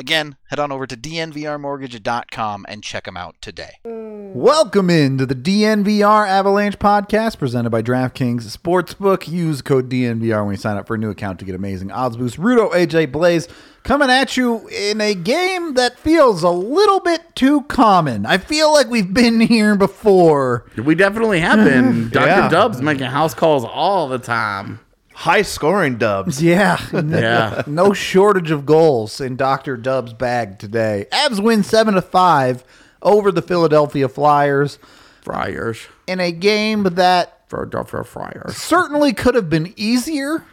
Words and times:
Again, 0.00 0.36
head 0.48 0.58
on 0.58 0.72
over 0.72 0.86
to 0.86 0.96
dnvrmortgage.com 0.96 2.64
and 2.70 2.82
check 2.82 3.04
them 3.04 3.18
out 3.18 3.36
today. 3.42 3.72
Mm. 3.86 4.32
Welcome 4.32 4.88
into 4.88 5.26
the 5.26 5.34
DNVR 5.34 6.26
Avalanche 6.26 6.78
podcast 6.78 7.38
presented 7.38 7.68
by 7.68 7.82
DraftKings 7.82 8.44
Sportsbook. 8.56 9.28
Use 9.28 9.60
code 9.60 9.90
DNVR 9.90 10.42
when 10.42 10.54
you 10.54 10.56
sign 10.56 10.78
up 10.78 10.86
for 10.86 10.94
a 10.94 10.98
new 10.98 11.10
account 11.10 11.38
to 11.40 11.44
get 11.44 11.54
amazing 11.54 11.90
odds 11.90 12.16
boost. 12.16 12.38
Rudo, 12.38 12.72
AJ, 12.72 13.12
Blaze 13.12 13.46
coming 13.82 14.08
at 14.08 14.38
you 14.38 14.66
in 14.68 15.02
a 15.02 15.14
game 15.14 15.74
that 15.74 15.98
feels 15.98 16.42
a 16.42 16.50
little 16.50 17.00
bit 17.00 17.36
too 17.36 17.60
common. 17.64 18.24
I 18.24 18.38
feel 18.38 18.72
like 18.72 18.88
we've 18.88 19.12
been 19.12 19.38
here 19.38 19.76
before. 19.76 20.64
We 20.82 20.94
definitely 20.94 21.40
have 21.40 21.62
been. 21.62 22.08
Dr. 22.12 22.26
Yeah. 22.26 22.48
Dubs 22.48 22.80
making 22.80 23.04
house 23.04 23.34
calls 23.34 23.66
all 23.66 24.08
the 24.08 24.18
time. 24.18 24.80
High 25.20 25.42
scoring 25.42 25.98
dubs. 25.98 26.42
Yeah. 26.42 26.80
Yeah. 26.92 27.62
no 27.66 27.92
shortage 27.92 28.50
of 28.50 28.64
goals 28.64 29.20
in 29.20 29.36
Dr. 29.36 29.76
Dub's 29.76 30.14
bag 30.14 30.58
today. 30.58 31.06
Avs 31.12 31.42
win 31.42 31.62
7 31.62 31.92
to 31.94 32.00
5 32.02 32.64
over 33.02 33.30
the 33.30 33.42
Philadelphia 33.42 34.08
Flyers 34.08 34.78
Friars. 35.20 35.86
in 36.06 36.20
a 36.20 36.32
game 36.32 36.84
that 36.84 37.42
For, 37.48 37.68
for 37.86 38.02
Friars. 38.04 38.56
certainly 38.56 39.12
could 39.12 39.34
have 39.34 39.50
been 39.50 39.74
easier, 39.76 40.44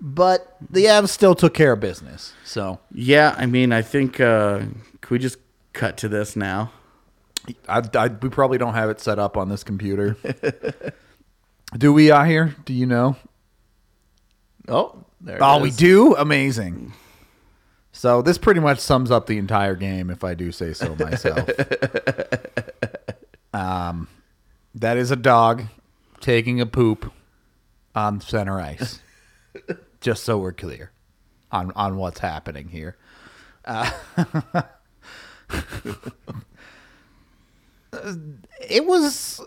but 0.00 0.56
the 0.70 0.84
Avs 0.84 1.08
still 1.08 1.34
took 1.34 1.54
care 1.54 1.72
of 1.72 1.80
business. 1.80 2.32
So 2.44 2.78
Yeah, 2.92 3.34
I 3.36 3.46
mean, 3.46 3.72
I 3.72 3.82
think, 3.82 4.20
uh, 4.20 4.58
can 4.58 5.10
we 5.10 5.18
just 5.18 5.38
cut 5.72 5.96
to 5.98 6.08
this 6.08 6.36
now? 6.36 6.70
I, 7.68 7.82
I, 7.94 8.06
we 8.06 8.28
probably 8.28 8.58
don't 8.58 8.74
have 8.74 8.88
it 8.88 9.00
set 9.00 9.18
up 9.18 9.36
on 9.36 9.48
this 9.48 9.64
computer. 9.64 10.16
do 11.76 11.92
we 11.92 12.12
out 12.12 12.28
here? 12.28 12.54
Do 12.64 12.72
you 12.72 12.86
know? 12.86 13.16
Oh, 14.68 15.04
there 15.20 15.38
Oh, 15.40 15.60
we 15.60 15.70
do? 15.70 16.14
Amazing. 16.16 16.92
So 17.92 18.22
this 18.22 18.38
pretty 18.38 18.60
much 18.60 18.78
sums 18.78 19.10
up 19.10 19.26
the 19.26 19.38
entire 19.38 19.74
game, 19.74 20.08
if 20.10 20.24
I 20.24 20.34
do 20.34 20.50
say 20.52 20.72
so 20.72 20.94
myself. 20.98 21.48
um, 23.52 24.08
that 24.74 24.96
is 24.96 25.10
a 25.10 25.16
dog 25.16 25.64
taking 26.20 26.60
a 26.60 26.66
poop 26.66 27.12
on 27.94 28.20
center 28.20 28.58
ice. 28.60 29.00
Just 30.00 30.24
so 30.24 30.38
we're 30.38 30.52
clear 30.52 30.90
on 31.50 31.70
on 31.76 31.96
what's 31.96 32.20
happening 32.20 32.68
here. 32.68 32.96
Uh, 33.64 33.90
it 38.68 38.86
was 38.86 39.40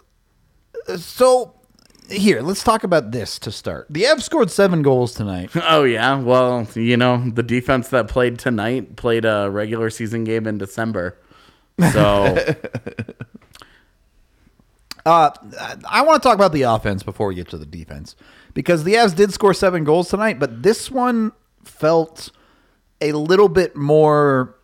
so. 0.97 1.55
Here, 2.09 2.41
let's 2.41 2.63
talk 2.63 2.83
about 2.83 3.11
this 3.11 3.39
to 3.39 3.51
start. 3.51 3.87
The 3.89 4.03
Avs 4.03 4.21
scored 4.23 4.51
seven 4.51 4.81
goals 4.81 5.13
tonight. 5.13 5.49
Oh, 5.55 5.83
yeah. 5.83 6.19
Well, 6.19 6.67
you 6.75 6.97
know, 6.97 7.29
the 7.29 7.43
defense 7.43 7.87
that 7.89 8.07
played 8.07 8.37
tonight 8.39 8.95
played 8.95 9.25
a 9.25 9.49
regular 9.49 9.89
season 9.89 10.23
game 10.23 10.45
in 10.47 10.57
December. 10.57 11.17
So, 11.91 12.37
Uh, 15.05 15.29
I 15.87 16.01
want 16.01 16.19
to 16.21 16.27
talk 16.27 16.33
about 16.33 16.51
the 16.51 16.63
offense 16.63 17.03
before 17.03 17.27
we 17.27 17.35
get 17.35 17.47
to 17.49 17.59
the 17.59 17.65
defense 17.67 18.15
because 18.55 18.83
the 18.85 18.95
Avs 18.95 19.15
did 19.15 19.31
score 19.31 19.53
seven 19.53 19.83
goals 19.83 20.09
tonight, 20.09 20.39
but 20.39 20.63
this 20.63 20.89
one 20.89 21.31
felt 21.63 22.31
a 23.01 23.11
little 23.11 23.47
bit 23.47 23.75
more. 23.75 24.55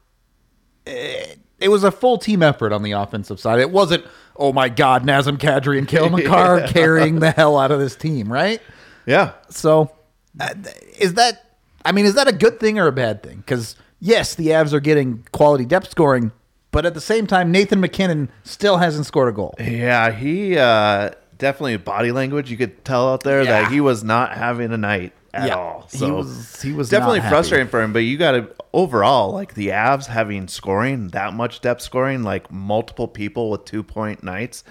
eh, 0.88 1.36
It 1.62 1.70
was 1.70 1.84
a 1.84 1.92
full 1.92 2.18
team 2.18 2.42
effort 2.44 2.74
on 2.74 2.84
the 2.84 2.92
offensive 2.94 3.40
side. 3.40 3.60
It 3.60 3.70
wasn't, 3.72 4.04
oh 4.36 4.52
my 4.52 4.68
God, 4.70 5.04
Nazem 5.04 5.38
Kadri 5.38 5.78
and 5.78 5.88
Cale 5.88 6.10
Makar 6.16 6.68
carrying 6.68 7.20
the 7.20 7.32
hell 7.32 7.58
out 7.58 7.72
of 7.72 7.80
this 7.80 7.96
team, 7.96 8.32
right? 8.32 8.62
Yeah. 9.06 9.34
So, 9.50 9.92
uh, 10.40 10.54
is 11.00 11.14
that? 11.16 11.46
I 11.86 11.92
mean, 11.92 12.06
is 12.06 12.16
that 12.16 12.28
a 12.28 12.32
good 12.34 12.60
thing 12.60 12.78
or 12.80 12.88
a 12.88 12.92
bad 12.92 13.24
thing? 13.24 13.38
Because 13.38 13.76
yes, 14.00 14.36
the 14.36 14.48
Avs 14.48 14.74
are 14.74 14.80
getting 14.80 15.26
quality 15.32 15.66
depth 15.66 15.90
scoring, 15.92 16.32
but 16.72 16.86
at 16.86 16.94
the 16.94 17.02
same 17.02 17.26
time, 17.28 17.52
Nathan 17.52 17.80
MacKinnon 17.80 18.30
still 18.44 18.78
hasn't 18.78 19.06
scored 19.06 19.30
a 19.30 19.32
goal. 19.32 19.56
Yeah, 19.60 20.12
he 20.12 20.58
uh, 20.58 21.12
definitely 21.38 21.78
body 21.78 22.12
language. 22.12 22.52
You 22.52 22.58
could 22.58 22.86
tell 22.86 23.10
out 23.12 23.24
there 23.24 23.44
Yeah. 23.44 23.62
that 23.64 23.72
he 23.72 23.82
was 23.82 24.04
not 24.04 24.34
having 24.38 24.72
a 24.72 24.78
night 24.78 25.14
at 25.34 25.47
Yeah, 25.47 25.56
all. 25.56 25.88
he 25.92 25.97
So 25.97 26.16
was- 26.16 26.62
he 26.62 26.74
was 26.74 26.90
definitely 26.90 27.22
frustrating 27.22 27.68
for 27.68 27.81
him. 27.81 27.94
But 27.94 28.00
you 28.00 28.18
got 28.18 28.31
to 28.31 28.50
overall 28.74 29.31
like 29.31 29.53
the 29.53 29.69
Avs 29.69 30.08
having 30.08 30.47
scoring 30.47 31.09
that 31.09 31.34
much 31.34 31.62
depth 31.62 31.81
scoring, 31.81 32.24
like 32.24 32.52
multiple 32.52 33.08
people 33.08 33.50
with 33.50 33.66
two 33.66 33.84
point 33.84 34.24
nights. 34.24 34.64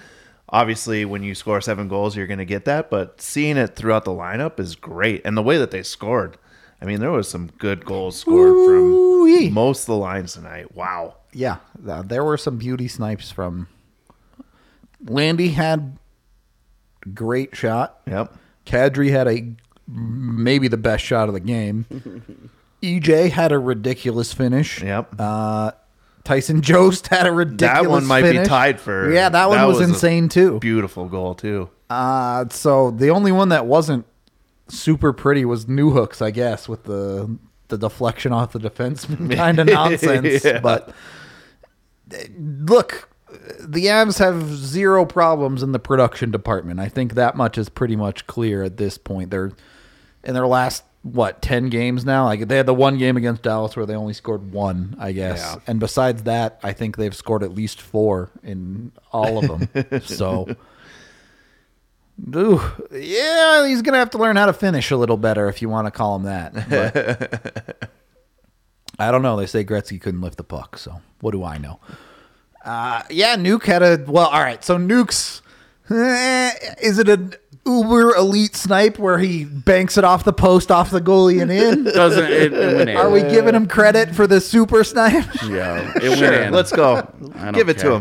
Obviously, 0.49 1.05
when 1.05 1.23
you 1.23 1.33
score 1.33 1.61
seven 1.61 1.87
goals, 1.87 2.15
you're 2.17 2.27
going 2.27 2.37
to 2.39 2.45
get 2.45 2.65
that. 2.65 2.89
But 2.89 3.21
seeing 3.21 3.55
it 3.57 3.75
throughout 3.75 4.03
the 4.05 4.11
lineup 4.11 4.59
is 4.59 4.75
great, 4.75 5.21
and 5.25 5.37
the 5.37 5.41
way 5.41 5.57
that 5.57 5.71
they 5.71 5.81
scored. 5.83 6.37
I 6.81 6.85
mean, 6.85 6.99
there 6.99 7.11
was 7.11 7.29
some 7.29 7.51
good 7.57 7.85
goals 7.85 8.17
scored 8.19 8.49
Ooh-wee. 8.49 9.45
from 9.45 9.53
most 9.53 9.81
of 9.81 9.85
the 9.87 9.95
lines 9.97 10.33
tonight. 10.33 10.75
Wow. 10.75 11.15
yeah, 11.31 11.57
there 11.79 12.23
were 12.23 12.37
some 12.37 12.57
beauty 12.57 12.87
snipes 12.89 13.31
from 13.31 13.67
Landy 15.07 15.49
had 15.49 15.97
great 17.13 17.55
shot. 17.55 18.01
Yep. 18.07 18.35
Kadri 18.65 19.09
had 19.11 19.27
a 19.27 19.53
maybe 19.91 20.67
the 20.67 20.77
best 20.77 21.03
shot 21.03 21.27
of 21.27 21.33
the 21.33 21.39
game. 21.39 21.85
EJ 22.83 23.29
had 23.31 23.51
a 23.51 23.59
ridiculous 23.59 24.33
finish. 24.33 24.81
Yep. 24.81 25.15
Uh, 25.19 25.71
Tyson 26.23 26.61
Jost 26.61 27.07
had 27.07 27.27
a 27.27 27.31
ridiculous. 27.31 27.83
that 27.83 27.89
one 27.89 28.05
might 28.05 28.21
finish. 28.23 28.43
be 28.43 28.47
tied 28.49 28.79
for. 28.79 29.11
Yeah, 29.11 29.29
that 29.29 29.49
one 29.49 29.65
was, 29.67 29.79
a 29.79 29.83
insane 29.83 30.29
too. 30.29 30.59
Beautiful 30.59 31.07
goal 31.07 31.35
too. 31.35 31.69
Uh, 31.89 32.45
so 32.49 32.91
the 32.91 33.09
only 33.09 33.31
one 33.31 33.49
that 33.49 33.65
wasn't 33.65 34.05
super 34.67 35.13
pretty 35.13 35.45
was 35.45 35.65
Newhook's, 35.65 36.21
I 36.21 36.31
guess, 36.31 36.69
with 36.69 36.83
the 36.83 37.37
the 37.67 37.77
deflection 37.77 38.33
off 38.33 38.51
the 38.51 38.59
defenseman 38.59 39.35
kind 39.35 39.59
of 39.59 39.67
nonsense. 39.67 40.43
Yeah. 40.43 40.59
But 40.59 40.93
look, 42.37 43.09
the 43.59 43.85
Avs 43.85 44.19
have 44.19 44.43
zero 44.53 45.05
problems 45.05 45.63
in 45.63 45.71
the 45.71 45.79
production 45.79 46.31
department. 46.31 46.79
I 46.79 46.89
think 46.89 47.13
that 47.13 47.35
much 47.35 47.57
is 47.57 47.69
pretty 47.69 47.95
much 47.95 48.27
clear 48.27 48.63
at 48.63 48.77
this 48.77 48.97
point. 48.97 49.31
They're 49.31 49.51
in 50.23 50.33
their 50.33 50.47
last 50.47 50.83
what 51.03 51.41
ten 51.41 51.69
games 51.69 52.05
now. 52.05 52.25
Like 52.25 52.47
they 52.47 52.57
had 52.57 52.65
the 52.65 52.73
one 52.73 52.97
game 52.97 53.17
against 53.17 53.41
Dallas 53.41 53.75
where 53.75 53.85
they 53.85 53.95
only 53.95 54.13
scored 54.13 54.51
one, 54.51 54.95
I 54.99 55.11
guess. 55.11 55.39
Yeah. 55.39 55.61
And 55.67 55.79
besides 55.79 56.23
that, 56.23 56.59
I 56.63 56.73
think 56.73 56.97
they've 56.97 57.15
scored 57.15 57.43
at 57.43 57.53
least 57.53 57.81
four 57.81 58.29
in 58.43 58.91
all 59.11 59.39
of 59.39 59.69
them. 59.69 60.01
so. 60.05 60.55
Ooh, 62.35 62.61
yeah, 62.91 63.67
he's 63.67 63.81
gonna 63.81 63.97
have 63.97 64.11
to 64.11 64.19
learn 64.19 64.35
how 64.35 64.45
to 64.45 64.53
finish 64.53 64.91
a 64.91 64.97
little 64.97 65.17
better 65.17 65.49
if 65.49 65.59
you 65.61 65.69
want 65.69 65.87
to 65.87 65.91
call 65.91 66.15
him 66.17 66.23
that. 66.23 67.87
But 69.01 69.07
I 69.07 69.09
don't 69.09 69.23
know. 69.23 69.37
They 69.37 69.47
say 69.47 69.63
Gretzky 69.63 69.99
couldn't 69.99 70.21
lift 70.21 70.37
the 70.37 70.43
puck, 70.43 70.77
so 70.77 71.01
what 71.21 71.31
do 71.31 71.43
I 71.43 71.57
know? 71.57 71.79
Uh, 72.63 73.01
yeah, 73.09 73.35
Nuke 73.35 73.63
had 73.63 73.81
a 73.81 74.03
well. 74.07 74.27
All 74.27 74.41
right, 74.41 74.63
so 74.63 74.77
Nuke's 74.77 75.41
is 75.91 76.99
it 76.99 77.09
an 77.09 77.33
uber 77.65 78.15
elite 78.15 78.55
snipe 78.55 78.97
where 78.97 79.19
he 79.19 79.45
banks 79.45 79.97
it 79.97 80.03
off 80.03 80.23
the 80.23 80.33
post, 80.33 80.71
off 80.71 80.89
the 80.91 81.01
goalie 81.01 81.41
and 81.41 81.51
in? 81.51 81.83
doesn't 81.93 82.23
it, 82.25 82.53
it 82.53 82.75
went 82.75 82.89
in. 82.89 82.97
Are 82.97 83.09
we 83.09 83.21
giving 83.21 83.55
him 83.55 83.67
credit 83.67 84.15
for 84.15 84.27
the 84.27 84.41
super 84.41 84.83
snipe? 84.83 85.25
Yeah, 85.47 85.91
it 85.97 86.03
went 86.09 86.17
Sure, 86.19 86.33
in. 86.43 86.53
let's 86.53 86.71
go. 86.71 87.07
don't 87.21 87.53
Give 87.53 87.69
it 87.69 87.77
care. 87.77 87.89
to 87.89 87.95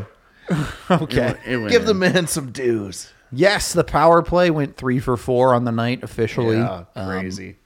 him. 0.54 0.66
okay. 1.02 1.34
It 1.46 1.56
went 1.58 1.70
Give 1.70 1.82
in. 1.82 1.86
the 1.88 1.94
man 1.94 2.26
some 2.26 2.50
dues. 2.52 3.10
Yes, 3.32 3.72
the 3.72 3.84
power 3.84 4.22
play 4.22 4.50
went 4.50 4.76
three 4.76 4.98
for 4.98 5.16
four 5.16 5.54
on 5.54 5.64
the 5.64 5.70
night 5.72 6.02
officially. 6.02 6.56
Yeah, 6.56 6.84
Um, 6.96 7.08
crazy. 7.20 7.56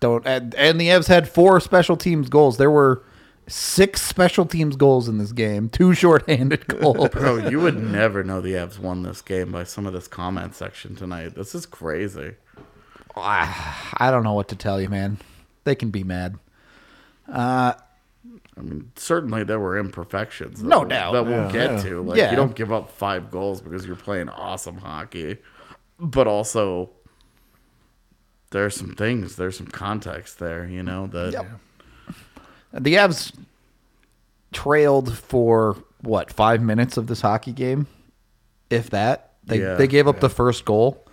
don't 0.00 0.26
and, 0.26 0.52
and 0.56 0.80
the 0.80 0.88
Evs 0.88 1.06
had 1.06 1.28
four 1.28 1.60
special 1.60 1.96
teams 1.96 2.28
goals. 2.28 2.56
There 2.56 2.70
were 2.70 3.02
six 3.50 4.00
special 4.02 4.46
teams 4.46 4.76
goals 4.76 5.08
in 5.08 5.18
this 5.18 5.32
game, 5.32 5.68
two 5.68 5.92
shorthanded 5.94 6.66
goals. 6.80 7.08
Bro, 7.10 7.48
you 7.48 7.60
would 7.60 7.76
never 7.82 8.22
know 8.24 8.40
the 8.40 8.52
Avs 8.52 8.78
won 8.78 9.02
this 9.02 9.20
game 9.22 9.52
by 9.52 9.64
some 9.64 9.86
of 9.86 9.92
this 9.92 10.08
comment 10.08 10.54
section 10.54 10.94
tonight. 10.96 11.34
This 11.34 11.54
is 11.54 11.66
crazy. 11.66 12.34
I 13.16 14.08
don't 14.10 14.22
know 14.22 14.34
what 14.34 14.48
to 14.48 14.56
tell 14.56 14.80
you, 14.80 14.88
man. 14.88 15.18
They 15.64 15.74
can 15.74 15.90
be 15.90 16.04
mad. 16.04 16.38
Uh, 17.28 17.74
I 18.56 18.60
mean, 18.60 18.92
certainly 18.96 19.42
there 19.44 19.58
were 19.60 19.78
imperfections. 19.78 20.60
That 20.62 20.68
No 20.68 20.80
we'll- 20.80 20.88
doubt. 20.88 21.12
That 21.12 21.24
we'll 21.26 21.46
Yeah. 21.46 21.52
get 21.52 21.82
to. 21.82 22.02
Like, 22.02 22.18
Yeah. 22.18 22.30
you 22.30 22.36
don't 22.36 22.54
give 22.54 22.72
up 22.72 22.90
five 22.90 23.30
goals 23.30 23.60
because 23.60 23.84
you're 23.86 23.96
playing 23.96 24.28
awesome 24.28 24.78
hockey. 24.78 25.38
But 25.98 26.26
also, 26.26 26.90
there's 28.50 28.74
some 28.76 28.94
things, 28.94 29.36
there's 29.36 29.56
some 29.56 29.66
context 29.66 30.38
there, 30.38 30.64
you 30.66 30.82
know, 30.82 31.06
that. 31.08 31.32
Yep. 31.32 31.46
The 32.72 32.94
Avs 32.94 33.32
trailed 34.52 35.16
for 35.16 35.76
what 36.02 36.32
five 36.32 36.62
minutes 36.62 36.96
of 36.96 37.06
this 37.06 37.20
hockey 37.20 37.52
game, 37.52 37.86
if 38.68 38.90
that. 38.90 39.32
They 39.44 39.60
Yeah. 39.60 39.74
they 39.74 39.86
gave 39.86 40.06
up 40.06 40.20
the 40.20 40.28
first 40.28 40.64
goal, 40.64 41.04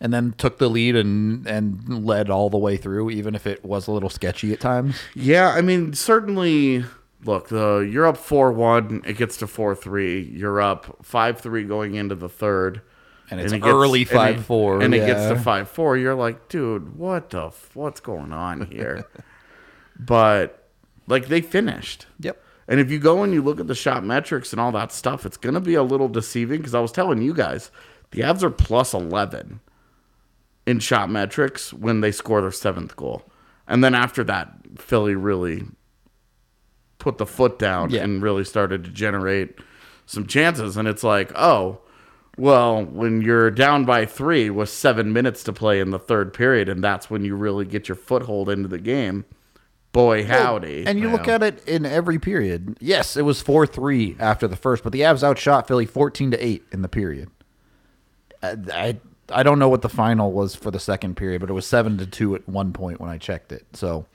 and 0.00 0.12
then 0.12 0.34
took 0.36 0.58
the 0.58 0.68
lead 0.68 0.96
and 0.96 1.46
and 1.46 2.04
led 2.04 2.30
all 2.30 2.50
the 2.50 2.58
way 2.58 2.76
through, 2.76 3.10
even 3.10 3.34
if 3.34 3.46
it 3.46 3.64
was 3.64 3.86
a 3.86 3.92
little 3.92 4.10
sketchy 4.10 4.52
at 4.52 4.60
times. 4.60 4.96
Yeah, 5.14 5.50
I 5.50 5.60
mean, 5.60 5.92
certainly. 5.92 6.84
Look, 7.24 7.48
the 7.48 7.78
you're 7.78 8.06
up 8.06 8.16
four 8.18 8.52
one. 8.52 9.02
It 9.04 9.16
gets 9.16 9.36
to 9.38 9.46
four 9.46 9.74
three. 9.74 10.20
You're 10.22 10.60
up 10.60 10.98
five 11.02 11.40
three 11.40 11.64
going 11.64 11.94
into 11.94 12.14
the 12.14 12.28
third, 12.28 12.82
And 13.30 13.40
it's 13.40 13.52
it 13.52 13.62
early 13.64 14.02
and 14.02 14.10
it- 14.10 14.38
5-4, 14.46 14.82
and 14.84 14.94
it 14.94 14.98
gets 15.06 15.20
yeah. 15.22 15.28
to 15.30 15.36
five 15.36 15.68
four. 15.68 15.96
You're 15.96 16.14
like, 16.14 16.48
dude, 16.48 16.96
what 16.96 17.30
the 17.30 17.46
f- 17.46 17.70
what's 17.74 18.00
going 18.00 18.32
on 18.32 18.66
here? 18.66 19.06
but 19.98 20.65
like 21.06 21.28
they 21.28 21.40
finished. 21.40 22.06
Yep. 22.20 22.42
And 22.68 22.80
if 22.80 22.90
you 22.90 22.98
go 22.98 23.22
and 23.22 23.32
you 23.32 23.42
look 23.42 23.60
at 23.60 23.68
the 23.68 23.74
shot 23.74 24.04
metrics 24.04 24.52
and 24.52 24.60
all 24.60 24.72
that 24.72 24.90
stuff, 24.92 25.24
it's 25.24 25.36
going 25.36 25.54
to 25.54 25.60
be 25.60 25.74
a 25.74 25.82
little 25.82 26.08
deceiving 26.08 26.58
because 26.58 26.74
I 26.74 26.80
was 26.80 26.90
telling 26.92 27.22
you 27.22 27.32
guys, 27.32 27.70
the 28.10 28.22
Avs 28.22 28.42
are 28.42 28.50
plus 28.50 28.92
11 28.92 29.60
in 30.66 30.80
shot 30.80 31.08
metrics 31.08 31.72
when 31.72 32.00
they 32.00 32.10
score 32.10 32.40
their 32.40 32.50
seventh 32.50 32.96
goal. 32.96 33.22
And 33.68 33.84
then 33.84 33.94
after 33.94 34.24
that, 34.24 34.52
Philly 34.78 35.14
really 35.14 35.64
put 36.98 37.18
the 37.18 37.26
foot 37.26 37.58
down 37.58 37.90
Yeah. 37.90 38.02
and 38.02 38.20
really 38.22 38.44
started 38.44 38.82
to 38.84 38.90
generate 38.90 39.58
some 40.06 40.26
chances. 40.26 40.76
And 40.76 40.88
it's 40.88 41.04
like, 41.04 41.30
oh, 41.36 41.78
well, 42.36 42.84
when 42.84 43.22
you're 43.22 43.50
down 43.50 43.84
by 43.84 44.06
three 44.06 44.50
with 44.50 44.68
seven 44.68 45.12
minutes 45.12 45.42
to 45.44 45.52
play 45.52 45.78
in 45.80 45.90
the 45.90 45.98
third 45.98 46.34
period, 46.34 46.68
and 46.68 46.82
that's 46.82 47.08
when 47.08 47.24
you 47.24 47.36
really 47.36 47.64
get 47.64 47.88
your 47.88 47.96
foothold 47.96 48.50
into 48.50 48.68
the 48.68 48.78
game, 48.78 49.24
boy, 49.96 50.24
howdy. 50.26 50.86
And 50.86 50.98
you 51.00 51.10
look 51.10 51.26
at 51.28 51.42
it 51.42 51.66
in 51.66 51.84
every 51.86 52.18
period. 52.18 52.76
Yes, 52.80 53.16
it 53.16 53.22
was 53.22 53.40
four 53.40 53.66
three 53.66 54.16
after 54.18 54.46
the 54.46 54.56
first, 54.56 54.84
but 54.84 54.92
the 54.92 55.00
Avs 55.00 55.22
outshot 55.22 55.66
Philly 55.66 55.86
fourteen 55.86 56.30
to 56.30 56.44
eight 56.44 56.64
in 56.72 56.82
the 56.82 56.88
period. 56.88 57.30
I, 58.42 58.56
I 58.72 58.96
I 59.30 59.42
don't 59.42 59.58
know 59.58 59.68
what 59.68 59.82
the 59.82 59.88
final 59.88 60.30
was 60.32 60.54
for 60.54 60.70
the 60.70 60.78
second 60.78 61.16
period, 61.16 61.40
but 61.40 61.50
it 61.50 61.54
was 61.54 61.66
seven 61.66 61.98
to 61.98 62.06
two 62.06 62.34
at 62.34 62.48
one 62.48 62.72
point 62.72 63.00
when 63.00 63.10
I 63.10 63.18
checked 63.18 63.50
it. 63.52 63.64
So 63.72 64.06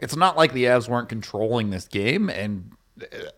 it's 0.00 0.16
not 0.16 0.36
like 0.36 0.52
the 0.52 0.64
Avs 0.64 0.88
weren't 0.88 1.08
controlling 1.08 1.70
this 1.70 1.86
game, 1.86 2.28
and 2.28 2.72
uh, 3.00 3.28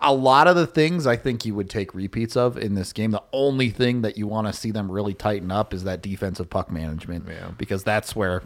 a 0.00 0.12
lot 0.12 0.48
of 0.48 0.56
the 0.56 0.66
things 0.66 1.06
I 1.06 1.16
think 1.16 1.46
you 1.46 1.54
would 1.54 1.70
take 1.70 1.94
repeats 1.94 2.36
of 2.36 2.58
in 2.58 2.74
this 2.74 2.92
game. 2.92 3.12
The 3.12 3.22
only 3.32 3.70
thing 3.70 4.02
that 4.02 4.18
you 4.18 4.26
want 4.26 4.48
to 4.48 4.52
see 4.52 4.72
them 4.72 4.90
really 4.90 5.14
tighten 5.14 5.50
up 5.52 5.72
is 5.72 5.84
that 5.84 6.02
defensive 6.02 6.50
puck 6.50 6.70
management, 6.72 7.26
Yeah. 7.28 7.52
because 7.56 7.84
that's 7.84 8.14
where 8.16 8.42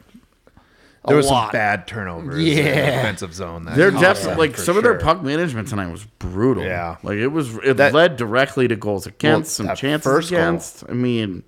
a 1.06 1.10
There 1.10 1.16
was 1.16 1.26
lot- 1.28 1.46
some 1.46 1.52
bad 1.52 1.86
turnovers 1.86 2.34
in 2.36 2.46
Yeah. 2.46 2.54
the 2.64 2.96
defensive 2.96 3.32
zone. 3.32 3.64
That 3.64 3.76
They're 3.76 3.90
definitely 3.92 4.48
like 4.48 4.56
for 4.56 4.62
some 4.62 4.76
of 4.76 4.82
their 4.82 4.98
puck 4.98 5.22
management 5.22 5.68
tonight 5.68 5.90
was 5.90 6.04
brutal. 6.18 6.64
Yeah. 6.64 6.96
like 7.02 7.18
it 7.18 7.28
was. 7.28 7.56
It 7.58 7.76
That- 7.76 7.94
led 7.94 8.16
directly 8.16 8.66
to 8.68 8.76
goals 8.76 9.06
against, 9.06 9.54
some 9.54 9.74
chances 9.76 10.04
first 10.04 10.30
goal. 10.30 10.40
against. 10.40 10.84
I 10.88 10.92
mean, 10.94 11.44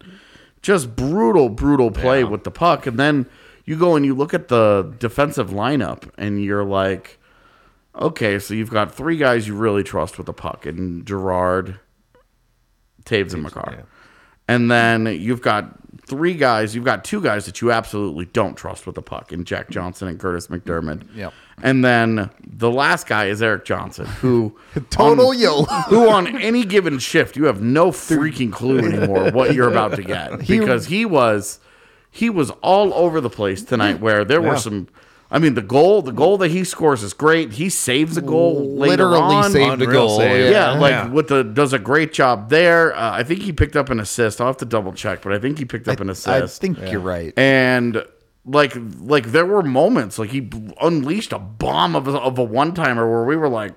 just 0.62 0.94
brutal, 0.96 1.48
brutal 1.48 1.90
play 1.90 2.20
Yeah. 2.20 2.28
with 2.28 2.44
the 2.44 2.50
puck, 2.50 2.86
and 2.86 2.98
then 2.98 3.26
you 3.64 3.76
go 3.76 3.96
and 3.96 4.04
you 4.06 4.14
look 4.14 4.32
at 4.32 4.48
the 4.48 4.94
defensive 4.98 5.50
lineup, 5.50 6.04
and 6.16 6.42
you're 6.42 6.64
like, 6.64 7.18
okay, 8.00 8.38
so 8.38 8.54
you've 8.54 8.70
got 8.70 8.94
three 8.94 9.16
guys 9.16 9.48
you 9.48 9.54
really 9.56 9.82
trust 9.82 10.18
with 10.18 10.26
the 10.26 10.32
puck, 10.32 10.66
and 10.66 11.04
Girard, 11.04 11.80
Toews, 13.04 13.34
and 13.34 13.42
Makar. 13.42 13.74
yeah. 13.76 13.82
And 14.46 14.70
then 14.70 15.06
you've 15.06 15.42
got 15.42 15.74
three 16.08 16.34
guys, 16.34 16.74
you've 16.74 16.84
got 16.84 17.04
two 17.04 17.20
guys 17.20 17.46
that 17.46 17.60
you 17.60 17.70
absolutely 17.70 18.24
don't 18.26 18.56
trust 18.56 18.86
with 18.86 18.94
the 18.94 19.02
puck 19.02 19.32
in 19.32 19.44
Jack 19.44 19.70
Johnson 19.70 20.08
and 20.08 20.18
Kurtis 20.18 20.48
MacDermid. 20.48 21.06
Yep. 21.14 21.32
And 21.62 21.84
then 21.84 22.30
the 22.44 22.70
last 22.70 23.06
guy 23.06 23.26
is 23.26 23.42
Erik 23.42 23.64
Johnson, 23.64 24.06
who 24.06 24.56
Total 24.90 25.28
on, 25.28 25.38
YOLO. 25.38 25.64
who 25.88 26.08
on 26.08 26.36
any 26.40 26.64
given 26.64 26.98
shift 26.98 27.36
you 27.36 27.44
have 27.44 27.60
no 27.60 27.90
freaking 27.90 28.52
clue 28.52 28.78
anymore 28.78 29.30
what 29.30 29.54
you're 29.54 29.68
about 29.68 29.96
to 29.96 30.02
get 30.02 30.38
because 30.46 30.86
he 30.86 31.04
was 31.04 31.60
he 32.10 32.30
was 32.30 32.50
all 32.62 32.94
over 32.94 33.20
the 33.20 33.30
place 33.30 33.62
tonight. 33.62 34.00
Where 34.00 34.24
there 34.24 34.40
were 34.40 34.56
some, 34.56 34.88
I 35.30 35.38
mean, 35.38 35.54
the 35.54 35.62
goal 35.62 36.00
the 36.02 36.12
goal 36.12 36.38
that 36.38 36.50
he 36.50 36.64
scores 36.64 37.02
is 37.02 37.12
great. 37.12 37.52
He 37.52 37.68
saves 37.68 38.16
a 38.16 38.22
goal 38.22 38.76
later 38.76 39.04
literally 39.04 39.34
on. 39.36 39.50
saved 39.50 39.82
a 39.82 39.86
goal. 39.86 40.16
save. 40.18 40.50
Yeah, 40.52 40.70
like 40.72 40.90
Yeah. 40.92 41.08
with 41.08 41.28
the 41.28 41.44
does 41.44 41.72
a 41.74 41.78
great 41.78 42.12
job 42.14 42.48
there. 42.48 42.96
Uh, 42.96 43.12
I 43.12 43.22
think 43.24 43.42
he 43.42 43.52
picked 43.52 43.76
up 43.76 43.90
an 43.90 44.00
assist. 44.00 44.40
I'll 44.40 44.46
have 44.46 44.56
to 44.58 44.64
double 44.64 44.92
check, 44.94 45.20
but 45.22 45.32
I 45.32 45.38
think 45.38 45.58
he 45.58 45.64
picked 45.66 45.86
up 45.88 46.00
an 46.00 46.08
assist. 46.08 46.28
I 46.28 46.36
assist. 46.38 46.60
think 46.62 46.78
you're 46.90 47.00
right. 47.00 47.34
and 47.36 48.02
like 48.46 48.74
like 49.00 49.26
there 49.32 49.44
were 49.44 49.62
moments 49.62 50.18
like 50.18 50.30
he 50.30 50.40
b- 50.40 50.72
unleashed 50.80 51.34
a 51.34 51.38
bomb 51.38 51.94
of 51.94 52.08
a, 52.08 52.12
of 52.12 52.38
a 52.38 52.42
one 52.44 52.72
timer 52.72 53.06
where 53.10 53.24
we 53.24 53.36
were 53.36 53.50
like, 53.50 53.74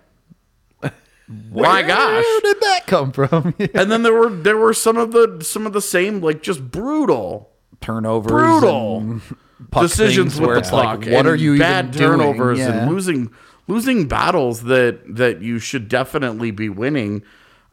my 1.51 1.81
gosh. 1.81 2.23
Where 2.23 2.41
did 2.41 2.61
that 2.61 2.87
come 2.87 3.11
from? 3.11 3.53
And 3.73 3.91
then 3.91 4.03
there 4.03 4.13
were 4.13 4.29
there 4.29 4.57
were 4.57 4.73
some 4.73 4.97
of 4.97 5.11
the 5.11 5.39
some 5.43 5.65
of 5.65 5.73
the 5.73 5.81
same 5.81 6.21
like 6.21 6.41
just 6.41 6.71
brutal 6.71 7.49
Turnovers, 7.81 8.29
brutal 8.31 8.97
and 8.99 9.21
puck 9.21 9.37
decisions 9.81 10.39
with 10.39 10.47
where 10.47 10.55
the 10.55 10.59
it's 10.61 10.69
puck. 10.69 10.99
like, 11.05 11.09
what 11.11 11.25
are 11.27 11.35
you 11.35 11.57
bad 11.57 11.85
even 11.95 11.97
doing? 11.97 12.09
turnovers 12.19 12.59
Yeah. 12.59 12.71
and 12.83 12.91
losing 12.91 13.31
losing 13.67 14.07
battles 14.07 14.63
that 14.63 14.99
that 15.15 15.41
you 15.41 15.59
should 15.59 15.87
definitely 15.87 16.51
be 16.51 16.69
winning, 16.69 17.21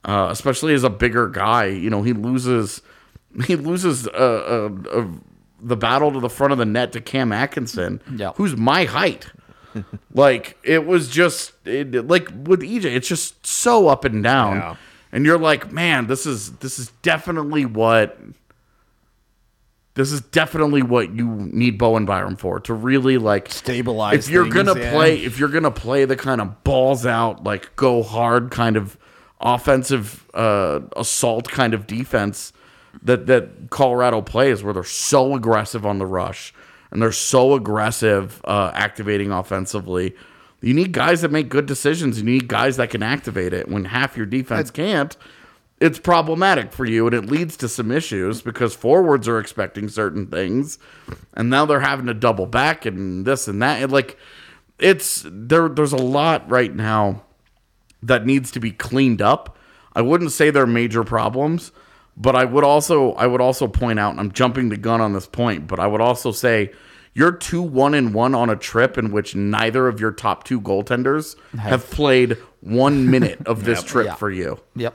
uh, 0.04 0.28
especially 0.30 0.74
as 0.74 0.84
a 0.84 0.90
bigger 0.90 1.28
guy. 1.28 1.66
You 1.66 1.90
know, 1.90 2.02
he 2.02 2.12
loses 2.12 2.82
he 3.46 3.56
loses 3.56 4.06
uh, 4.08 4.10
uh, 4.10 4.98
uh, 4.98 5.06
the 5.60 5.76
battle 5.76 6.12
to 6.12 6.20
the 6.20 6.30
front 6.30 6.52
of 6.52 6.58
the 6.58 6.64
net 6.66 6.92
to 6.92 7.00
Cam 7.00 7.32
Atkinson, 7.32 8.00
Yeah. 8.14 8.32
who's 8.36 8.56
my 8.56 8.84
height. 8.84 9.26
like 10.14 10.56
it 10.64 10.86
was 10.86 11.08
just 11.08 11.52
it, 11.66 12.06
like 12.06 12.28
with 12.44 12.60
EJ, 12.60 12.84
it's 12.84 13.08
just 13.08 13.46
so 13.46 13.88
up 13.88 14.04
and 14.04 14.22
down, 14.22 14.56
Yeah. 14.56 14.76
and 15.12 15.26
you're 15.26 15.38
like, 15.38 15.70
man, 15.72 16.06
this 16.06 16.26
is 16.26 16.52
this 16.56 16.78
is 16.78 16.88
definitely 17.02 17.64
what 17.66 18.18
this 19.98 20.12
is 20.12 20.20
definitely 20.20 20.80
what 20.82 21.12
you 21.12 21.26
need 21.26 21.76
Bowen 21.76 22.06
Byram 22.06 22.36
for 22.36 22.60
to 22.60 22.72
really 22.72 23.18
like 23.18 23.50
Stabilize 23.50 24.26
If 24.26 24.32
you're 24.32 24.44
things, 24.44 24.54
gonna 24.54 24.78
yeah. 24.78 24.92
play, 24.92 25.16
if 25.24 25.38
you're 25.40 25.48
gonna 25.48 25.72
play 25.72 26.04
the 26.04 26.16
kind 26.16 26.40
of 26.40 26.62
balls 26.62 27.04
out, 27.04 27.42
like 27.42 27.74
go 27.74 28.04
hard 28.04 28.52
kind 28.52 28.76
of 28.76 28.96
offensive 29.40 30.24
uh, 30.34 30.80
assault 30.96 31.48
kind 31.48 31.74
of 31.74 31.86
defense 31.88 32.52
that 33.02 33.26
that 33.26 33.70
Colorado 33.70 34.22
plays, 34.22 34.62
where 34.62 34.72
they're 34.72 34.84
so 34.84 35.34
aggressive 35.34 35.84
on 35.84 35.98
the 35.98 36.06
rush 36.06 36.54
and 36.92 37.02
they're 37.02 37.10
so 37.12 37.54
aggressive 37.54 38.40
uh, 38.44 38.70
activating 38.74 39.32
offensively. 39.32 40.14
You 40.60 40.74
need 40.74 40.92
guys 40.92 41.22
that 41.22 41.30
make 41.30 41.48
good 41.48 41.66
decisions. 41.66 42.18
You 42.18 42.24
need 42.24 42.48
guys 42.48 42.76
that 42.76 42.90
can 42.90 43.02
activate 43.02 43.52
it. 43.52 43.68
When 43.68 43.84
half 43.84 44.16
your 44.16 44.26
defense 44.26 44.70
can't, 44.70 45.16
it's 45.80 45.98
problematic 45.98 46.72
for 46.72 46.84
you 46.84 47.06
and 47.06 47.14
it 47.14 47.26
leads 47.26 47.56
to 47.56 47.68
some 47.68 47.90
issues 47.92 48.42
because 48.42 48.74
forwards 48.74 49.28
are 49.28 49.38
expecting 49.38 49.88
certain 49.88 50.26
things 50.26 50.78
and 51.34 51.48
now 51.48 51.64
they're 51.64 51.80
having 51.80 52.06
to 52.06 52.14
double 52.14 52.46
back 52.46 52.84
and 52.84 53.24
this 53.24 53.46
and 53.48 53.62
that 53.62 53.80
and 53.82 53.92
like 53.92 54.18
it's 54.78 55.24
there 55.26 55.68
there's 55.68 55.92
a 55.92 55.96
lot 55.96 56.48
right 56.50 56.74
now 56.74 57.22
that 58.02 58.26
needs 58.26 58.50
to 58.50 58.60
be 58.60 58.70
cleaned 58.72 59.22
up 59.22 59.56
i 59.94 60.00
wouldn't 60.02 60.32
say 60.32 60.50
they're 60.50 60.66
major 60.66 61.04
problems 61.04 61.70
but 62.16 62.34
i 62.34 62.44
would 62.44 62.64
also 62.64 63.12
i 63.12 63.26
would 63.26 63.40
also 63.40 63.68
point 63.68 63.98
out 63.98 64.10
and 64.10 64.20
i'm 64.20 64.32
jumping 64.32 64.68
the 64.70 64.76
gun 64.76 65.00
on 65.00 65.12
this 65.12 65.26
point 65.26 65.66
but 65.68 65.78
i 65.78 65.86
would 65.86 66.00
also 66.00 66.32
say 66.32 66.72
you're 67.14 67.32
two 67.32 67.62
one 67.62 67.94
and 67.94 68.14
one 68.14 68.34
on 68.34 68.50
a 68.50 68.56
trip 68.56 68.98
in 68.98 69.10
which 69.12 69.34
neither 69.34 69.88
of 69.88 69.98
your 70.00 70.12
top 70.12 70.44
two 70.44 70.60
goaltenders 70.60 71.36
have 71.58 71.88
played 71.90 72.36
one 72.60 73.10
minute 73.10 73.40
of 73.46 73.64
this 73.64 73.82
trip 73.92 74.06
Yeah. 74.06 74.14
for 74.14 74.30
you 74.30 74.58
Yep. 74.76 74.94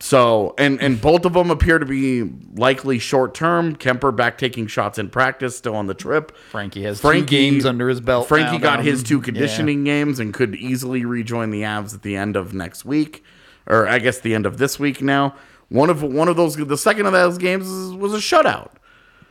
So, 0.00 0.54
and 0.58 0.80
and 0.80 1.00
both 1.00 1.24
of 1.24 1.32
them 1.32 1.50
appear 1.50 1.80
to 1.80 1.86
be 1.86 2.30
likely 2.54 3.00
short 3.00 3.34
term. 3.34 3.74
Kuemper 3.74 4.14
back 4.14 4.38
taking 4.38 4.68
shots 4.68 4.96
in 4.96 5.10
practice, 5.10 5.56
still 5.56 5.74
on 5.74 5.88
the 5.88 5.94
trip. 5.94 6.36
Frankie 6.50 6.84
has 6.84 7.00
two 7.00 7.24
games 7.24 7.66
under 7.66 7.88
his 7.88 8.00
belt 8.00 8.28
Frankie 8.28 8.58
got 8.58 8.84
his 8.84 9.02
two 9.02 9.16
yeah. 9.16 9.24
conditioning 9.24 9.82
games 9.82 10.20
and 10.20 10.32
could 10.32 10.54
easily 10.54 11.04
rejoin 11.04 11.50
the 11.50 11.62
Avs 11.62 11.94
at 11.94 12.02
the 12.02 12.14
end 12.14 12.36
of 12.36 12.54
next 12.54 12.84
week, 12.84 13.24
or 13.66 13.88
I 13.88 13.98
guess 13.98 14.20
the 14.20 14.36
end 14.36 14.46
of 14.46 14.58
this 14.58 14.78
week. 14.78 15.02
Now, 15.02 15.34
one 15.68 15.90
of 15.90 16.00
one 16.02 16.28
of 16.28 16.36
those, 16.36 16.54
the 16.54 16.78
second 16.78 17.06
of 17.06 17.12
those 17.12 17.36
games 17.36 17.66
was 17.96 18.14
a 18.14 18.18
shutout. 18.18 18.70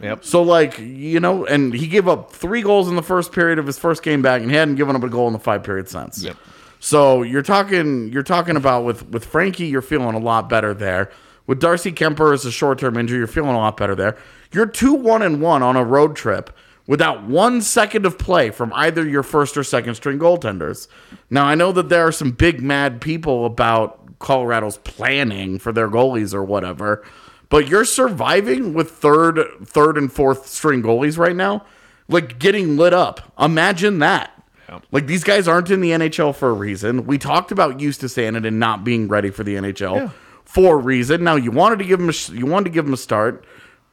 Yep. 0.02 0.26
So 0.26 0.42
like 0.42 0.78
you 0.80 1.22
know, 1.22 1.46
and 1.46 1.74
he 1.74 1.88
gave 1.88 2.10
up 2.10 2.34
three 2.34 2.62
goals 2.62 2.90
in 2.90 2.98
the 2.98 3.04
first 3.04 3.32
period 3.32 3.58
of 3.58 3.66
his 3.66 3.80
first 3.80 4.04
game 4.04 4.22
back, 4.22 4.42
and 4.42 4.52
he 4.52 4.58
hadn't 4.58 4.76
given 4.76 4.98
up 4.98 5.04
a 5.04 5.10
goal 5.10 5.28
in 5.28 5.34
the 5.34 5.40
five 5.40 5.64
period 5.64 5.88
since. 5.88 6.24
Yep. 6.24 6.36
So 6.80 7.24
you're 7.24 7.42
talking 7.42 8.12
you're 8.12 8.24
talking 8.24 8.56
about 8.56 8.84
with 8.84 9.08
with 9.10 9.26
Frankie, 9.26 9.68
you're 9.68 9.82
feeling 9.82 10.16
a 10.16 10.20
lot 10.20 10.50
better 10.50 10.74
there. 10.74 11.12
With 11.46 11.60
Darcy 11.60 11.92
Kuemper 11.92 12.34
as 12.34 12.46
a 12.46 12.52
short 12.52 12.80
term 12.80 12.98
injury, 12.98 13.20
you're 13.20 13.28
feeling 13.28 13.56
a 13.56 13.58
lot 13.58 13.78
better 13.78 13.96
there. 13.96 14.18
You're 14.52 14.66
two 14.66 14.94
one 14.94 15.22
and 15.22 15.42
one 15.42 15.64
on 15.64 15.76
a 15.76 15.84
road 15.84 16.16
trip 16.16 16.56
without 16.88 17.24
one 17.24 17.62
second 17.62 18.06
of 18.06 18.18
play 18.18 18.50
from 18.50 18.72
either 18.74 19.08
your 19.08 19.24
first 19.24 19.58
or 19.58 19.64
second 19.64 19.96
string 19.96 20.18
goaltenders. 20.18 20.88
Now, 21.30 21.46
I 21.46 21.56
know 21.56 21.72
that 21.74 21.90
there 21.90 22.08
are 22.08 22.12
some 22.12 22.32
big 22.32 22.62
mad 22.62 23.02
people 23.02 23.46
about 23.46 24.20
Colorado's 24.20 24.78
planning 24.78 25.60
for 25.60 25.72
their 25.72 25.90
goalies 25.90 26.34
or 26.34 26.44
whatever, 26.44 27.06
but 27.50 27.68
you're 27.68 27.86
surviving 27.86 28.74
with 28.74 28.92
third, 28.92 29.40
third 29.64 29.98
and 29.98 30.12
fourth 30.12 30.48
string 30.48 30.82
goalies 30.82 31.18
right 31.18 31.36
now, 31.36 31.66
like 32.08 32.40
getting 32.40 32.78
lit 32.78 32.94
up. 32.94 33.34
Imagine 33.38 34.00
that. 34.00 34.32
Like 34.92 35.08
these 35.08 35.24
guys 35.24 35.48
aren't 35.48 35.70
in 35.72 35.82
the 35.82 35.92
NHL 35.92 36.36
for 36.36 36.50
a 36.50 36.54
reason. 36.54 37.06
We 37.06 37.18
talked 37.18 37.52
about 37.52 37.78
Justus 37.78 38.18
and 38.18 38.60
not 38.60 38.84
being 38.84 39.08
ready 39.08 39.30
for 39.30 39.44
the 39.44 39.56
NHL 39.56 40.12
for 40.44 40.76
a 40.76 40.78
reason. 40.82 41.24
Now 41.24 41.36
you 41.36 41.52
wanted 41.52 41.80
to 41.80 41.86
give 41.86 42.00
him 42.00 42.10
a, 42.10 42.34
you 42.34 42.46
wanted 42.46 42.66
to 42.66 42.70
give 42.72 42.86
him 42.86 42.94
a 42.94 42.98
start 42.98 43.46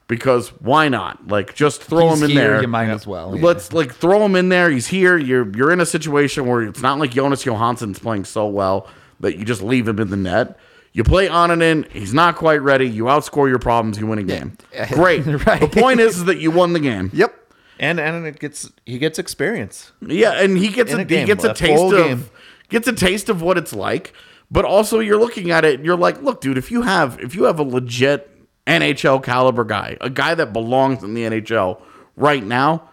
because 0.07 0.49
why 0.61 0.89
not? 0.89 1.27
Like 1.29 1.55
just 1.55 1.83
throw 1.83 2.11
He's 2.11 2.19
him 2.19 2.25
in 2.25 2.31
here, 2.31 2.51
there. 2.53 2.63
You 2.63 2.69
might 2.69 2.89
as 2.89 3.07
well. 3.07 3.31
Let's 3.31 3.73
like 3.73 3.95
throw 3.95 4.25
him 4.25 4.37
in 4.37 4.49
there. 4.49 4.71
He's 4.71 4.87
here. 4.87 5.17
You're 5.17 5.51
you're 5.57 5.73
in 5.73 5.81
a 5.81 5.87
situation 5.87 6.47
where 6.47 6.63
it's 6.63 6.83
not 6.83 6.99
like 6.99 7.11
Jonas 7.13 7.43
Johansson's 7.45 7.99
playing 7.99 8.25
so 8.25 8.47
well 8.47 8.89
that 9.21 9.37
you 9.39 9.45
just 9.45 9.63
leave 9.63 9.89
him 9.89 9.99
in 9.99 10.11
the 10.11 10.17
net. 10.17 10.59
You 10.93 11.03
play 11.03 11.27
Annunen, 11.27 11.91
he's 11.91 12.15
not 12.15 12.37
quite 12.37 12.63
ready. 12.63 12.89
You 12.89 13.05
outscore 13.05 13.49
your 13.49 13.59
problems, 13.59 13.99
you 13.99 14.07
win 14.07 14.21
a 14.21 14.23
game. 14.23 14.57
Great. 14.93 15.27
Right. 15.45 15.61
The 15.61 15.67
point 15.81 15.99
is, 15.99 16.19
is 16.19 16.25
that 16.27 16.39
you 16.39 16.53
won 16.53 16.73
the 16.73 16.79
game. 16.79 17.11
Yep. 17.13 17.35
And 17.81 17.99
and 17.99 18.27
it 18.27 18.39
gets 18.39 18.71
he 18.87 18.99
gets 18.99 19.19
experience. 19.19 19.93
Yeah, 20.01 20.33
and 20.41 20.57
he 20.57 20.69
gets 20.69 20.93
a, 20.93 20.99
a 20.99 21.05
game, 21.05 21.21
he 21.21 21.27
gets 21.27 21.45
a 21.45 21.51
a 21.51 21.55
taste 21.55 21.83
of 21.83 21.91
game. 21.93 22.31
gets 22.69 22.87
a 22.89 22.93
taste 22.93 23.29
of 23.29 23.43
what 23.43 23.59
it's 23.59 23.73
like. 23.73 24.13
But 24.51 24.65
also, 24.65 25.01
you're 25.01 25.19
looking 25.19 25.51
at 25.51 25.65
it, 25.65 25.75
and 25.77 25.85
you're 25.85 25.97
like, 25.97 26.23
look, 26.23 26.41
dude, 26.41 26.59
if 26.59 26.71
you 26.71 26.83
have 26.83 27.19
if 27.21 27.35
you 27.35 27.45
have 27.45 27.59
a 27.59 27.63
legit 27.65 28.31
NHL 28.67 29.23
caliber 29.25 29.65
guy, 29.65 29.97
a 30.01 30.09
guy 30.11 30.35
that 30.35 30.53
belongs 30.53 31.03
in 31.03 31.15
the 31.15 31.23
NHL 31.23 31.81
right 32.17 32.45
now, 32.45 32.89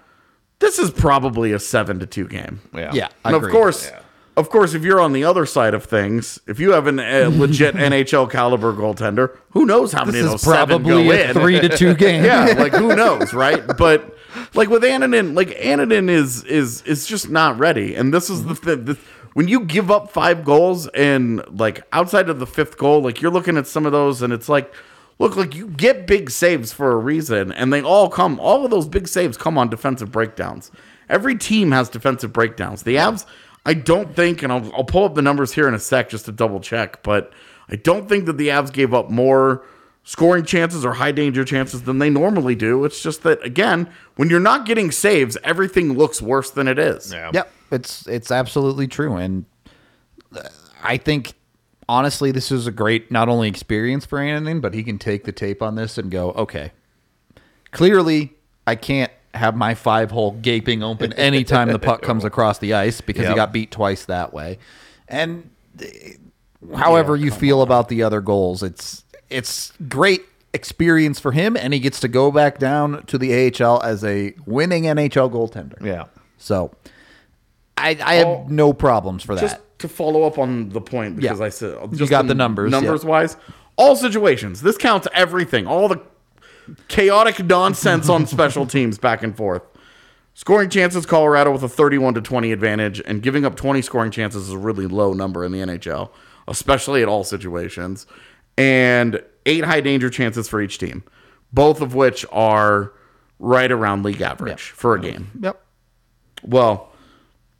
this 0.59 0.79
is 0.79 0.89
probably 0.91 1.51
a 1.51 1.59
seven 1.59 1.99
to 1.99 2.05
two 2.05 2.27
game. 2.27 2.61
Yeah. 2.73 2.91
Yeah. 2.93 3.09
And 3.23 3.35
of 3.35 3.43
agreed. 3.43 3.51
course, 3.51 3.91
of 4.37 4.49
course, 4.49 4.73
if 4.73 4.83
you're 4.83 4.99
on 5.01 5.11
the 5.13 5.23
other 5.25 5.45
side 5.45 5.73
of 5.73 5.83
things, 5.83 6.39
if 6.47 6.59
you 6.59 6.71
have 6.71 6.87
an 6.87 6.99
a 6.99 7.25
legit 7.29 7.75
NHL 7.75 8.31
caliber 8.31 8.73
goaltender, 8.73 9.37
who 9.51 9.65
knows 9.65 9.91
how 9.91 10.05
many 10.05 10.17
This 10.19 10.27
of 10.27 10.35
is 10.35 10.41
those 10.43 10.53
seven 10.55 10.83
probably 10.83 11.03
go 11.05 11.11
a 11.11 11.27
in? 11.29 11.33
three 11.33 11.59
to 11.59 11.69
two 11.69 11.93
game. 11.95 12.23
yeah, 12.23 12.55
like 12.57 12.73
who 12.73 12.95
knows, 12.95 13.33
right? 13.33 13.61
But 13.77 14.17
like 14.53 14.69
with 14.69 14.83
Annunen, 14.83 15.35
like 15.35 15.49
Annunen 15.49 16.09
is 16.09 16.43
is 16.43 16.81
is 16.83 17.05
just 17.05 17.29
not 17.29 17.57
ready. 17.57 17.95
And 17.95 18.13
this 18.13 18.29
is 18.29 18.45
the 18.45 18.55
thing. 18.55 18.97
When 19.33 19.47
you 19.47 19.61
give 19.61 19.89
up 19.89 20.11
five 20.11 20.43
goals 20.43 20.87
and 20.89 21.41
like 21.57 21.83
outside 21.93 22.29
of 22.29 22.39
the 22.39 22.47
fifth 22.47 22.77
goal, 22.77 23.01
like 23.01 23.21
you're 23.21 23.31
looking 23.31 23.57
at 23.57 23.67
some 23.67 23.85
of 23.85 23.91
those, 23.91 24.21
and 24.21 24.33
it's 24.33 24.49
like, 24.49 24.73
look, 25.19 25.35
like 25.35 25.55
you 25.55 25.67
get 25.67 26.05
big 26.05 26.29
saves 26.29 26.73
for 26.73 26.91
a 26.91 26.97
reason, 26.97 27.51
and 27.51 27.71
they 27.71 27.81
all 27.81 28.09
come. 28.09 28.39
All 28.39 28.65
of 28.65 28.71
those 28.71 28.87
big 28.87 29.07
saves 29.07 29.37
come 29.37 29.57
on 29.57 29.69
defensive 29.69 30.11
breakdowns. 30.11 30.71
Every 31.09 31.37
team 31.37 31.71
has 31.71 31.89
defensive 31.89 32.33
breakdowns. 32.33 32.83
The 32.83 32.95
Avs, 32.95 33.25
I 33.65 33.73
don't 33.73 34.15
think, 34.15 34.43
and 34.43 34.51
I'll, 34.51 34.73
I'll 34.73 34.83
pull 34.83 35.05
up 35.05 35.15
the 35.15 35.21
numbers 35.21 35.53
here 35.53 35.67
in 35.67 35.73
a 35.73 35.79
sec 35.79 36.09
just 36.09 36.25
to 36.25 36.31
double 36.31 36.59
check, 36.59 37.03
but 37.03 37.31
I 37.69 37.75
don't 37.77 38.09
think 38.09 38.25
that 38.25 38.37
the 38.37 38.49
Avs 38.49 38.71
gave 38.71 38.93
up 38.93 39.09
more 39.09 39.65
scoring 40.03 40.45
chances 40.45 40.85
or 40.85 40.93
high 40.93 41.11
danger 41.11 41.45
chances 41.45 41.83
than 41.83 41.99
they 41.99 42.09
normally 42.09 42.55
do. 42.55 42.85
It's 42.85 43.01
just 43.01 43.23
that 43.23 43.43
again, 43.45 43.89
when 44.15 44.29
you're 44.29 44.39
not 44.39 44.65
getting 44.65 44.91
saves, 44.91 45.37
everything 45.43 45.93
looks 45.93 46.21
worse 46.21 46.49
than 46.49 46.67
it 46.67 46.79
is. 46.79 47.13
Yeah. 47.13 47.31
Yep, 47.33 47.51
it's 47.71 48.07
it's 48.07 48.31
absolutely 48.31 48.87
true, 48.87 49.15
and 49.15 49.45
uh, 50.35 50.41
I 50.83 50.97
think 50.97 51.33
honestly, 51.87 52.31
this 52.31 52.51
is 52.51 52.67
a 52.67 52.71
great 52.71 53.11
not 53.11 53.29
only 53.29 53.47
experience 53.47 54.05
for 54.05 54.19
Anthony, 54.19 54.59
but 54.59 54.73
he 54.73 54.83
can 54.83 54.97
take 54.97 55.23
the 55.23 55.31
tape 55.31 55.61
on 55.61 55.75
this 55.75 55.97
and 55.97 56.09
go, 56.09 56.31
okay, 56.31 56.71
clearly 57.71 58.33
I 58.65 58.75
can't 58.75 59.11
have 59.33 59.55
my 59.55 59.75
five 59.75 60.11
hole 60.11 60.31
gaping 60.31 60.83
open 60.83 61.13
anytime 61.17 61.69
the 61.69 61.79
puck 61.79 62.01
comes 62.01 62.25
across 62.25 62.59
the 62.59 62.73
ice 62.73 63.01
because 63.01 63.27
he 63.27 63.35
got 63.35 63.53
beat 63.53 63.71
twice 63.71 64.05
that 64.05 64.33
way, 64.33 64.57
and 65.07 65.49
uh, 65.79 65.85
however 66.77 67.15
you 67.15 67.31
feel 67.31 67.61
about 67.61 67.87
the 67.87 68.03
other 68.03 68.21
goals, 68.21 68.63
it's 68.63 69.00
it's 69.31 69.73
great 69.87 70.21
experience 70.53 71.19
for 71.19 71.31
him, 71.31 71.55
and 71.55 71.73
he 71.73 71.79
gets 71.79 71.99
to 72.01 72.07
go 72.07 72.31
back 72.31 72.59
down 72.59 73.05
to 73.07 73.17
the 73.17 73.33
AHL 73.63 73.81
as 73.83 74.03
a 74.03 74.33
winning 74.45 74.83
NHL 74.83 75.31
goaltender. 75.31 75.83
Yeah. 75.83 76.05
So 76.37 76.73
I, 77.77 77.97
I 78.03 78.15
have 78.15 78.27
Oh, 78.27 78.45
no 78.49 78.73
problems 78.73 79.23
for 79.23 79.35
that. 79.35 79.41
Just 79.41 79.57
to 79.79 79.87
follow 79.87 80.23
up 80.23 80.37
on 80.37 80.69
the 80.69 80.81
point 80.81 81.15
because 81.15 81.39
Yeah. 81.39 81.45
I 81.45 81.49
said 81.49 81.77
You 81.91 81.97
just 81.97 82.09
got 82.11 82.27
the 82.27 82.35
numbers, 82.35 82.69
Numbers 82.71 83.03
yeah. 83.03 83.09
wise, 83.09 83.37
all 83.77 83.95
situations. 83.95 84.61
This 84.61 84.77
counts 84.77 85.07
everything. 85.13 85.65
All 85.67 85.87
the 85.87 86.01
chaotic 86.87 87.43
nonsense 87.45 88.09
on 88.09 88.25
special 88.27 88.65
teams 88.65 88.97
back 88.97 89.23
and 89.23 89.35
forth. 89.35 89.63
Scoring 90.33 90.69
chances, 90.69 91.05
Colorado 91.05 91.51
with 91.51 91.63
a 91.63 91.69
31 91.69 92.13
to 92.15 92.21
20 92.21 92.51
advantage, 92.51 93.01
and 93.05 93.21
giving 93.21 93.43
up 93.45 93.55
20 93.55 93.81
scoring 93.81 94.11
chances 94.11 94.47
is 94.47 94.53
a 94.53 94.57
really 94.57 94.87
low 94.87 95.13
number 95.13 95.43
in 95.43 95.51
the 95.51 95.59
NHL, 95.59 96.09
especially 96.47 97.01
at 97.01 97.07
all 97.09 97.23
situations. 97.23 98.07
And 98.61 99.23
eight 99.45 99.65
high 99.65 99.81
danger 99.81 100.09
chances 100.09 100.47
for 100.47 100.61
each 100.61 100.77
team, 100.77 101.03
both 101.51 101.81
of 101.81 101.95
which 101.95 102.25
are 102.31 102.93
right 103.39 103.71
around 103.71 104.03
league 104.03 104.21
average 104.21 104.61
for 104.69 104.93
a 104.95 105.01
game. 105.01 105.31
yep. 105.41 105.63
Well, 106.43 106.89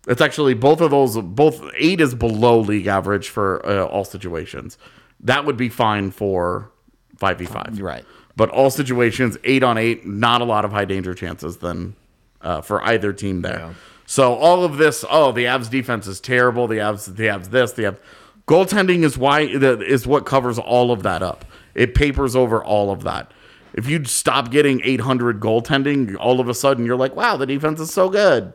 it's 0.07 0.21
actually 0.21 0.53
both 0.53 0.81
of 0.81 0.91
those. 0.91 1.17
Both 1.17 1.61
eight 1.75 2.01
is 2.01 2.13
below 2.13 2.59
league 2.59 2.87
average 2.87 3.29
for 3.29 3.65
uh, 3.65 3.85
all 3.85 4.05
situations. 4.05 4.77
That 5.19 5.45
would 5.45 5.57
be 5.57 5.69
fine 5.69 6.11
for 6.11 6.71
five 7.17 7.39
v 7.39 7.45
five. 7.45 7.79
Right. 7.79 8.05
But 8.35 8.49
all 8.49 8.69
situations, 8.69 9.37
eight 9.43 9.63
on 9.63 9.77
eight, 9.77 10.05
not 10.05 10.41
a 10.41 10.45
lot 10.45 10.65
of 10.65 10.71
high 10.71 10.85
danger 10.85 11.13
chances 11.13 11.57
then 11.57 11.95
uh, 12.41 12.61
for 12.61 12.83
either 12.83 13.13
team 13.13 13.41
there. 13.41 13.75
So 14.05 14.33
all 14.33 14.63
of 14.63 14.77
this, 14.77 15.05
oh, 15.09 15.31
the 15.31 15.45
Avs 15.45 15.69
defense 15.69 16.05
is 16.07 16.19
terrible. 16.19 16.67
The 16.67 16.77
Avs, 16.77 17.15
the 17.15 17.25
Avs 17.25 17.49
this, 17.49 17.71
the 17.73 17.83
Avs 17.83 17.99
goaltending 18.47 19.03
is 19.03 19.17
why 19.17 19.57
that 19.57 19.81
is 19.81 20.05
what 20.07 20.25
covers 20.25 20.59
all 20.59 20.91
of 20.91 21.03
that 21.03 21.23
up. 21.23 21.45
It 21.75 21.95
papers 21.95 22.35
over 22.35 22.63
all 22.63 22.91
of 22.91 23.03
that. 23.03 23.31
If 23.73 23.87
you 23.87 24.03
stop 24.03 24.51
getting 24.51 24.81
800 24.83 25.39
goaltending, 25.39 26.17
all 26.19 26.39
of 26.39 26.49
a 26.49 26.53
sudden 26.53 26.85
you're 26.85 26.97
like, 26.97 27.15
wow, 27.15 27.37
the 27.37 27.45
defense 27.45 27.79
is 27.79 27.93
so 27.93 28.09
good. 28.09 28.53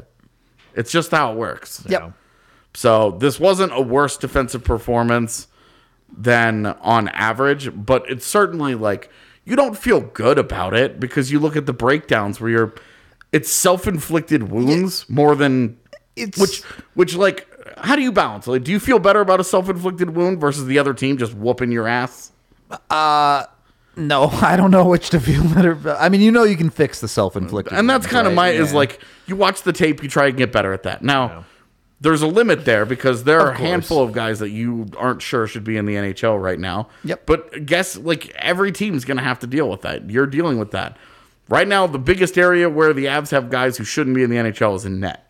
It's 0.75 0.93
just 0.93 1.11
how 1.11 1.33
it 1.33 1.39
works. 1.39 1.85
Yep. 1.89 2.13
So 2.75 3.13
this 3.13 3.41
wasn't 3.41 3.73
a 3.73 3.81
worse 3.81 4.19
defensive 4.19 4.63
performance 4.63 5.49
than 6.15 6.67
on 6.67 7.09
average, 7.09 7.71
but 7.75 8.09
it's 8.11 8.27
certainly 8.27 8.75
like 8.75 9.11
you 9.47 9.57
don't 9.57 9.79
feel 9.79 10.01
good 10.01 10.39
about 10.39 10.75
it 10.75 11.01
because 11.01 11.33
you 11.33 11.41
look 11.41 11.57
at 11.57 11.65
the 11.65 11.73
breakdowns 11.73 12.41
where 12.41 12.51
you're 12.51 12.75
it's 13.33 13.51
self-inflicted 13.51 14.51
wounds 14.51 15.09
more 15.09 15.35
than 15.35 15.79
It's 16.17 16.39
which 16.39 16.63
which 16.95 17.17
like 17.17 17.49
how 17.79 17.97
do 17.97 18.03
you 18.03 18.13
balance? 18.13 18.47
Like 18.47 18.65
do 18.65 18.73
you 18.73 18.81
feel 18.81 18.99
better 18.99 19.21
about 19.21 19.41
a 19.41 19.45
self-inflicted 19.45 20.15
wound 20.15 20.41
versus 20.41 20.67
the 20.67 20.79
other 20.79 20.95
team 20.95 21.19
just 21.19 21.35
whooping 21.35 21.73
your 21.73 21.89
ass? 21.89 22.33
Uh, 22.91 23.45
no, 23.97 24.25
I 24.43 24.57
don't 24.57 24.71
know 24.71 24.85
which 24.87 25.11
to 25.11 25.21
feel 25.21 25.43
better. 25.55 25.73
About. 25.73 26.01
I 26.01 26.09
mean, 26.09 26.21
you 26.21 26.31
know, 26.31 26.45
you 26.45 26.57
can 26.57 26.71
fix 26.71 27.01
the 27.01 27.09
self-inflicted, 27.09 27.73
And 27.73 27.89
that's 27.89 28.05
wounds, 28.05 28.13
kind 28.13 28.27
of 28.27 28.33
right? 28.33 28.57
my 28.57 28.63
is 28.63 28.73
like 28.75 29.01
you 29.27 29.37
watch 29.37 29.63
the 29.63 29.73
tape, 29.73 30.03
you 30.03 30.09
try 30.09 30.27
and 30.29 30.37
get 30.37 30.53
better 30.53 30.73
at 30.73 30.83
that. 30.85 31.03
Now, 31.03 31.45
there's 32.01 32.21
a 32.23 32.27
limit 32.27 32.65
there 32.67 32.85
because 32.85 33.25
there 33.25 33.41
are 33.41 33.53
a 33.53 33.59
handful 33.59 34.03
of 34.03 34.13
guys 34.13 34.39
that 34.41 34.51
you 34.51 34.87
aren't 34.99 35.23
sure 35.23 35.47
should 35.47 35.65
be 35.65 35.77
in 35.79 35.87
the 35.87 35.95
NHL 35.95 36.41
right 36.41 36.59
now. 36.59 36.89
Yep. 37.05 37.25
But 37.27 37.65
guess 37.65 37.97
like 37.97 38.31
every 38.35 38.71
team's 38.71 39.05
going 39.05 39.17
to 39.17 39.23
have 39.23 39.39
to 39.41 39.47
deal 39.47 39.71
with 39.71 39.81
that. 39.83 40.11
You're 40.11 40.27
dealing 40.27 40.59
with 40.59 40.73
that. 40.73 40.97
Right 41.49 41.67
now, 41.67 41.87
the 41.87 41.99
biggest 41.99 42.37
area 42.37 42.69
where 42.69 42.93
the 42.93 43.07
Avs 43.07 43.31
have 43.31 43.51
guys 43.51 43.77
who 43.77 43.85
shouldn't 43.85 44.17
be 44.17 44.23
in 44.23 44.31
the 44.31 44.37
NHL 44.37 44.77
is 44.77 44.85
in 44.85 45.01
net. 45.01 45.26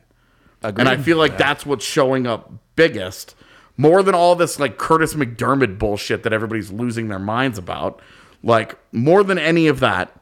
And 0.62 0.88
I 0.88 0.96
feel 0.96 1.16
like 1.16 1.38
that's 1.38 1.64
what's 1.64 1.84
showing 1.84 2.26
up 2.26 2.52
biggest. 2.74 3.34
More 3.76 4.02
than 4.02 4.14
all 4.14 4.34
this 4.34 4.58
like 4.58 4.78
Kurtis 4.78 5.14
MacDermid 5.14 5.78
bullshit 5.78 6.22
that 6.22 6.32
everybody's 6.32 6.70
losing 6.70 7.08
their 7.08 7.18
minds 7.18 7.58
about. 7.58 8.00
Like 8.42 8.78
more 8.92 9.22
than 9.22 9.38
any 9.38 9.66
of 9.66 9.80
that, 9.80 10.18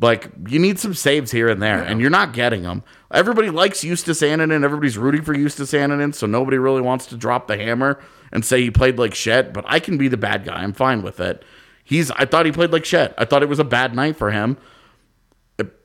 like 0.00 0.30
you 0.48 0.58
need 0.58 0.78
some 0.78 0.94
saves 0.94 1.30
here 1.30 1.48
and 1.48 1.62
there, 1.62 1.82
and 1.82 2.00
you're 2.00 2.10
not 2.10 2.32
getting 2.32 2.62
them. 2.62 2.82
Everybody 3.10 3.50
likes 3.50 3.82
Justus 3.82 4.22
Annunen. 4.22 4.64
Everybody's 4.64 4.96
rooting 4.98 5.22
for 5.22 5.34
Justus 5.34 5.72
Annunen, 5.72 6.14
so 6.14 6.26
nobody 6.26 6.58
really 6.58 6.80
wants 6.80 7.06
to 7.06 7.16
drop 7.16 7.48
the 7.48 7.56
hammer 7.56 8.00
and 8.32 8.44
say 8.44 8.62
he 8.62 8.70
played 8.70 8.98
like 8.98 9.14
shit. 9.14 9.52
But 9.52 9.64
I 9.66 9.78
can 9.78 9.98
be 9.98 10.08
the 10.08 10.16
bad 10.16 10.44
guy. 10.44 10.62
I'm 10.62 10.72
fine 10.72 11.02
with 11.02 11.20
it. 11.20 11.44
He's. 11.84 12.10
I 12.12 12.24
thought 12.24 12.46
he 12.46 12.52
played 12.52 12.70
like 12.72 12.84
shit. 12.84 13.14
I 13.18 13.24
thought 13.24 13.42
it 13.42 13.48
was 13.48 13.58
a 13.58 13.64
bad 13.64 13.94
night 13.94 14.16
for 14.16 14.30
him. 14.30 14.56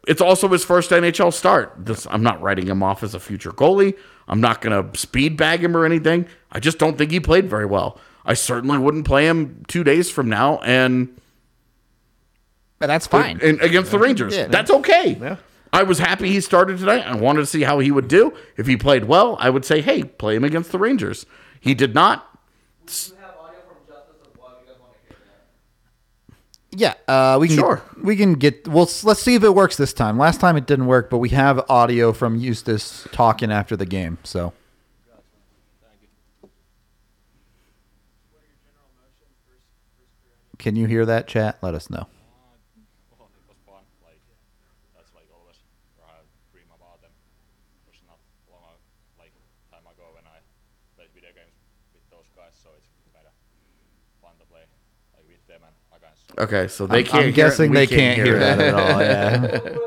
It's 0.08 0.22
also 0.22 0.48
his 0.48 0.64
first 0.64 0.92
NHL 0.92 1.34
start. 1.34 1.74
This 1.78 2.06
I'm 2.10 2.24
not 2.24 2.42
writing 2.42 2.68
him 2.68 2.84
off 2.84 3.04
as 3.04 3.14
a 3.16 3.20
future 3.20 3.52
goalie. 3.52 3.98
I'm 4.28 4.42
not 4.42 4.62
going 4.62 4.92
to 4.92 4.98
speed 5.00 5.38
bag 5.38 5.64
him 5.64 5.76
or 5.76 5.86
anything. 5.86 6.28
I 6.52 6.60
just 6.60 6.80
don't 6.80 6.98
think 6.98 7.12
he 7.12 7.20
played 7.20 7.50
very 7.50 7.66
well. 7.66 8.00
I 8.26 8.34
certainly 8.34 8.78
wouldn't 8.78 9.06
play 9.06 9.28
him 9.28 9.64
2 9.68 9.84
days 9.84 10.10
from 10.10 10.30
now 10.30 10.60
and 10.60 11.20
but 12.80 12.88
that's 12.88 13.08
fine. 13.08 13.40
and 13.42 13.62
against 13.62 13.92
the 13.92 14.00
Rangers. 14.00 14.36
Yeah. 14.36 14.48
That's 14.48 14.70
okay. 14.70 15.18
Yeah. 15.20 15.38
I 15.72 15.84
was 15.84 16.00
happy 16.00 16.32
he 16.32 16.42
started 16.42 16.78
tonight. 16.80 17.06
I 17.06 17.16
wanted 17.16 17.42
to 17.42 17.46
see 17.46 17.64
how 17.64 17.80
he 17.80 17.92
would 17.92 18.08
do. 18.08 18.34
If 18.58 18.68
he 18.68 18.78
played 18.78 19.06
well, 19.06 19.38
I 19.40 19.50
would 19.50 19.66
say, 19.66 19.82
"Hey, 19.82 20.04
play 20.04 20.36
him 20.36 20.44
against 20.44 20.72
the 20.72 20.80
Rangers." 20.80 21.26
He 21.60 21.74
did 21.74 21.94
not. 21.94 22.40
Yeah, 26.78 26.94
uh, 27.08 27.38
we 27.40 27.48
can 27.48 27.58
Sure. 27.58 27.82
we 28.04 28.16
can 28.18 28.34
get. 28.34 28.68
Well, 28.68 28.90
let's 29.04 29.22
see 29.22 29.36
if 29.36 29.44
it 29.44 29.56
works 29.56 29.78
this 29.78 29.94
time. 29.94 30.18
Last 30.18 30.42
time 30.42 30.58
it 30.58 30.66
didn't 30.66 30.88
work, 30.88 31.10
but 31.10 31.20
we 31.20 31.30
have 31.30 31.64
audio 31.70 32.12
from 32.12 32.40
Justus 32.42 33.08
talking 33.14 33.52
after 33.52 33.78
the 33.78 33.86
game. 33.86 34.18
So 34.26 34.52
can 40.58 40.76
you 40.76 40.86
hear 40.88 41.06
that 41.06 41.28
chat? 41.28 41.58
Let 41.62 41.76
us 41.76 41.90
know. 41.90 42.08
Well, 43.18 43.30
it 43.32 43.48
was 43.48 43.58
fun. 43.66 43.84
Like 44.04 44.20
that's 44.96 45.12
like 45.16 45.28
always 45.32 45.56
where 45.96 46.08
I 46.08 46.20
dream 46.52 46.68
about 46.76 47.02
them. 47.02 47.12
It 47.88 47.92
was 47.92 48.02
not 48.08 48.20
long 48.52 48.76
like 49.20 49.32
time 49.72 49.86
ago 49.88 50.06
when 50.16 50.26
I 50.28 50.40
played 50.96 51.12
video 51.16 51.32
games 51.36 51.56
with 51.94 52.04
those 52.12 52.28
guys, 52.36 52.56
so 52.56 52.70
it's 52.76 52.88
kind 53.14 53.28
of 53.28 53.36
fun 54.20 54.36
to 54.40 54.46
play 54.52 54.64
like 55.16 55.24
with 55.28 55.44
them 55.48 55.62
and 55.64 55.76
against. 55.96 56.25
Okay, 56.38 56.68
so 56.68 56.86
they 56.88 57.04
can't. 57.04 57.26
I'm 57.26 57.32
guessing 57.32 57.72
we 57.72 57.78
they 57.78 57.88
can't 57.88 58.18
hear 58.22 58.38
that 58.40 58.60
at 58.60 58.74
all. 58.74 59.02
Yeah. 59.02 59.60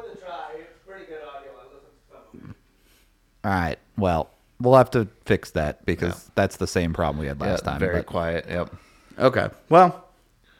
all 3.44 3.50
right. 3.52 3.78
Well, 3.96 4.30
we'll 4.60 4.76
have 4.76 4.90
to 4.92 5.08
fix 5.24 5.50
that 5.52 5.84
because 5.86 6.30
that's 6.34 6.56
the 6.56 6.66
same 6.66 6.92
problem 6.92 7.18
we 7.20 7.26
had 7.26 7.40
last 7.40 7.62
Yeah, 7.64 7.70
time. 7.72 7.80
very 7.80 7.96
but- 7.98 8.06
quiet. 8.06 8.46
Yep. 8.48 8.74
Okay, 9.18 9.48
well, 9.68 10.04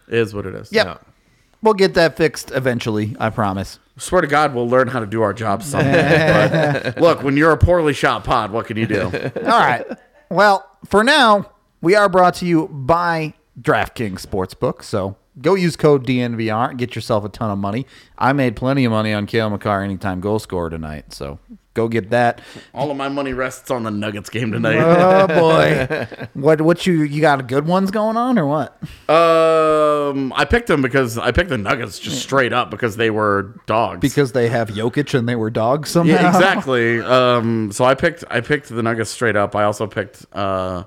it 0.09 0.15
is 0.15 0.35
what 0.35 0.45
it 0.45 0.55
is. 0.55 0.73
Yep. 0.73 0.87
Yeah. 0.87 0.97
We'll 1.63 1.75
get 1.75 1.95
that 1.95 2.17
fixed 2.17 2.51
eventually. 2.51 3.17
I 3.21 3.31
promise. 3.31 3.79
Swear 3.97 4.21
to 4.21 4.27
God, 4.29 4.55
we'll 4.55 4.69
learn 4.69 4.89
how 4.89 5.01
to 5.01 5.07
do 5.07 5.23
our 5.23 5.33
job 5.33 5.63
someday. 5.63 6.93
look, 6.99 7.23
when 7.23 7.37
you're 7.37 7.51
a 7.53 7.57
poorly 7.57 7.93
shot 7.93 8.25
pod, 8.25 8.53
what 8.53 8.67
can 8.67 8.77
you 8.77 8.87
do? 8.87 9.03
All 9.05 9.11
right. 9.43 9.85
Well, 10.31 10.69
for 10.87 11.03
now, 11.03 11.51
we 11.81 11.97
are 11.97 12.09
brought 12.09 12.35
to 12.35 12.47
you 12.47 12.69
by 12.69 13.35
DraftKings 13.61 14.25
Sportsbook. 14.25 14.85
So 14.85 15.17
go 15.41 15.55
use 15.55 15.77
code 15.77 16.07
DNVR 16.07 16.71
and 16.71 16.79
get 16.79 16.95
yourself 16.95 17.25
a 17.25 17.29
ton 17.29 17.51
of 17.51 17.59
money. 17.59 17.87
I 18.17 18.33
made 18.33 18.57
plenty 18.57 18.85
of 18.85 18.93
money 18.93 19.13
on 19.13 19.27
Cale 19.27 19.51
Makar 19.51 19.83
anytime 19.83 20.21
goal 20.21 20.39
scorer 20.39 20.71
tonight. 20.71 21.13
So 21.13 21.39
go 21.75 21.87
get 21.87 22.11
that. 22.11 22.41
All 22.75 22.91
of 22.91 22.97
my 22.97 23.09
money 23.09 23.33
rests 23.33 23.71
on 23.71 23.85
the 23.85 23.91
Nuggets 23.91 24.29
game 24.31 24.51
tonight. 24.53 24.79
Oh 24.79 25.27
boy. 25.29 26.07
what 26.35 26.61
what 26.61 26.87
you 26.87 27.03
you 27.03 27.21
got 27.21 27.47
good 27.47 27.67
ones 27.67 27.91
going 27.91 28.17
on 28.17 28.39
or 28.39 28.47
what? 28.47 28.77
Um, 29.09 30.33
I 30.35 30.45
picked 30.45 30.67
them 30.67 30.83
because 30.83 31.19
I 31.19 31.31
picked 31.33 31.51
the 31.51 31.59
Nuggets 31.59 31.99
just 31.99 32.21
straight 32.21 32.53
up 32.53 32.71
because 32.71 32.97
they 32.97 33.11
were 33.11 33.61
dogs. 33.67 34.01
Because 34.01 34.33
they 34.33 34.49
have 34.49 34.69
Jokic 34.71 35.17
and 35.17 35.29
they 35.29 35.37
were 35.37 35.51
dogs 35.51 35.91
somehow. 35.91 36.15
yeah, 36.15 36.29
exactly. 36.29 37.01
Um, 37.01 37.71
so 37.73 37.85
I 37.85 37.95
picked 37.95 38.25
I 38.31 38.41
picked 38.41 38.69
the 38.69 38.83
Nuggets 38.83 39.11
straight 39.11 39.37
up. 39.37 39.55
I 39.55 39.65
also 39.65 39.87
picked 39.87 40.27
uh 40.33 40.85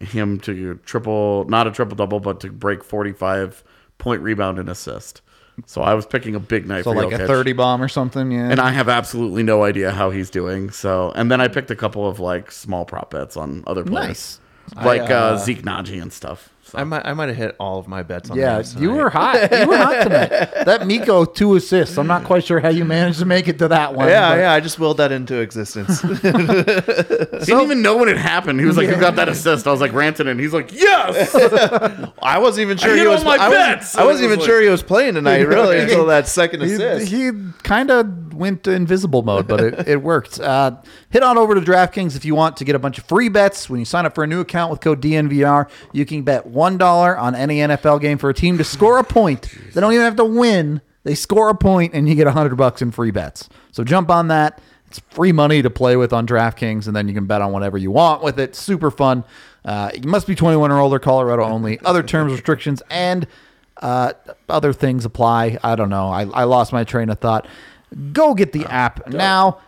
him 0.00 0.40
to 0.40 0.74
triple, 0.84 1.44
not 1.48 1.66
a 1.66 1.70
triple 1.70 1.96
double, 1.96 2.20
but 2.20 2.40
to 2.40 2.50
break 2.50 2.82
forty 2.84 3.12
five 3.12 3.62
point 3.98 4.22
rebound 4.22 4.58
and 4.58 4.68
assist. 4.68 5.20
So 5.66 5.82
I 5.82 5.92
was 5.92 6.06
picking 6.06 6.34
a 6.34 6.40
big 6.40 6.66
night 6.66 6.84
So 6.84 6.92
like 6.92 7.08
Jokic. 7.08 7.24
a 7.24 7.26
30 7.26 7.52
bomb 7.52 7.82
or 7.82 7.88
something, 7.88 8.30
yeah. 8.32 8.48
and 8.50 8.58
I 8.58 8.70
have 8.70 8.88
absolutely 8.88 9.42
no 9.42 9.62
idea 9.64 9.90
how 9.90 10.08
he's 10.10 10.30
doing. 10.30 10.70
So, 10.70 11.12
and 11.14 11.30
then 11.30 11.42
I 11.42 11.48
picked 11.48 11.70
a 11.70 11.76
couple 11.76 12.08
of 12.08 12.18
like 12.18 12.50
small 12.50 12.86
prop 12.86 13.10
bets 13.10 13.36
on 13.36 13.62
other 13.66 13.84
players, 13.84 14.40
Nice. 14.74 14.84
like 14.86 15.02
I, 15.10 15.12
uh, 15.14 15.18
uh, 15.34 15.36
Zeke 15.36 15.60
Nnaji 15.62 16.00
and 16.00 16.10
stuff. 16.12 16.48
So. 16.70 16.78
I 16.78 16.84
might 16.84 17.04
I 17.04 17.12
might 17.14 17.28
have 17.28 17.36
hit 17.36 17.56
all 17.58 17.78
of 17.78 17.88
my 17.88 18.02
bets 18.02 18.30
on 18.30 18.36
Yeah, 18.38 18.56
those 18.56 18.76
you 18.76 18.92
were 18.92 19.10
hot. 19.10 19.50
You 19.50 19.66
were 19.66 19.76
hot 19.76 20.02
tonight. 20.04 20.30
That 20.64 20.86
Mikko 20.86 21.24
two 21.24 21.56
assists. 21.56 21.98
I'm 21.98 22.06
not 22.06 22.24
quite 22.24 22.44
sure 22.44 22.60
how 22.60 22.68
you 22.68 22.84
managed 22.84 23.18
to 23.18 23.24
make 23.24 23.48
it 23.48 23.58
to 23.58 23.68
that 23.68 23.94
one. 23.94 24.08
Yeah, 24.08 24.30
but- 24.30 24.38
yeah. 24.38 24.52
I 24.52 24.60
just 24.60 24.78
willed 24.78 24.98
that 24.98 25.10
into 25.10 25.36
existence. 25.40 26.00
he 26.02 26.08
didn't 26.18 27.62
even 27.62 27.82
know 27.82 27.96
when 27.96 28.08
it 28.08 28.16
happened. 28.16 28.60
He 28.60 28.66
was 28.66 28.76
like, 28.76 28.88
"Who 28.88 29.00
got 29.00 29.16
that 29.16 29.28
assist?" 29.28 29.66
I 29.66 29.72
was 29.72 29.80
like, 29.80 29.92
ranting, 29.92 30.28
and 30.28 30.38
he's 30.38 30.52
like, 30.52 30.72
"Yes." 30.72 31.34
I 32.22 32.38
wasn't 32.38 32.64
even 32.66 32.76
sure 32.78 32.90
hit 32.90 33.00
he 33.00 33.06
all 33.06 33.14
was. 33.14 33.24
my 33.24 33.36
I 33.36 33.50
bets. 33.50 33.94
wasn't, 33.94 34.02
I 34.02 34.06
wasn't 34.06 34.06
was 34.06 34.22
even 34.22 34.38
like- 34.38 34.46
sure 34.46 34.60
he 34.62 34.68
was 34.68 34.82
playing 34.82 35.14
tonight, 35.14 35.40
really, 35.48 35.78
until 35.80 36.06
that 36.06 36.28
second 36.28 36.60
He, 36.62 36.72
assist. 36.74 37.10
he 37.10 37.30
kind 37.62 37.90
of 37.90 38.32
went 38.34 38.62
to 38.64 38.72
invisible 38.72 39.22
mode, 39.22 39.46
but 39.48 39.60
it, 39.60 39.88
it 39.88 40.02
worked. 40.02 40.38
Uh, 40.40 40.76
head 41.10 41.22
on 41.22 41.36
over 41.38 41.54
to 41.54 41.60
DraftKings 41.60 42.16
if 42.16 42.24
you 42.24 42.34
want 42.34 42.56
to 42.58 42.64
get 42.64 42.74
a 42.74 42.78
bunch 42.78 42.98
of 42.98 43.04
free 43.04 43.28
bets. 43.28 43.68
When 43.68 43.78
you 43.80 43.84
sign 43.86 44.06
up 44.06 44.14
for 44.14 44.24
a 44.24 44.26
new 44.26 44.40
account 44.40 44.70
with 44.70 44.80
code 44.80 45.00
DNVR, 45.02 45.68
you 45.92 46.06
can 46.06 46.22
bet 46.22 46.46
$1 46.60 47.18
on 47.18 47.34
any 47.34 47.58
NFL 47.58 48.00
game 48.00 48.18
for 48.18 48.30
a 48.30 48.34
team 48.34 48.58
to 48.58 48.64
score 48.64 48.98
a 48.98 49.04
point. 49.04 49.54
They 49.72 49.80
don't 49.80 49.92
even 49.92 50.04
have 50.04 50.16
to 50.16 50.24
win. 50.24 50.80
They 51.04 51.14
score 51.14 51.48
a 51.48 51.54
point 51.54 51.94
and 51.94 52.08
you 52.08 52.14
get 52.14 52.26
100 52.26 52.56
bucks 52.56 52.82
in 52.82 52.90
free 52.90 53.10
bets. 53.10 53.48
So 53.72 53.84
jump 53.84 54.10
on 54.10 54.28
that. 54.28 54.60
It's 54.86 54.98
free 55.10 55.32
money 55.32 55.62
to 55.62 55.70
play 55.70 55.96
with 55.96 56.12
on 56.12 56.26
DraftKings, 56.26 56.88
and 56.88 56.96
then 56.96 57.06
you 57.06 57.14
can 57.14 57.26
bet 57.26 57.40
on 57.40 57.52
whatever 57.52 57.78
you 57.78 57.92
want 57.92 58.24
with 58.24 58.40
it. 58.40 58.56
Super 58.56 58.90
fun. 58.90 59.22
Uh, 59.64 59.92
you 59.94 60.08
must 60.08 60.26
be 60.26 60.34
21 60.34 60.72
or 60.72 60.80
older, 60.80 60.98
Colorado 60.98 61.44
only. 61.44 61.78
Other 61.80 62.02
terms, 62.02 62.32
restrictions, 62.32 62.82
and 62.90 63.28
uh, 63.76 64.14
other 64.48 64.72
things 64.72 65.04
apply. 65.04 65.58
I 65.62 65.76
don't 65.76 65.90
know. 65.90 66.08
I, 66.08 66.24
I 66.24 66.42
lost 66.42 66.72
my 66.72 66.82
train 66.82 67.08
of 67.08 67.20
thought. 67.20 67.46
Go 68.12 68.34
get 68.34 68.52
the 68.52 68.64
app 68.66 69.08
now. 69.08 69.60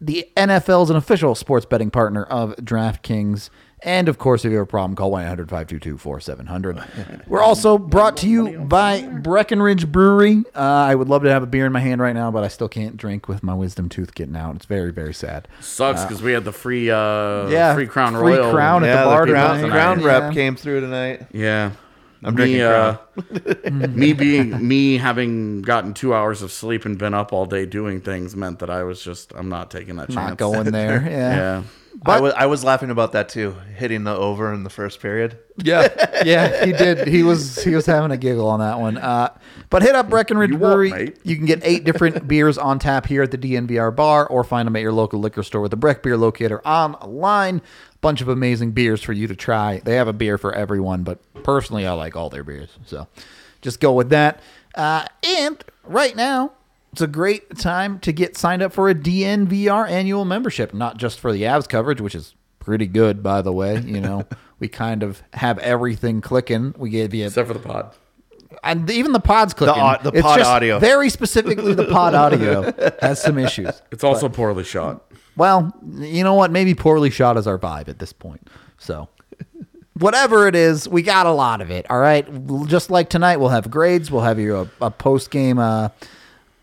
The 0.00 0.26
NFL 0.34 0.84
is 0.84 0.90
an 0.90 0.96
official 0.96 1.34
sports 1.34 1.66
betting 1.66 1.90
partner 1.90 2.24
of 2.24 2.56
DraftKings. 2.56 3.50
And 3.82 4.08
of 4.08 4.18
course, 4.18 4.44
if 4.44 4.50
you 4.50 4.58
have 4.58 4.64
a 4.64 4.70
problem, 4.70 4.94
call 4.94 5.10
1 5.10 5.22
800 5.24 5.48
522 5.48 5.96
4700. 5.98 7.24
We're 7.26 7.40
also 7.40 7.78
brought 7.78 8.16
to 8.18 8.28
you 8.28 8.58
by 8.58 9.02
Breckenridge 9.02 9.90
Brewery. 9.90 10.44
Uh, 10.54 10.60
I 10.60 10.94
would 10.94 11.08
love 11.08 11.22
to 11.22 11.30
have 11.30 11.42
a 11.42 11.46
beer 11.46 11.64
in 11.66 11.72
my 11.72 11.80
hand 11.80 12.00
right 12.00 12.12
now, 12.14 12.30
but 12.30 12.44
I 12.44 12.48
still 12.48 12.68
can't 12.68 12.96
drink 12.96 13.26
with 13.28 13.42
my 13.42 13.54
wisdom 13.54 13.88
tooth 13.88 14.14
getting 14.14 14.36
out. 14.36 14.56
It's 14.56 14.66
very, 14.66 14.92
very 14.92 15.14
sad. 15.14 15.48
Sucks 15.60 16.02
because 16.02 16.22
we 16.22 16.32
had 16.32 16.44
the 16.44 16.52
free, 16.52 16.90
uh, 16.90 17.48
Yeah, 17.48 17.74
free 17.74 17.86
Crown 17.86 18.12
free 18.12 18.36
Royal. 18.36 18.52
Crown 18.52 18.84
at 18.84 18.88
yeah, 18.88 19.04
the 19.04 19.08
bar 19.08 19.26
the 19.26 19.32
ground, 19.32 19.60
tonight. 19.62 19.72
ground 19.72 20.00
Yeah. 20.02 20.06
rep 20.06 20.34
came 20.34 20.56
through 20.56 20.80
tonight. 20.80 21.26
Yeah. 21.32 21.70
I'm 22.22 22.34
me, 22.34 22.58
drinking 22.58 22.60
uh, 22.60 22.98
me 23.94 24.12
being 24.12 24.68
me 24.68 24.98
having 24.98 25.62
gotten 25.62 25.94
two 25.94 26.12
hours 26.14 26.42
of 26.42 26.52
sleep 26.52 26.84
and 26.84 26.98
been 26.98 27.14
up 27.14 27.32
all 27.32 27.46
day 27.46 27.64
doing 27.64 28.02
things 28.02 28.36
meant 28.36 28.58
that 28.58 28.68
I 28.68 28.82
was 28.82 29.02
just 29.02 29.32
I'm 29.34 29.48
not 29.48 29.70
taking 29.70 29.96
that 29.96 30.08
chance. 30.10 30.28
Not 30.28 30.36
going 30.36 30.70
there. 30.70 31.00
Yeah. 31.10 31.36
Yeah. 31.36 31.62
I 32.06 32.20
was 32.20 32.32
I 32.34 32.46
was 32.46 32.64
laughing 32.64 32.90
about 32.90 33.12
that 33.12 33.28
too, 33.28 33.56
hitting 33.76 34.04
the 34.04 34.14
over 34.14 34.52
in 34.54 34.64
the 34.64 34.70
first 34.70 35.00
period. 35.00 35.38
Yeah, 35.56 35.88
yeah, 36.24 36.64
he 36.64 36.72
did. 36.72 37.08
He 37.08 37.22
was 37.22 37.62
he 37.62 37.74
was 37.74 37.86
having 37.86 38.10
a 38.10 38.16
giggle 38.16 38.48
on 38.48 38.60
that 38.60 38.78
one. 38.78 38.96
Uh, 38.96 39.36
but 39.70 39.82
hit 39.82 39.94
up 39.94 40.08
Breckenridge 40.08 40.50
You 40.50 40.58
Brewery. 40.58 41.14
You 41.24 41.36
can 41.36 41.46
get 41.46 41.60
eight 41.62 41.84
different 41.84 42.26
beers 42.28 42.58
on 42.58 42.78
tap 42.78 43.06
here 43.06 43.22
at 43.22 43.30
the 43.30 43.38
DNVR 43.38 43.94
bar, 43.94 44.26
or 44.26 44.44
find 44.44 44.66
them 44.66 44.76
at 44.76 44.82
your 44.82 44.92
local 44.92 45.20
liquor 45.20 45.42
store 45.42 45.60
with 45.60 45.72
the 45.72 45.76
Breck 45.76 46.02
Beer 46.02 46.16
Locator 46.16 46.66
online. 46.66 47.60
Bunch 48.00 48.20
of 48.20 48.28
amazing 48.28 48.72
beers 48.72 49.02
for 49.02 49.12
you 49.12 49.26
to 49.26 49.36
try. 49.36 49.80
They 49.84 49.96
have 49.96 50.08
a 50.08 50.12
beer 50.12 50.38
for 50.38 50.54
everyone, 50.54 51.02
but 51.02 51.20
personally, 51.42 51.86
I 51.86 51.92
like 51.92 52.16
all 52.16 52.30
their 52.30 52.44
beers, 52.44 52.70
so 52.86 53.08
just 53.60 53.80
go 53.80 53.92
with 53.92 54.10
that. 54.10 54.40
Uh, 54.74 55.06
and 55.22 55.62
right 55.84 56.16
now, 56.16 56.52
it's 56.92 57.00
a 57.00 57.06
great 57.06 57.56
time 57.58 57.98
to 58.00 58.12
get 58.12 58.36
signed 58.36 58.62
up 58.62 58.72
for 58.72 58.88
a 58.88 58.94
DNVR 58.94 59.88
annual 59.88 60.24
membership, 60.24 60.74
not 60.74 60.96
just 60.96 61.20
for 61.20 61.32
the 61.32 61.42
Avs 61.42 61.68
coverage, 61.68 62.00
which 62.00 62.14
is 62.14 62.34
pretty 62.58 62.86
good, 62.86 63.22
by 63.22 63.42
the 63.42 63.52
way. 63.52 63.78
You 63.80 64.00
know, 64.00 64.26
we 64.58 64.68
kind 64.68 65.02
of 65.02 65.22
have 65.34 65.58
everything 65.58 66.20
clicking. 66.20 66.74
We 66.76 66.90
gave 66.90 67.14
you, 67.14 67.26
Except 67.26 67.46
for 67.48 67.54
the 67.54 67.60
pod. 67.60 67.94
and 68.64 68.90
even 68.90 69.12
the 69.12 69.20
pod's 69.20 69.54
clicking. 69.54 69.80
au- 69.82 69.98
the 70.02 70.10
It's 70.10 70.22
pod 70.22 70.38
just 70.38 70.50
audio. 70.50 70.78
very 70.78 71.10
specifically, 71.10 71.74
the 71.74 71.86
pod 71.86 72.14
audio 72.16 72.72
has 73.00 73.22
some 73.22 73.38
issues. 73.38 73.80
It's 73.92 74.02
also 74.04 74.28
poorly 74.28 74.64
shot. 74.64 75.02
Well, 75.36 75.72
you 75.96 76.24
know 76.24 76.34
what? 76.34 76.50
Maybe 76.50 76.74
poorly 76.74 77.10
shot 77.10 77.36
is 77.36 77.46
our 77.46 77.58
vibe 77.58 77.88
at 77.88 77.98
this 78.00 78.12
point. 78.12 78.48
So, 78.78 79.08
whatever 79.94 80.48
it 80.48 80.54
is, 80.56 80.88
we 80.88 81.02
got 81.02 81.26
a 81.26 81.32
lot 81.32 81.60
of 81.60 81.70
it. 81.70 81.86
All 81.90 81.98
right. 82.00 82.26
Just 82.66 82.90
like 82.90 83.08
tonight, 83.08 83.36
we'll 83.38 83.48
have 83.50 83.70
grades. 83.70 84.10
We'll 84.10 84.22
have 84.22 84.38
you 84.38 84.56
a, 84.56 84.70
a 84.80 84.90
post 84.90 85.30
game 85.30 85.58
uh, 85.58 85.90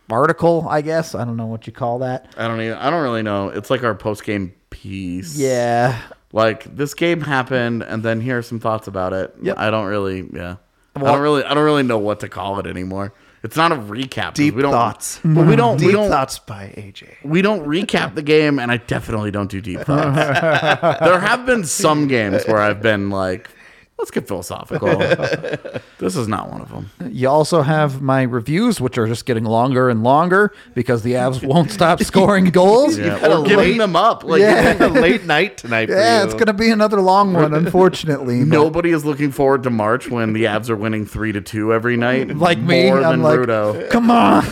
article, 0.10 0.66
I 0.70 0.82
guess. 0.82 1.16
I 1.16 1.26
don't 1.26 1.38
know 1.38 1.46
what 1.48 1.68
you 1.68 1.74
call 1.74 2.00
that. 2.00 2.34
I 2.38 2.48
don't 2.48 2.62
even 2.62 2.78
I 2.78 2.90
don't 2.90 3.04
really 3.04 3.24
know. 3.24 3.50
It's 3.50 3.70
like 3.70 3.84
our 3.84 3.96
post 3.96 4.24
game 4.24 4.54
piece. 4.70 5.38
Yeah. 5.38 6.00
Like 6.34 6.76
this 6.76 6.94
game 6.94 7.22
happened 7.22 7.84
and 7.84 8.04
then 8.04 8.22
here 8.22 8.40
are 8.40 8.44
some 8.44 8.60
thoughts 8.60 8.88
about 8.88 9.14
it. 9.14 9.34
Yeah. 9.42 9.54
I 9.58 9.70
don't 9.70 9.88
really 9.88 10.28
yeah. 10.34 10.58
I 10.96 11.00
don't 11.02 11.22
really 11.22 11.44
I 11.44 11.54
don't 11.54 11.64
really 11.64 11.84
know 11.84 12.00
what 12.00 12.20
to 12.22 12.30
call 12.30 12.60
it 12.60 12.68
anymore. 12.68 13.14
It's 13.44 13.56
not 13.56 13.72
a 13.72 13.76
recap. 13.76 14.34
Deep 14.34 14.56
we 14.56 14.62
don't, 14.62 14.72
thoughts. 14.72 15.20
But 15.24 15.48
we 15.48 15.56
don't 15.56 15.78
we 15.78 15.86
Deep 15.86 15.94
don't 15.94 16.10
thoughts 16.10 16.40
by 16.40 16.74
AJ. 16.76 17.24
we 17.24 17.42
don't 17.42 17.66
recap 17.66 18.16
the 18.16 18.24
game, 18.24 18.60
and 18.60 18.72
I 18.72 18.78
definitely 18.78 19.32
don't 19.32 19.50
do 19.50 19.62
deep 19.62 19.82
thoughts. 19.82 20.40
there 21.00 21.20
have 21.20 21.46
been 21.46 21.64
some 21.64 22.08
games 22.08 22.46
where 22.46 22.58
I've 22.58 22.82
been 22.82 23.10
like, 23.10 23.50
let's 23.98 24.12
get 24.12 24.28
philosophical. 24.28 24.88
this 26.00 26.16
is 26.16 26.28
not 26.28 26.52
one 26.52 26.62
of 26.62 26.70
them. 26.70 26.90
You 27.12 27.30
also 27.30 27.62
have 27.64 28.02
my 28.02 28.22
reviews, 28.24 28.80
which 28.80 28.98
are 28.98 29.08
just 29.08 29.26
getting 29.26 29.44
longer 29.44 29.90
and 29.90 30.04
longer 30.04 30.54
because 30.76 31.02
the 31.04 31.14
Avs 31.14 31.44
won't 31.48 31.72
stop 31.72 32.02
scoring 32.04 32.46
goals. 32.46 32.98
Yeah, 32.98 33.18
had 33.18 33.32
a 33.32 33.38
or 33.40 33.44
giving 33.44 33.58
late- 33.58 33.78
them 33.78 33.96
up. 33.96 34.24
Like, 34.24 34.42
Yeah. 34.42 34.86
a 34.86 34.88
late 34.90 35.26
night 35.26 35.58
tonight. 35.58 35.88
For 35.88 35.96
Yeah, 35.96 36.20
you. 36.20 36.26
it's 36.26 36.34
going 36.34 36.46
to 36.48 36.54
be 36.54 36.70
another 36.70 37.02
long 37.02 37.34
one, 37.34 37.54
unfortunately. 37.54 38.40
Nobody 38.46 38.92
is 38.92 39.04
looking 39.06 39.32
forward 39.32 39.64
to 39.64 39.70
March 39.70 40.10
when 40.10 40.34
the 40.34 40.44
Avs 40.46 40.70
are 40.70 40.76
winning 40.76 41.06
three 41.06 41.32
to 41.32 41.42
two 41.42 41.74
every 41.74 41.98
night. 41.98 42.36
Like 42.38 42.60
me, 42.60 42.88
more 42.90 43.02
I'm 43.04 43.22
than 43.22 43.24
like, 43.24 43.40
Rudo. 43.40 43.90
Come 43.90 44.12
on. 44.12 44.44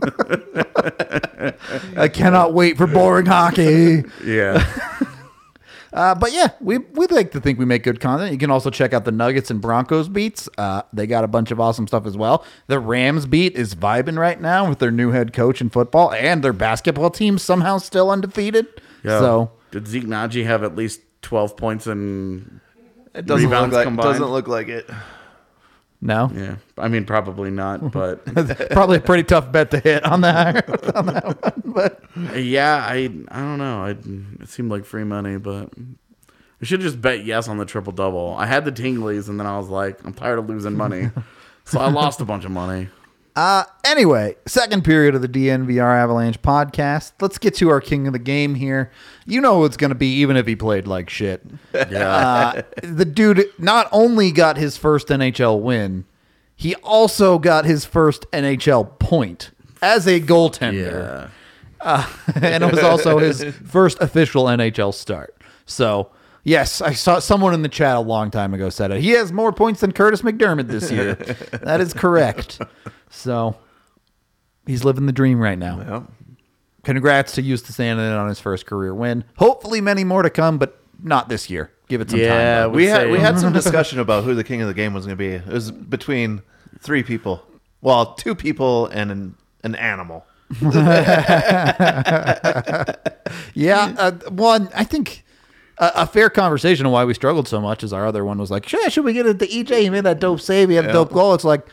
I 1.96 2.08
cannot 2.08 2.54
wait 2.54 2.76
for 2.76 2.86
boring 2.86 3.26
hockey. 3.26 4.04
Yeah, 4.24 4.64
Uh, 5.92 6.14
but 6.14 6.32
yeah, 6.32 6.48
we 6.60 6.78
we 6.78 7.06
like 7.08 7.32
to 7.32 7.40
think 7.40 7.58
we 7.58 7.64
make 7.64 7.82
good 7.82 8.00
content. 8.00 8.30
You 8.32 8.38
can 8.38 8.50
also 8.50 8.70
check 8.70 8.92
out 8.92 9.04
the 9.04 9.12
Nuggets 9.12 9.50
and 9.50 9.60
Broncos 9.60 10.08
beats. 10.08 10.48
Uh, 10.56 10.82
they 10.92 11.06
got 11.06 11.24
a 11.24 11.28
bunch 11.28 11.50
of 11.50 11.58
awesome 11.60 11.86
stuff 11.86 12.06
as 12.06 12.16
well. 12.16 12.44
The 12.68 12.78
Rams 12.78 13.26
beat 13.26 13.56
is 13.56 13.74
vibing 13.74 14.18
right 14.18 14.40
now 14.40 14.68
with 14.68 14.78
their 14.78 14.90
new 14.92 15.10
head 15.10 15.32
coach 15.32 15.60
in 15.60 15.68
football 15.70 16.12
and 16.12 16.44
their 16.44 16.52
basketball 16.52 17.10
team 17.10 17.38
somehow 17.38 17.78
still 17.78 18.10
undefeated. 18.10 18.66
Yeah. 19.02 19.18
So 19.18 19.50
did 19.72 19.88
Zeke 19.88 20.04
Nnaji 20.04 20.44
have 20.44 20.62
at 20.62 20.76
least 20.76 21.00
twelve 21.22 21.56
points 21.56 21.86
in 21.86 22.60
It 23.14 23.26
doesn't 23.26 23.48
look 23.48 23.52
Rebounds 23.52 23.74
like 23.74 23.84
combined? 23.86 24.08
doesn't 24.12 24.30
look 24.30 24.46
like 24.48 24.68
it. 24.68 24.88
No, 26.00 26.30
Yeah, 26.34 26.56
I 26.78 26.88
mean 26.88 27.04
probably 27.04 27.50
not, 27.50 27.92
but 27.92 28.24
probably 28.70 28.98
a 28.98 29.00
pretty 29.00 29.24
tough 29.24 29.52
bet 29.52 29.70
to 29.72 29.80
hit 29.80 30.04
on 30.04 30.22
that. 30.22 30.94
on 30.96 31.06
that 31.06 31.24
one, 31.42 31.62
but 31.64 32.02
yeah, 32.36 32.76
I 32.76 33.10
I 33.28 33.40
don't 33.40 33.58
know. 33.58 33.84
I, 33.84 33.90
it 34.42 34.48
seemed 34.48 34.70
like 34.70 34.84
free 34.84 35.04
money, 35.04 35.36
but 35.36 35.70
I 36.60 36.64
should 36.64 36.80
just 36.80 37.00
bet 37.00 37.24
yes 37.24 37.48
on 37.48 37.58
the 37.58 37.64
triple 37.64 37.92
double. 37.92 38.34
I 38.38 38.46
had 38.46 38.64
the 38.64 38.72
tinglies, 38.72 39.28
and 39.28 39.38
then 39.38 39.46
I 39.46 39.58
was 39.58 39.68
like, 39.68 40.04
I'm 40.04 40.14
tired 40.14 40.38
of 40.38 40.48
losing 40.48 40.76
money, 40.76 41.10
so 41.64 41.80
I 41.80 41.90
lost 41.90 42.20
a 42.20 42.24
bunch 42.24 42.44
of 42.44 42.50
money. 42.50 42.88
Uh, 43.36 43.64
anyway, 43.84 44.36
second 44.46 44.84
period 44.84 45.14
of 45.14 45.22
the 45.22 45.28
DNVR 45.28 45.94
Avalanche 46.02 46.40
podcast. 46.42 47.12
Let's 47.20 47.38
get 47.38 47.54
to 47.56 47.68
our 47.70 47.80
king 47.80 48.06
of 48.06 48.12
the 48.12 48.18
game 48.18 48.54
here. 48.56 48.90
You 49.26 49.40
know 49.40 49.58
who 49.60 49.64
it's 49.64 49.76
going 49.76 49.90
to 49.90 49.94
be, 49.94 50.14
even 50.16 50.36
if 50.36 50.46
he 50.46 50.56
played 50.56 50.86
like 50.86 51.08
shit. 51.08 51.42
Yeah, 51.74 52.06
Uh, 52.08 52.62
the 52.82 53.04
dude 53.04 53.44
not 53.58 53.88
only 53.92 54.32
got 54.32 54.56
his 54.56 54.76
first 54.76 55.08
NHL 55.08 55.60
win, 55.60 56.04
he 56.56 56.74
also 56.76 57.38
got 57.38 57.64
his 57.64 57.84
first 57.84 58.26
NHL 58.32 58.98
point 58.98 59.50
as 59.80 60.06
a 60.06 60.20
goaltender. 60.20 61.30
yeah. 61.82 62.06
and 62.34 62.62
it 62.62 62.70
was 62.70 62.82
also 62.82 63.18
his 63.18 63.42
first 63.66 63.98
official 64.02 64.44
NHL 64.44 64.92
start. 64.92 65.34
So, 65.64 66.10
yes, 66.44 66.80
I 66.80 66.92
saw 66.92 67.18
someone 67.18 67.54
in 67.54 67.62
the 67.62 67.68
chat 67.68 67.96
a 67.96 68.00
long 68.00 68.30
time 68.30 68.54
ago 68.54 68.68
said 68.70 68.90
it. 68.90 69.00
He 69.00 69.10
has 69.10 69.32
more 69.32 69.52
points 69.52 69.80
than 69.80 69.92
Kurtis 69.92 70.22
MacDermid 70.22 70.68
this 70.68 70.90
year. 70.90 71.14
that 71.62 71.80
is 71.80 71.92
correct. 71.94 72.60
So, 73.10 73.56
he's 74.66 74.84
living 74.84 75.06
the 75.06 75.12
dream 75.12 75.38
right 75.40 75.58
now. 75.58 75.78
Yeah. 75.80 76.02
Congrats 76.84 77.32
to 77.32 77.42
Justus 77.42 77.76
Annunen 77.76 78.18
on 78.18 78.28
his 78.28 78.40
first 78.40 78.64
career 78.66 78.94
win. 78.94 79.24
Hopefully, 79.36 79.80
many 79.80 80.02
more 80.04 80.22
to 80.22 80.30
come, 80.30 80.56
but 80.58 80.80
not 81.02 81.28
this 81.28 81.50
year. 81.50 81.70
Give 81.88 82.00
it 82.00 82.10
some 82.10 82.20
Yeah, 82.20 82.62
time. 82.62 82.70
would 82.72 82.76
We 82.76 82.86
had 82.86 83.00
say- 83.02 83.10
we 83.10 83.18
had 83.18 83.38
some 83.38 83.52
discussion 83.62 83.98
about 83.98 84.24
who 84.24 84.34
the 84.34 84.44
king 84.44 84.62
of 84.62 84.68
the 84.68 84.74
game 84.74 84.94
was 84.94 85.04
going 85.06 85.16
to 85.18 85.22
be. 85.22 85.32
It 85.34 85.46
was 85.46 85.70
between 85.70 86.42
three 86.80 87.02
people. 87.02 87.42
Well, 87.82 88.14
two 88.14 88.34
people 88.34 88.86
and 88.86 89.10
an, 89.10 89.34
an 89.64 89.74
animal. 89.74 90.24
Yeah, 93.54 93.94
uh, 93.98 94.12
one 94.30 94.68
I 94.74 94.84
think 94.84 95.24
a, 95.80 95.92
a 96.02 96.06
fair 96.06 96.30
conversation 96.30 96.86
of 96.86 96.92
why 96.92 97.04
we 97.04 97.14
struggled 97.14 97.48
so 97.48 97.60
much 97.60 97.82
is 97.82 97.92
our 97.92 98.06
other 98.06 98.24
one 98.24 98.38
was 98.38 98.50
like, 98.50 98.68
should 98.68 99.04
we 99.04 99.12
get 99.12 99.26
it 99.26 99.38
to 99.40 99.46
EJ? 99.46 99.80
He 99.82 99.90
made 99.90 100.04
that 100.04 100.20
dope 100.20 100.40
save. 100.40 100.68
He 100.68 100.76
had 100.76 100.84
a 100.86 100.92
dope 100.92 101.12
goal. 101.12 101.34
It's 101.34 101.44
like 101.44 101.66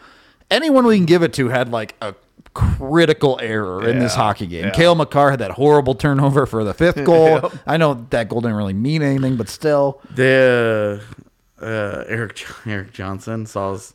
anyone 0.50 0.86
we 0.86 0.96
can 0.98 1.06
give 1.06 1.22
it 1.24 1.34
to 1.34 1.50
had 1.50 1.70
like 1.72 1.94
a 2.02 2.16
critical 2.54 3.38
error 3.42 3.88
in 3.88 4.00
this 4.00 4.16
hockey 4.16 4.48
game. 4.48 4.66
yeah. 4.66 4.72
Cale 4.72 4.96
Makar 4.96 5.30
had 5.32 5.40
that 5.40 5.52
horrible 5.52 5.94
turnover 5.94 6.46
for 6.48 6.64
the 6.64 6.74
fifth 6.74 7.04
goal. 7.06 7.52
I 7.68 7.78
know 7.78 8.06
that 8.10 8.30
goal 8.30 8.42
didn't 8.42 8.58
really 8.58 8.74
mean 8.74 9.04
anything, 9.04 9.36
but 9.38 9.48
still, 9.50 10.02
The 10.16 11.04
uh, 11.62 12.04
Erik 12.08 12.46
Erik 12.66 12.94
Johnson 12.94 13.46
saw 13.46 13.74
s- 13.76 13.94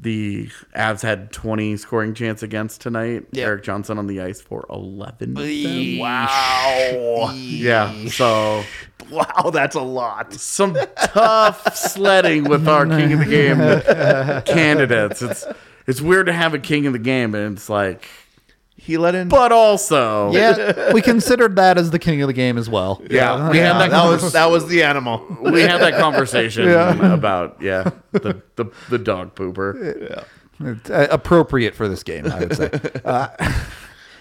the 0.00 0.48
Avs 0.76 1.02
had 1.02 1.32
20 1.32 1.76
scoring 1.76 2.14
chance 2.14 2.42
against 2.42 2.80
tonight. 2.80 3.26
Yeah. 3.32 3.46
Erik 3.46 3.64
Johnson 3.64 3.98
on 3.98 4.06
the 4.06 4.20
ice 4.20 4.40
for 4.40 4.64
11. 4.70 5.34
of. 5.34 5.98
Wow. 6.00 7.32
Yeah, 7.34 8.08
so 8.08 8.62
Wow, 9.10 9.50
that's 9.52 9.74
a 9.74 9.80
lot. 9.80 10.32
some 10.34 10.76
tough 11.02 11.74
sledding 11.76 12.44
with 12.44 12.68
our 12.68 12.86
king 12.86 13.12
of 13.14 13.20
the 13.20 13.24
game 13.24 13.58
candidates. 14.54 15.22
It's 15.22 15.46
it's 15.86 16.00
weird 16.00 16.26
to 16.26 16.32
have 16.32 16.52
a 16.54 16.58
king 16.58 16.86
of 16.86 16.92
the 16.92 16.98
game, 16.98 17.34
and 17.34 17.56
it's 17.56 17.68
like, 17.70 18.06
He 18.88 18.96
let 18.96 19.14
in. 19.14 19.28
but 19.28 19.52
also, 19.52 20.32
yeah, 20.32 20.92
we 20.94 21.02
considered 21.02 21.56
that 21.56 21.76
as 21.76 21.90
the 21.90 21.98
king 21.98 22.22
of 22.22 22.26
the 22.26 22.32
game 22.32 22.56
as 22.56 22.70
well. 22.70 23.02
yeah, 23.10 23.50
we 23.50 23.58
had 23.58 23.64
Yeah, 23.66 23.78
that, 23.78 23.90
that 23.90 24.04
was 24.08 24.32
that 24.32 24.50
was 24.50 24.66
the 24.66 24.82
animal. 24.82 25.24
we 25.42 25.60
had 25.60 25.78
that 25.82 26.00
conversation 26.00 26.68
about 27.12 27.60
yeah 27.60 27.90
the, 28.12 28.40
the 28.56 28.64
the 28.88 28.98
dog 28.98 29.34
pooper. 29.34 30.24
It's, 30.60 30.88
uh, 30.90 31.06
appropriate 31.10 31.74
for 31.74 31.86
this 31.86 32.02
game, 32.02 32.26
I 32.32 32.40
would 32.40 32.56
say. 32.56 32.70
Uh, 33.04 33.28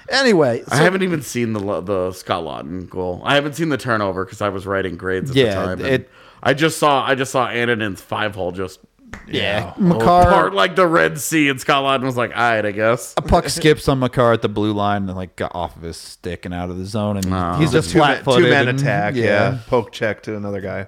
anyway, 0.10 0.63
I 0.67 0.77
haven't 0.77 1.03
even 1.03 1.21
seen 1.21 1.53
the 1.53 1.82
the 1.82 2.12
Scott 2.12 2.43
Laughton 2.43 2.89
goal. 2.89 3.21
I 3.23 3.36
haven't 3.36 3.53
seen 3.53 3.69
the 3.69 3.77
turnover 3.77 4.25
because 4.25 4.41
I 4.41 4.49
was 4.49 4.65
writing 4.65 4.97
grades 4.97 5.30
at 5.32 5.36
Yeah, 5.38 5.45
the 5.45 5.56
time. 5.56 5.80
and 5.80 5.88
it- 5.88 6.10
I 6.43 6.53
just 6.53 6.77
saw 6.77 7.03
I 7.06 7.15
just 7.15 7.32
saw 7.32 7.47
Annunen's 7.47 8.01
five 8.01 8.36
hole 8.36 8.51
just 8.51 8.80
yeah, 9.27 9.63
part 9.71 9.80
Makar. 9.80 10.51
like 10.51 10.75
the 10.75 10.86
Red 10.88 11.19
Sea, 11.19 11.49
and 11.49 11.60
Scott 11.60 11.84
Laughton 11.84 12.06
was 12.06 12.17
like, 12.17 12.32
"All 12.36 12.38
right, 12.41 12.65
I 12.65 12.71
guess." 12.71 13.13
a 13.17 13.21
puck 13.21 13.49
skips 13.49 13.88
on 13.88 13.99
Makar 13.99 14.34
at 14.34 14.41
the 14.41 14.49
blue 14.49 14.73
line 14.73 15.08
and 15.08 15.15
like 15.15 15.36
got 15.36 15.53
off 15.56 15.75
of 15.75 15.82
his 15.82 15.97
stick 15.97 16.45
and 16.45 16.53
out 16.53 16.69
of 16.69 16.77
the 16.77 16.86
zone, 16.86 17.17
and 17.17 17.60
he's 17.62 17.71
just 17.71 17.91
Two 17.91 17.99
man, 17.99 18.15
flat 18.17 18.23
footed. 18.25 18.43
two 18.45 18.49
man 18.49 18.67
attack. 18.67 19.15
Yeah. 19.15 19.60
Poke 19.67 19.91
check 19.91 20.23
to 20.23 20.36
another 20.36 20.62
guy. 20.62 20.88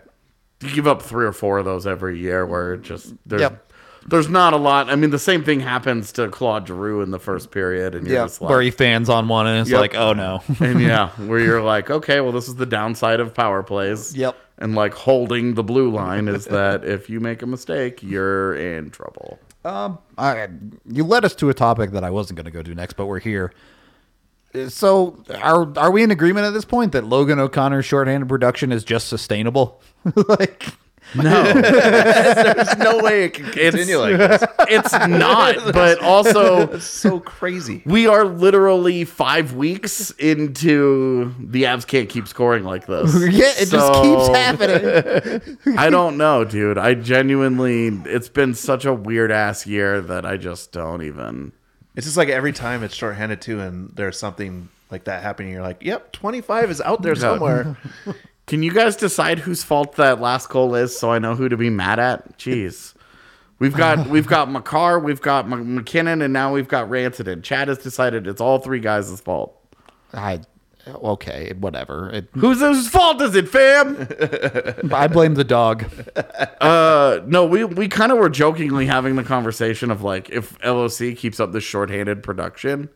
You 0.62 0.74
give 0.76 0.88
up 0.88 1.02
three 1.02 1.26
or 1.26 1.32
four 1.32 1.58
of 1.58 1.65
those 1.65 1.88
every 1.88 2.20
year, 2.20 2.46
where 2.46 2.74
it 2.74 2.82
just 2.82 3.13
there's 3.26 3.42
Yep. 3.44 3.72
there's 4.08 4.28
not 4.28 4.54
a 4.54 4.58
lot. 4.58 4.89
I 4.89 4.96
mean, 4.98 5.10
the 5.10 5.18
same 5.20 5.44
thing 5.44 5.62
happens 5.62 6.12
to 6.13 6.28
Claude 6.28 6.68
Giroux 6.68 7.02
in 7.02 7.12
the 7.12 7.20
first 7.20 7.50
period, 7.52 7.96
and 7.96 8.06
Yeah, 8.08 8.26
just 8.26 8.42
like, 8.42 8.50
where 8.50 8.62
he 8.62 8.70
fans 8.72 9.10
on 9.10 9.28
one 9.30 9.48
and 9.48 9.62
it's 9.62 9.70
Yep. 9.70 9.80
like, 9.80 9.96
oh 9.96 10.12
no. 10.13 10.42
and 10.60 10.82
yeah, 10.82 11.10
where 11.28 11.39
you're 11.39 11.62
like, 11.62 11.89
okay, 11.89 12.20
well, 12.20 12.34
this 12.34 12.48
is 12.50 12.56
the 12.56 12.65
downside 12.65 13.20
of 13.22 13.34
power 13.34 13.63
plays. 13.63 14.13
Yep. 14.15 14.36
And 14.60 14.76
like 14.76 14.93
holding 14.93 15.56
the 15.56 15.63
blue 15.63 15.89
line 15.89 16.28
is 16.28 16.45
that 16.58 16.84
if 16.84 17.10
you 17.10 17.19
make 17.19 17.41
a 17.41 17.45
mistake, 17.48 18.04
you're 18.04 18.56
in 18.56 18.91
trouble. 18.91 19.39
Um, 19.65 19.98
I, 20.17 20.48
you 20.86 21.04
led 21.04 21.26
us 21.26 21.34
to 21.36 21.50
a 21.50 21.54
topic 21.54 21.91
that 21.91 22.04
I 22.04 22.10
wasn't 22.10 22.38
going 22.38 22.45
to 22.45 22.52
go 22.52 22.62
to 22.62 22.76
next, 22.76 22.93
but 22.93 23.08
we're 23.08 23.19
here. 23.19 23.54
Uh, 24.54 24.69
So, 24.69 25.24
are 25.41 25.78
are 25.78 25.91
we 25.91 26.04
in 26.04 26.12
agreement 26.12 26.45
at 26.45 26.54
this 26.54 26.65
point 26.65 26.91
that 26.93 27.04
Logan 27.06 27.39
O'Connor's 27.39 27.86
shorthanded 27.86 28.28
production 28.30 28.72
is 28.72 28.84
just 28.84 29.08
sustainable? 29.08 29.82
like, 30.28 30.67
No, 31.15 31.43
There's 31.54 32.78
no 32.78 33.00
way 33.00 33.24
it 33.26 33.34
can 33.34 33.45
continue 33.52 33.98
like 33.98 34.17
this. 34.17 34.43
it's 34.67 34.93
not. 34.93 35.74
But 35.74 36.00
also, 36.04 36.67
It's 36.74 36.86
so 36.86 37.19
crazy. 37.19 37.82
we 37.86 38.06
are 38.08 38.26
literally 38.26 39.06
five 39.06 39.54
weeks 39.54 40.12
into 40.12 41.34
the 41.39 41.63
Avs 41.63 41.88
can't 41.88 42.10
keep 42.10 42.28
scoring 42.28 42.63
like 42.63 42.86
this. 42.86 43.13
yeah, 43.32 43.52
it 43.58 43.69
just 43.69 43.93
keeps 44.04 44.26
So- 44.28 44.34
happening. 44.34 45.58
I 45.78 45.89
don't 45.89 46.17
know, 46.17 46.43
dude. 46.45 46.78
I 46.78 46.93
genuinely, 46.93 47.88
it's 48.06 48.30
been 48.30 48.54
such 48.54 48.86
a 48.86 48.93
weird 48.93 49.32
ass 49.32 49.65
year 49.65 50.02
that 50.02 50.26
I 50.26 50.38
just 50.38 50.72
don't 50.72 51.02
even. 51.04 51.52
It's 51.95 52.06
just 52.06 52.17
like 52.17 52.30
every 52.30 52.54
time 52.54 52.84
it's 52.84 52.93
shorthanded 52.95 53.41
too, 53.41 53.60
and 53.60 53.91
there's 53.95 54.17
something 54.17 54.69
like 54.91 55.06
that 55.06 55.22
happening. 55.24 55.52
You're 55.52 55.62
like, 55.63 55.82
"Yep, 55.84 56.13
25 56.13 56.72
is 56.72 56.82
out 56.82 57.02
there 57.02 57.15
somewhere." 57.15 57.78
Can 58.50 58.64
you 58.64 58.74
guys 58.74 58.96
decide 58.96 59.38
whose 59.38 59.62
fault 59.62 59.96
that 59.98 60.20
last 60.20 60.50
goal 60.50 60.74
is, 60.74 60.98
so 60.98 61.12
I 61.12 61.20
know 61.20 61.36
who 61.36 61.50
to 61.50 61.56
be 61.56 61.70
mad 61.70 62.00
at? 62.00 62.40
Jeez, 62.40 62.96
we've 63.60 63.76
got 63.76 64.08
we've 64.10 64.26
got 64.26 64.50
Makar, 64.50 64.98
we've 64.98 65.22
got 65.22 65.46
M- 65.46 65.76
MacKinnon, 65.76 66.24
and 66.24 66.34
now 66.34 66.52
we've 66.52 66.68
got 66.68 66.90
Rantanen. 66.90 67.44
Chad 67.44 67.68
has 67.68 67.78
decided 67.78 68.26
it's 68.26 68.42
all 68.42 68.58
three 68.58 68.80
guys' 68.80 69.22
fault. 69.22 69.56
I 70.16 70.42
okay, 70.88 71.54
whatever. 71.60 72.10
It, 72.10 72.30
Whose 72.34 72.60
whose 72.60 72.90
fault 72.90 73.22
is 73.22 73.36
it, 73.36 73.48
fam? 73.48 74.08
I 74.92 75.08
blame 75.08 75.36
the 75.36 75.46
dog. 75.46 75.86
Uh, 76.60 77.22
no, 77.26 77.46
we 77.46 77.64
we 77.64 77.88
kind 77.88 78.12
of 78.12 78.18
were 78.18 78.28
jokingly 78.28 78.86
having 78.86 79.16
the 79.16 79.24
conversation 79.24 79.92
of 79.92 80.02
like 80.02 80.30
if 80.30 80.62
LOC 80.62 81.16
keeps 81.16 81.40
up 81.40 81.54
this 81.54 81.64
shorthanded 81.64 82.22
production, 82.22 82.90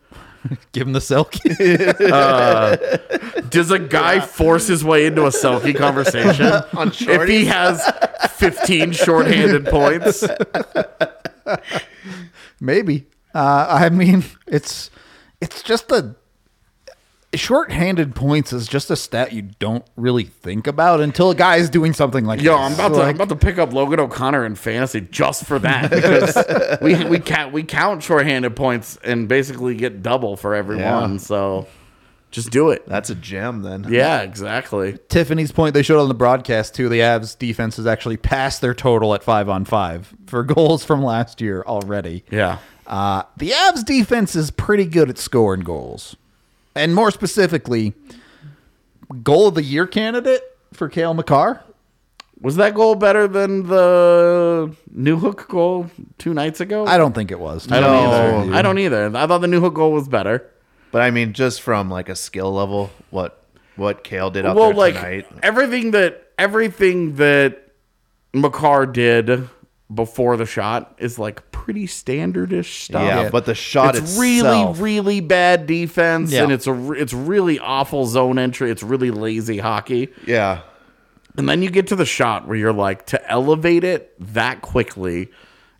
Give 0.71 0.87
him 0.87 0.93
the 0.93 0.99
Selke. 0.99 1.39
Does 3.53 3.71
a 3.71 3.79
guy 3.79 4.19
force 4.19 4.67
his 4.67 4.83
way 4.83 5.05
into 5.05 5.25
a 5.25 5.29
Selke 5.29 5.75
conversation 5.77 6.51
On 6.73 6.89
if 6.89 7.29
he 7.29 7.45
has 7.45 7.81
15 8.31 8.91
shorthanded 8.91 9.65
points? 9.65 10.23
Maybe. 12.59 13.05
Uh, 13.33 13.67
I 13.69 13.89
mean, 13.89 14.23
it's 14.47 14.89
it's 15.41 15.63
just 15.63 15.91
a 15.91 16.15
short-handed 17.35 18.15
points 18.15 18.53
is 18.53 18.67
just 18.67 18.91
a 18.91 18.95
stat 18.95 19.33
you 19.33 19.41
don't 19.41 19.85
really 19.95 20.23
think 20.23 20.67
about 20.67 21.01
until 21.01 21.31
a 21.31 21.35
guy 21.35 21.55
is 21.57 21.69
doing 21.69 21.93
something 21.93 22.25
like 22.25 22.41
Yo, 22.41 22.51
this. 22.51 22.59
I'm 22.59 22.73
about 22.73 22.97
to 22.97 23.03
I'm 23.03 23.15
about 23.15 23.29
to 23.29 23.35
pick 23.35 23.57
up 23.57 23.73
Logan 23.73 23.99
O'Connor 23.99 24.45
in 24.45 24.55
fantasy 24.55 25.01
just 25.01 25.45
for 25.45 25.59
that 25.59 25.89
because 25.89 26.79
we 26.81 27.03
we 27.05 27.19
count 27.19 27.53
we 27.53 27.63
count 27.63 28.03
shorthanded 28.03 28.55
points 28.55 28.97
and 29.03 29.27
basically 29.27 29.75
get 29.75 30.03
double 30.03 30.37
for 30.37 30.53
everyone. 30.53 31.13
Yeah. 31.13 31.17
So 31.17 31.67
just 32.33 32.49
do 32.49 32.69
it. 32.71 32.85
That's 32.87 33.09
a 33.09 33.15
gem, 33.15 33.61
then. 33.61 33.85
Yeah, 33.89 34.21
exactly. 34.21 34.97
Tiffany's 35.07 35.51
point 35.51 35.73
they 35.73 35.83
showed 35.83 36.01
on 36.01 36.07
the 36.09 36.13
broadcast 36.13 36.73
too. 36.75 36.89
The 36.89 36.99
Avs 36.99 37.37
defense 37.37 37.77
has 37.77 37.85
actually 37.87 38.17
passed 38.17 38.59
their 38.59 38.73
total 38.73 39.13
at 39.13 39.23
five 39.23 39.47
on 39.47 39.63
five 39.65 40.13
for 40.27 40.43
goals 40.55 40.83
from 40.83 41.01
last 41.03 41.39
year 41.39 41.63
already. 41.65 42.25
Yeah. 42.31 42.57
Uh, 42.87 43.23
the 43.37 43.51
Avs 43.51 43.85
defense 43.85 44.35
is 44.35 44.51
pretty 44.51 44.85
good 44.85 45.09
at 45.09 45.17
scoring 45.17 45.61
goals, 45.61 46.17
and 46.75 46.93
more 46.93 47.11
specifically, 47.11 47.93
goal 49.21 49.47
of 49.47 49.55
the 49.55 49.63
year 49.63 49.87
candidate 49.87 50.41
for 50.73 50.89
Cale 50.89 51.13
Makar. 51.13 51.63
Was 52.41 52.57
that 52.57 52.73
goal 52.75 52.95
better 52.95 53.25
than 53.25 53.67
the 53.67 54.75
Newhook 54.93 55.47
goal 55.47 55.89
two 56.17 56.33
nights 56.33 56.59
ago? 56.59 56.85
I 56.85 56.97
don't 56.97 57.13
think 57.15 57.31
it 57.31 57.39
was. 57.39 57.71
I 57.71 57.79
don't 57.79 57.91
No. 57.91 58.41
either. 58.43 58.53
I 58.53 58.61
don't 58.61 58.79
either. 58.79 59.05
I 59.15 59.27
thought 59.27 59.37
the 59.37 59.47
Newhook 59.47 59.75
goal 59.75 59.93
was 59.93 60.09
better. 60.09 60.49
But 60.93 61.01
I 61.01 61.11
mean, 61.11 61.33
just 61.33 61.61
from 61.61 61.89
like 61.89 62.07
a 62.07 62.15
skill 62.15 62.53
level, 62.53 62.89
what 63.09 63.43
what 63.75 64.03
Cale 64.03 64.29
did 64.29 64.45
out 64.45 64.55
well, 64.55 64.67
there 64.69 64.77
like 64.77 64.93
tonight. 64.95 65.27
everything 65.41 65.91
that 65.91 66.29
everything 66.37 67.15
that 67.15 67.71
Makar 68.33 68.85
did 68.85 69.49
before 69.93 70.37
the 70.37 70.45
shot 70.45 70.95
is 70.99 71.17
like 71.19 71.51
pretty 71.51 71.87
standardish 71.87 72.83
stuff. 72.85 73.03
Yeah, 73.03 73.29
but 73.31 73.45
the 73.45 73.55
shot 73.55 73.95
it's 73.95 74.03
itself, 74.17 74.21
really, 74.79 74.81
really 74.81 75.19
bad 75.19 75.65
defense, 75.67 76.31
Yeah. 76.31 76.43
and 76.43 76.51
it's 76.51 76.67
a 76.67 76.91
it's 76.93 77.13
really 77.13 77.57
awful 77.59 78.05
zone 78.05 78.37
entry. 78.37 78.69
It's 78.71 78.83
really 78.83 79.09
lazy 79.11 79.57
hockey. 79.57 80.09
yeah, 80.27 80.61
And 81.37 81.49
then 81.49 81.61
you 81.63 81.69
get 81.71 81.87
to 81.87 81.95
the 81.95 82.05
shot 82.05 82.47
where 82.47 82.55
you're 82.55 82.71
like 82.71 83.07
to 83.07 83.31
elevate 83.31 83.83
it 83.83 84.13
that 84.33 84.61
quickly 84.61 85.29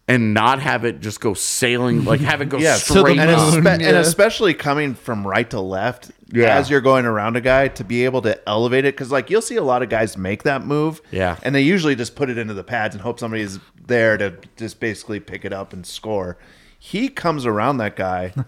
and 0.08 0.34
not 0.34 0.60
have 0.62 0.84
it 0.84 1.00
just 1.00 1.22
go 1.22 1.34
sailing, 1.34 2.04
like 2.04 2.20
have 2.22 2.42
it 2.42 2.50
go 2.50 2.58
yeah. 2.60 2.76
straight 2.76 3.18
and, 3.20 3.30
up. 3.32 3.54
espe- 3.54 3.66
and 3.66 3.98
especially 3.98 4.54
coming 4.54 4.94
from 4.96 5.26
right 5.26 5.50
to 5.52 5.62
left 5.62 6.12
Yeah. 6.32 6.58
as 6.58 6.70
you're 6.70 6.82
going 6.82 7.06
around 7.06 7.38
a 7.38 7.42
guy 7.42 7.70
to 7.70 7.84
be 7.86 8.04
able 8.06 8.22
to 8.24 8.38
elevate 8.50 8.84
it 8.86 8.96
because 8.96 9.12
like 9.12 9.30
you'll 9.30 9.42
see 9.42 9.56
a 9.56 9.64
lot 9.64 9.82
of 9.82 9.88
guys 9.90 10.18
make 10.18 10.44
that 10.44 10.66
move. 10.66 11.02
Yeah. 11.12 11.38
and 11.44 11.56
they 11.56 11.62
usually 11.62 11.96
just 11.96 12.16
put 12.16 12.30
it 12.30 12.38
into 12.38 12.54
the 12.54 12.64
pads 12.66 12.96
and 12.96 13.02
hope 13.02 13.18
somebody's 13.20 13.60
there 13.88 14.18
to 14.18 14.36
just 14.58 14.80
basically 14.82 15.20
pick 15.22 15.46
it 15.46 15.54
up 15.54 15.72
and 15.74 15.86
score. 15.86 16.38
He 16.78 17.08
comes 17.10 17.46
around 17.46 17.78
that 17.78 17.96
guy. 17.96 18.34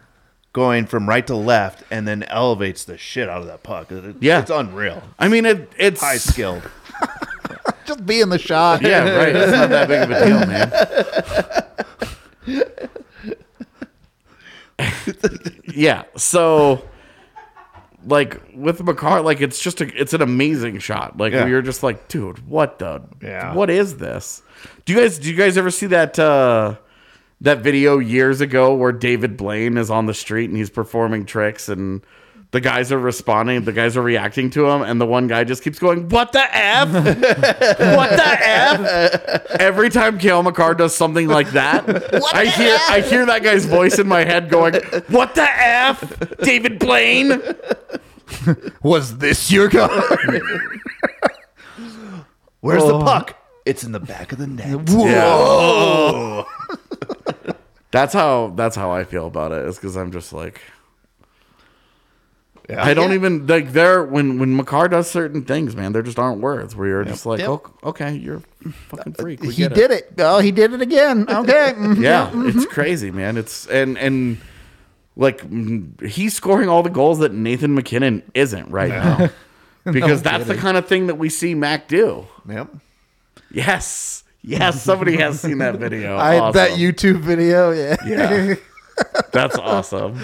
Going 0.53 0.85
from 0.85 1.09
right 1.09 1.27
to 1.27 1.35
left 1.35 1.83
and 1.91 2.07
then 2.07 2.23
elevates 2.23 2.85
the 2.85 2.97
shit 2.97 3.27
out 3.27 3.41
of 3.41 3.47
that 3.47 3.61
puck. 3.63 3.91
It- 3.91 4.15
Yeah. 4.21 4.39
It's 4.39 4.49
unreal. 4.49 5.03
I 5.19 5.27
mean, 5.27 5.45
it, 5.45 5.69
it's 5.77 5.99
High 5.99 6.15
skilled. 6.15 6.63
Just 7.85 8.05
be 8.05 8.21
in 8.21 8.29
the 8.29 8.39
shot. 8.39 8.81
Yeah, 8.81 9.09
right. 9.15 9.35
It's 9.35 9.51
not 9.51 9.69
that 9.69 9.87
big 9.87 10.03
of 10.03 10.11
a 10.11 10.25
deal, 10.25 10.39
man. 10.47 10.71
yeah. 15.73 16.03
So, 16.17 16.83
like 18.05 18.41
with 18.53 18.81
Makar, 18.83 19.21
like 19.21 19.41
it's 19.41 19.59
just 19.59 19.81
a, 19.81 19.99
it's 20.01 20.13
an 20.13 20.21
amazing 20.21 20.79
shot. 20.79 21.17
Like 21.17 21.33
Yeah. 21.33 21.45
you're 21.47 21.61
just 21.61 21.83
like, 21.83 22.07
dude, 22.07 22.47
what 22.47 22.79
the, 22.79 23.01
Yeah. 23.21 23.53
what 23.53 23.69
is 23.69 23.97
this? 23.97 24.41
Do 24.85 24.93
you 24.93 24.99
guys, 24.99 25.17
do 25.19 25.29
you 25.29 25.35
guys 25.37 25.57
ever 25.57 25.71
see 25.71 25.87
that? 25.87 26.17
uh 26.19 26.75
that 27.41 27.59
video 27.59 27.99
years 27.99 28.39
ago 28.39 28.73
where 28.73 28.93
David 28.93 29.35
Blaine 29.35 29.77
is 29.77 29.91
on 29.91 30.05
the 30.05 30.13
street 30.13 30.49
and 30.49 30.57
he's 30.57 30.69
performing 30.69 31.25
tricks 31.25 31.67
and 31.67 32.01
the 32.51 32.61
guys 32.61 32.91
are 32.91 32.99
responding, 32.99 33.63
the 33.65 33.73
guys 33.73 33.97
are 33.97 34.01
reacting 34.01 34.49
to 34.51 34.65
him, 34.69 34.81
and 34.81 34.99
the 35.01 35.05
one 35.05 35.27
guy 35.27 35.43
just 35.43 35.61
keeps 35.63 35.77
going, 35.79 36.07
What 36.09 36.31
the 36.31 36.43
F? 36.55 36.87
what 36.93 38.09
the 38.11 38.37
F? 38.47 39.45
Every 39.59 39.89
time 39.89 40.17
Cale 40.17 40.41
Makar 40.43 40.73
does 40.75 40.95
something 40.95 41.27
like 41.27 41.49
that, 41.51 41.83
I 42.33 42.45
hear 42.45 42.77
I 42.89 43.01
hear 43.01 43.25
that 43.25 43.43
guy's 43.43 43.65
voice 43.65 43.99
in 43.99 44.07
my 44.07 44.23
head 44.23 44.49
going, 44.49 44.75
What 45.09 45.35
the 45.35 45.47
F? 45.49 46.37
David 46.39 46.79
Blaine? 46.79 47.41
Was 48.83 49.17
this 49.17 49.51
your 49.51 49.69
car? 49.69 49.89
Where's 52.61 52.83
Oh. 52.83 52.99
the 52.99 53.05
puck? 53.05 53.35
It's 53.65 53.83
in 53.83 53.91
the 53.91 53.99
back 53.99 54.31
of 54.31 54.37
the 54.37 54.47
net. 54.47 54.87
Yeah. 54.89 56.43
That's 57.91 58.13
how 58.13 58.53
that's 58.55 58.75
how 58.75 58.91
I 58.91 59.03
feel 59.03 59.25
about 59.27 59.51
it. 59.51 59.65
Is 59.67 59.75
because 59.75 59.95
I'm 59.95 60.11
just 60.11 60.33
like 60.33 60.61
I 62.69 62.93
don't 62.93 63.13
even 63.13 63.45
like 63.47 63.71
there 63.73 64.03
when 64.03 64.39
when 64.39 64.55
Makar 64.55 64.87
does 64.87 65.09
certain 65.09 65.43
things, 65.43 65.75
man. 65.75 65.91
There 65.93 66.01
just 66.01 66.17
aren't 66.19 66.41
words 66.41 66.75
where 66.75 66.87
you're 66.87 67.03
just 67.03 67.25
like, 67.25 67.39
Yep. 67.39 67.49
oh, 67.49 67.71
okay, 67.83 68.15
you're 68.15 68.41
a 68.65 68.69
fucking 68.69 69.13
freak. 69.13 69.41
We 69.41 69.53
he 69.53 69.63
get 69.63 69.73
did 69.75 69.91
it. 69.91 70.13
Oh, 70.17 70.39
he 70.39 70.51
did 70.51 70.73
it 70.73 70.81
again. 70.81 71.25
Okay. 71.29 71.73
mhm. 71.77 72.01
Yeah, 72.01 72.31
it's 72.33 72.65
crazy, 72.65 73.11
man. 73.11 73.37
It's 73.37 73.67
and 73.67 73.97
and 73.97 74.37
like 75.15 75.41
he's 76.01 76.33
scoring 76.35 76.67
all 76.69 76.81
the 76.83 76.89
goals 76.89 77.19
that 77.19 77.33
Nathan 77.33 77.75
MacKinnon 77.75 78.23
isn't 78.33 78.69
right 78.69 78.89
now. 78.89 79.29
Because 79.91 80.23
that's 80.23 80.45
the 80.47 80.55
kind 80.55 80.77
of 80.77 80.87
thing 80.87 81.05
that 81.05 81.19
we 81.19 81.29
see 81.29 81.53
Mac 81.53 81.87
do. 81.87 82.25
Yep. 82.49 82.69
Yes. 83.51 84.23
Yes, 84.41 84.81
somebody 84.81 85.15
has 85.17 85.39
seen 85.39 85.59
that 85.59 85.75
video. 85.75 86.15
I 86.17 86.39
Awesome. 86.39 86.53
that 86.57 86.71
YouTube 86.71 87.19
video. 87.19 87.69
Yeah. 87.69 87.95
Yeah. 88.03 88.55
That's 89.31 89.55
awesome. 89.59 90.19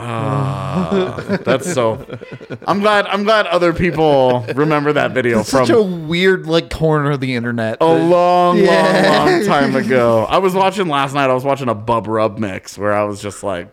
Ah, 0.00 1.38
that's 1.44 1.72
so. 1.72 2.04
I'm 2.66 2.80
glad. 2.80 3.06
I'm 3.06 3.24
glad 3.24 3.46
other 3.46 3.72
people 3.72 4.40
remember 4.54 4.92
that 4.92 5.10
video 5.12 5.42
from 5.42 5.66
Such 5.66 5.70
a 5.70 5.82
weird 5.82 6.46
like 6.46 6.70
corner 6.70 7.10
of 7.12 7.20
the 7.20 7.34
internet. 7.34 7.78
a 7.80 7.86
long, 7.86 8.58
Yeah. 8.58 9.22
long, 9.26 9.32
long 9.38 9.44
time 9.44 9.76
ago. 9.84 10.24
I 10.28 10.38
was 10.38 10.54
watching 10.54 10.88
last 10.88 11.14
night. 11.14 11.30
I 11.30 11.34
was 11.34 11.44
watching 11.44 11.68
a 11.68 11.74
Bubb 11.74 12.06
Rubb 12.06 12.38
mix 12.38 12.78
where 12.78 12.92
I 12.92 13.04
was 13.04 13.20
just 13.20 13.42
like, 13.42 13.68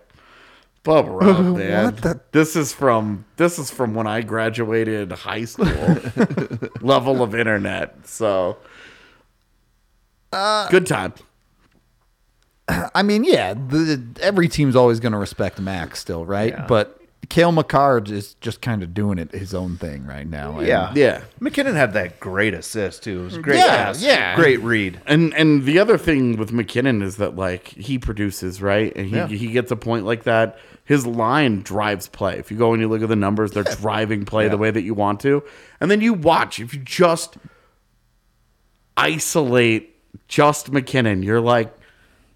Bubb 0.83 1.07
Rubb, 1.07 1.57
man. 1.57 1.85
What 1.85 1.97
the- 1.97 2.19
This 2.31 2.55
is 2.55 2.73
from 2.73 3.25
this 3.37 3.57
is 3.59 3.69
from 3.71 3.93
when 3.93 4.07
I 4.07 4.21
graduated 4.21 5.11
high 5.11 5.45
school 5.45 5.65
level 6.81 7.21
of 7.23 7.35
internet. 7.35 8.07
So 8.07 8.57
Uh, 10.33 10.67
good 10.69 10.85
time. 10.87 11.13
I 12.67 13.03
mean, 13.03 13.23
yeah, 13.23 13.53
the, 13.53 14.01
every 14.21 14.47
team's 14.47 14.75
always 14.75 14.99
going 14.99 15.11
to 15.11 15.17
respect 15.19 15.59
Max 15.59 15.99
still, 15.99 16.25
right? 16.25 16.51
Yeah. 16.51 16.65
But 16.67 16.99
Cale 17.29 17.51
Makar 17.51 18.03
is 18.07 18.33
just 18.35 18.61
kind 18.61 18.81
of 18.81 18.93
doing 18.93 19.19
it 19.19 19.31
his 19.31 19.53
own 19.53 19.77
thing 19.77 20.05
right 20.05 20.27
now. 20.27 20.57
And- 20.57 20.67
Yeah. 20.67 20.91
Yeah. 20.95 21.21
MacKinnon 21.39 21.75
had 21.75 21.93
that 21.93 22.19
great 22.19 22.53
assist 22.55 23.03
too. 23.03 23.21
It 23.21 23.23
was 23.23 23.37
great 23.37 23.57
Yeah, 23.57 23.85
pass. 23.85 24.01
yeah. 24.03 24.35
Great 24.35 24.61
read. 24.61 24.99
And 25.05 25.33
and 25.35 25.65
the 25.65 25.77
other 25.79 25.97
thing 25.97 26.37
with 26.37 26.51
MacKinnon 26.51 27.01
is 27.03 27.17
that 27.17 27.35
like 27.35 27.67
he 27.67 27.97
produces 27.99 28.61
right, 28.61 28.91
and 28.95 29.07
he 29.07 29.15
Yeah. 29.15 29.27
he 29.27 29.47
gets 29.47 29.71
a 29.71 29.75
point 29.75 30.05
like 30.05 30.23
that. 30.23 30.57
His 30.85 31.05
line 31.07 31.61
drives 31.63 32.07
play. 32.07 32.37
If 32.37 32.51
you 32.51 32.57
go 32.57 32.73
and 32.73 32.81
you 32.81 32.87
look 32.87 33.01
at 33.01 33.09
the 33.09 33.15
numbers, 33.15 33.51
they're 33.51 33.63
driving 33.81 34.25
play 34.25 34.47
the 34.47 34.57
way 34.57 34.69
that 34.71 34.83
you 34.83 34.93
want 34.93 35.19
to. 35.21 35.43
And 35.81 35.89
then 35.89 36.01
you 36.01 36.13
watch. 36.13 36.59
If 36.59 36.73
you 36.75 36.79
just 36.79 37.37
isolate 38.97 39.95
just 40.27 40.71
MacKinnon, 40.71 41.23
you're 41.23 41.41
like, 41.41 41.73
this 41.75 41.84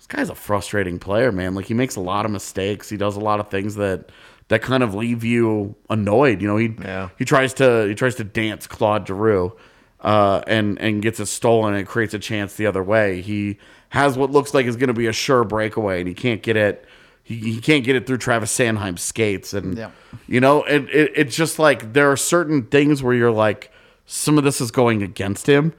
guy's 0.09 0.29
a 0.29 0.35
frustrating 0.35 0.99
player, 0.99 1.31
man. 1.31 1.55
Like 1.55 1.65
he 1.65 1.73
makes 1.73 1.95
a 1.95 2.01
lot 2.01 2.25
of 2.25 2.31
mistakes. 2.31 2.89
He 2.89 2.97
does 2.97 3.15
a 3.15 3.19
lot 3.21 3.39
of 3.39 3.49
things 3.49 3.75
that 3.75 4.09
that 4.49 4.61
kind 4.61 4.83
of 4.83 4.93
leave 4.95 5.23
you 5.23 5.75
annoyed. 5.89 6.41
You 6.41 6.47
know, 6.47 6.57
he 6.57 6.75
Yeah. 6.81 7.09
he 7.17 7.25
tries 7.25 7.53
to 7.55 7.85
he 7.87 7.95
tries 7.95 8.15
to 8.15 8.23
dance 8.23 8.67
Claude 8.67 9.07
Giroux, 9.07 9.55
uh, 10.01 10.41
and 10.47 10.79
and 10.79 11.01
gets 11.01 11.19
it 11.19 11.27
stolen 11.27 11.73
and 11.73 11.81
it 11.81 11.85
creates 11.87 12.13
a 12.13 12.19
chance 12.19 12.55
the 12.55 12.65
other 12.65 12.83
way. 12.83 13.21
He 13.21 13.57
has 13.89 14.17
what 14.17 14.31
looks 14.31 14.53
like 14.53 14.65
is 14.65 14.75
going 14.75 14.87
to 14.89 14.93
be 14.93 15.07
a 15.07 15.13
sure 15.13 15.43
breakaway, 15.43 15.99
and 15.99 16.07
he 16.07 16.13
can't 16.13 16.41
get 16.43 16.55
it. 16.57 16.85
He, 17.23 17.35
he 17.53 17.61
can't 17.61 17.83
get 17.83 17.95
it 17.95 18.07
through 18.07 18.17
Travis 18.17 18.51
Sanheim's 18.57 19.01
skates, 19.03 19.53
and 19.53 19.77
Yeah. 19.77 19.91
you 20.27 20.39
know, 20.39 20.63
it, 20.63 20.89
it 20.89 21.11
it's 21.15 21.35
just 21.35 21.59
like 21.59 21.93
there 21.93 22.11
are 22.11 22.17
certain 22.17 22.63
things 22.63 23.03
where 23.03 23.13
you're 23.13 23.31
like, 23.31 23.71
some 24.07 24.39
of 24.39 24.43
this 24.43 24.59
is 24.61 24.71
going 24.71 25.03
against 25.03 25.47
him. 25.47 25.73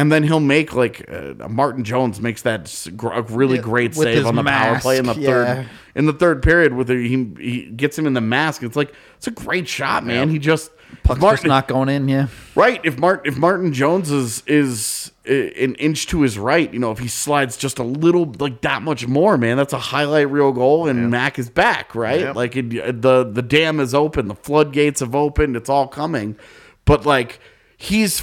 And 0.00 0.10
then 0.10 0.22
he'll 0.22 0.40
make 0.40 0.74
like 0.74 1.04
uh, 1.12 1.46
Martin 1.48 1.84
Jones 1.84 2.22
makes 2.22 2.40
that 2.42 2.88
gr- 2.96 3.20
really 3.28 3.56
Yeah, 3.56 3.62
great 3.62 3.94
with 3.96 4.06
save 4.06 4.24
on 4.24 4.34
the 4.34 4.42
power 4.42 4.80
play 4.80 4.96
in 4.96 5.04
the 5.04 5.14
mask, 5.14 5.26
third 5.26 5.68
in 5.94 6.06
the 6.06 6.14
third 6.14 6.42
period 6.42 6.72
with 6.72 6.88
he 6.88 7.30
he 7.38 7.66
gets 7.66 7.98
him 7.98 8.06
in 8.06 8.14
the 8.14 8.20
mask. 8.22 8.62
It's 8.62 8.76
like 8.76 8.94
it's 9.16 9.26
a 9.26 9.30
great 9.30 9.68
shot, 9.68 10.06
man. 10.06 10.30
He 10.30 10.38
just 10.38 10.70
Puck's 11.02 11.20
just 11.20 11.44
not 11.44 11.68
going 11.68 11.90
in, 11.90 12.08
yeah. 12.08 12.28
right. 12.54 12.80
If 12.82 12.98
Martin 12.98 13.30
if 13.30 13.38
Martin 13.38 13.74
Jones 13.74 14.10
is 14.10 14.42
is 14.46 15.12
an 15.26 15.74
inch 15.74 16.06
to 16.08 16.22
his 16.22 16.38
right, 16.38 16.72
you 16.72 16.78
know, 16.80 16.92
if 16.92 16.98
he 16.98 17.08
slides 17.08 17.58
just 17.58 17.78
a 17.78 17.84
little 17.84 18.32
like 18.38 18.62
that 18.62 18.80
much 18.80 19.06
more, 19.06 19.36
man, 19.36 19.58
that's 19.58 19.74
a 19.74 19.78
highlight 19.78 20.30
reel 20.30 20.52
goal, 20.52 20.88
and 20.88 21.10
Mac 21.10 21.38
is 21.38 21.50
back, 21.50 21.94
right? 21.94 22.20
Yeah. 22.20 22.32
Like 22.32 22.56
it, 22.56 23.02
the 23.02 23.24
the 23.24 23.42
dam 23.42 23.80
is 23.80 23.94
open, 23.94 24.28
the 24.28 24.34
floodgates 24.34 25.00
have 25.00 25.14
opened, 25.14 25.56
it's 25.56 25.68
all 25.68 25.88
coming, 25.88 26.36
but 26.84 27.04
like 27.04 27.38
he's 27.76 28.22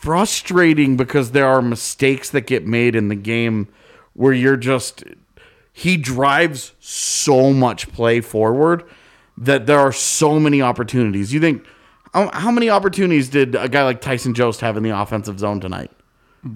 frustrating 0.00 0.96
because 0.96 1.32
there 1.32 1.46
are 1.46 1.60
mistakes 1.60 2.30
that 2.30 2.46
get 2.46 2.66
made 2.66 2.96
in 2.96 3.08
the 3.08 3.14
game 3.14 3.68
where 4.14 4.32
you're 4.32 4.56
just 4.56 5.04
he 5.72 5.96
drives 5.96 6.72
so 6.80 7.52
much 7.52 7.90
play 7.92 8.20
forward 8.20 8.82
that 9.36 9.66
there 9.66 9.78
are 9.78 9.92
so 9.92 10.40
many 10.40 10.60
opportunities. 10.62 11.32
You 11.32 11.40
think 11.40 11.64
how, 12.12 12.50
many 12.50 12.68
opportunities 12.68 13.28
did 13.28 13.54
a 13.54 13.68
guy 13.68 13.84
like 13.84 14.00
Tyson 14.00 14.34
Jost 14.34 14.60
have 14.62 14.76
in 14.76 14.82
the 14.82 14.90
offensive 14.90 15.38
zone 15.38 15.60
tonight? 15.60 15.92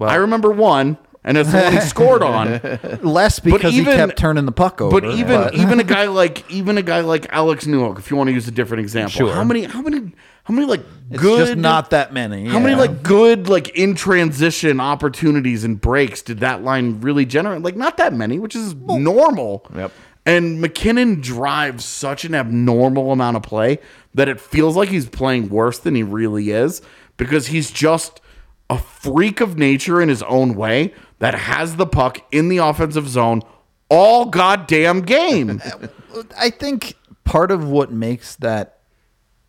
I 0.01 0.15
remember 0.15 0.51
one, 0.51 0.97
and 1.23 1.37
it's 1.37 1.49
the 1.51 1.59
one 1.61 1.71
he 1.73 1.79
scored 1.95 2.23
on. 2.23 2.59
Less 3.01 3.39
because 3.39 3.73
even- 3.73 3.91
he 3.93 3.97
kept 3.97 4.17
turning 4.17 4.45
the 4.45 4.51
puck 4.51 4.81
over. 4.81 4.99
But 4.99 5.11
even 5.11 5.49
even 5.53 5.79
a 5.79 5.83
guy 5.83 6.07
like 6.07 6.49
even 6.51 6.77
a 6.77 6.81
guy 6.81 7.01
like 7.01 7.27
Alex 7.31 7.65
Newhook, 7.65 7.99
if 7.99 8.09
you 8.11 8.17
want 8.17 8.27
to 8.27 8.33
use 8.33 8.47
a 8.47 8.51
different 8.51 8.81
example, 8.81 9.11
Sure. 9.11 9.33
how 9.33 9.43
many 9.43 9.63
how 9.63 9.81
many 9.81 10.11
how 10.45 10.53
many 10.53 10.67
like 10.67 10.81
it's 11.09 11.21
good 11.21 11.47
just 11.47 11.57
not 11.57 11.89
that 11.89 12.13
many. 12.13 12.45
how 12.45 12.59
many 12.59 12.75
like 12.75 13.01
good 13.01 13.49
like 13.49 13.69
in 13.69 13.95
transition 13.95 14.79
opportunities 14.79 15.63
and 15.63 15.81
breaks 15.81 16.21
did 16.21 16.39
that 16.39 16.63
line 16.63 17.01
really 17.01 17.25
generate? 17.25 17.63
Like 17.63 17.75
not 17.75 17.97
that 17.97 18.13
many, 18.13 18.37
which 18.37 18.55
is 18.55 18.75
normal. 18.75 19.65
Yep. 19.75 19.91
And 20.27 20.61
MacKinnon 20.61 21.21
drives 21.21 21.83
such 21.83 22.25
an 22.25 22.35
abnormal 22.35 23.11
amount 23.11 23.37
of 23.37 23.43
play 23.43 23.79
that 24.13 24.29
it 24.29 24.39
feels 24.39 24.75
like 24.75 24.89
he's 24.89 25.09
playing 25.09 25.49
worse 25.49 25.79
than 25.79 25.95
he 25.95 26.03
really 26.03 26.51
is 26.51 26.81
because 27.17 27.47
he's 27.47 27.71
just 27.71 28.21
a 28.69 28.77
freak 28.77 29.41
of 29.41 29.57
nature 29.57 29.99
in 29.99 30.09
his 30.09 30.21
own 30.23 30.53
way 30.53 30.93
that 31.19 31.33
has 31.33 31.75
the 31.75 31.87
puck 31.87 32.19
in 32.31 32.49
the 32.49 32.57
offensive 32.57 33.09
zone 33.09 33.41
all 33.89 34.25
goddamn 34.25 35.01
game. 35.01 35.61
I 36.37 36.51
think 36.51 36.95
part 37.23 37.49
of 37.49 37.67
what 37.67 37.91
makes 37.91 38.35
that 38.37 38.74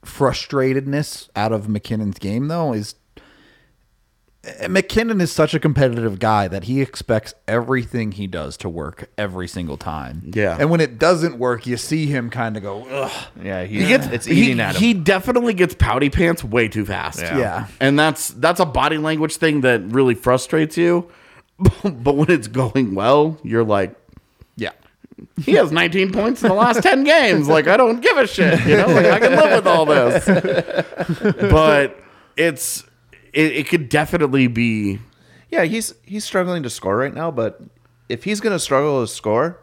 frustratedness 0.07 1.29
out 1.37 1.53
of 1.53 1.69
MacKinnon's 1.69 2.19
game, 2.19 2.49
though, 2.49 2.73
is 2.73 2.95
eh, 4.45 4.69
MacKinnon 4.69 5.21
is 5.21 5.31
such 5.31 5.55
a 5.55 5.61
competitive 5.61 6.19
guy 6.19 6.49
that 6.49 6.65
he 6.65 6.81
expects 6.81 7.35
everything 7.47 8.13
he 8.13 8.27
does 8.27 8.57
to 8.59 8.69
work 8.69 9.11
every 9.19 9.49
single 9.49 9.77
time. 9.77 10.31
Yeah. 10.35 10.57
And 10.59 10.71
when 10.71 10.81
it 10.81 10.99
doesn't 10.99 11.39
work, 11.39 11.67
you 11.67 11.77
see 11.77 12.07
him 12.07 12.31
kind 12.31 12.57
of 12.57 12.63
go, 12.63 12.87
ugh. 12.87 13.27
Yeah, 13.43 13.65
he, 13.65 13.81
He 13.83 13.89
gets, 13.89 14.07
it's 14.07 14.29
eating 14.29 14.57
he, 14.57 14.63
at 14.63 14.77
him. 14.77 14.83
He 14.83 14.95
definitely 14.95 15.55
gets 15.55 15.75
pouty 15.75 16.11
pants 16.11 16.43
way 16.43 16.69
too 16.69 16.87
fast. 16.87 17.21
Yeah. 17.21 17.39
Yeah. 17.39 17.67
And 17.81 17.99
that's 17.99 18.29
that's 18.29 18.61
a 18.61 18.67
body 18.67 18.99
language 18.99 19.37
thing 19.37 19.61
that 19.63 19.83
really 19.83 20.15
frustrates 20.15 20.77
you. 20.77 21.11
but 21.83 22.17
when 22.17 22.31
it's 22.31 22.49
going 22.49 22.95
well, 22.95 23.39
you're 23.43 23.65
like. 23.65 23.95
He 25.41 25.53
has 25.53 25.73
19 25.73 26.13
points 26.13 26.43
in 26.43 26.49
the 26.49 26.55
last 26.55 26.83
10 26.83 27.05
games. 27.05 27.49
Like, 27.49 27.67
I 27.69 27.77
don't 27.77 28.01
give 28.01 28.17
a 28.19 28.27
shit. 28.27 28.61
You 28.67 28.77
know, 28.77 28.87
like, 28.87 29.07
I 29.07 29.19
can 29.19 29.33
live 29.33 29.51
with 29.57 29.67
all 29.67 29.87
this. 29.87 30.27
But 31.51 31.97
it's, 32.37 32.85
it, 33.33 33.53
it 33.57 33.69
could 33.69 33.89
definitely 33.89 34.47
be, 34.47 34.99
yeah, 35.51 35.65
he's 35.65 35.95
he's 36.05 36.25
struggling 36.25 36.63
to 36.65 36.71
score 36.71 36.97
right 36.97 37.15
now, 37.15 37.31
but 37.31 37.61
if 38.09 38.25
he's 38.25 38.41
going 38.41 38.53
to 38.55 38.59
struggle 38.59 39.01
to 39.03 39.07
score, 39.11 39.59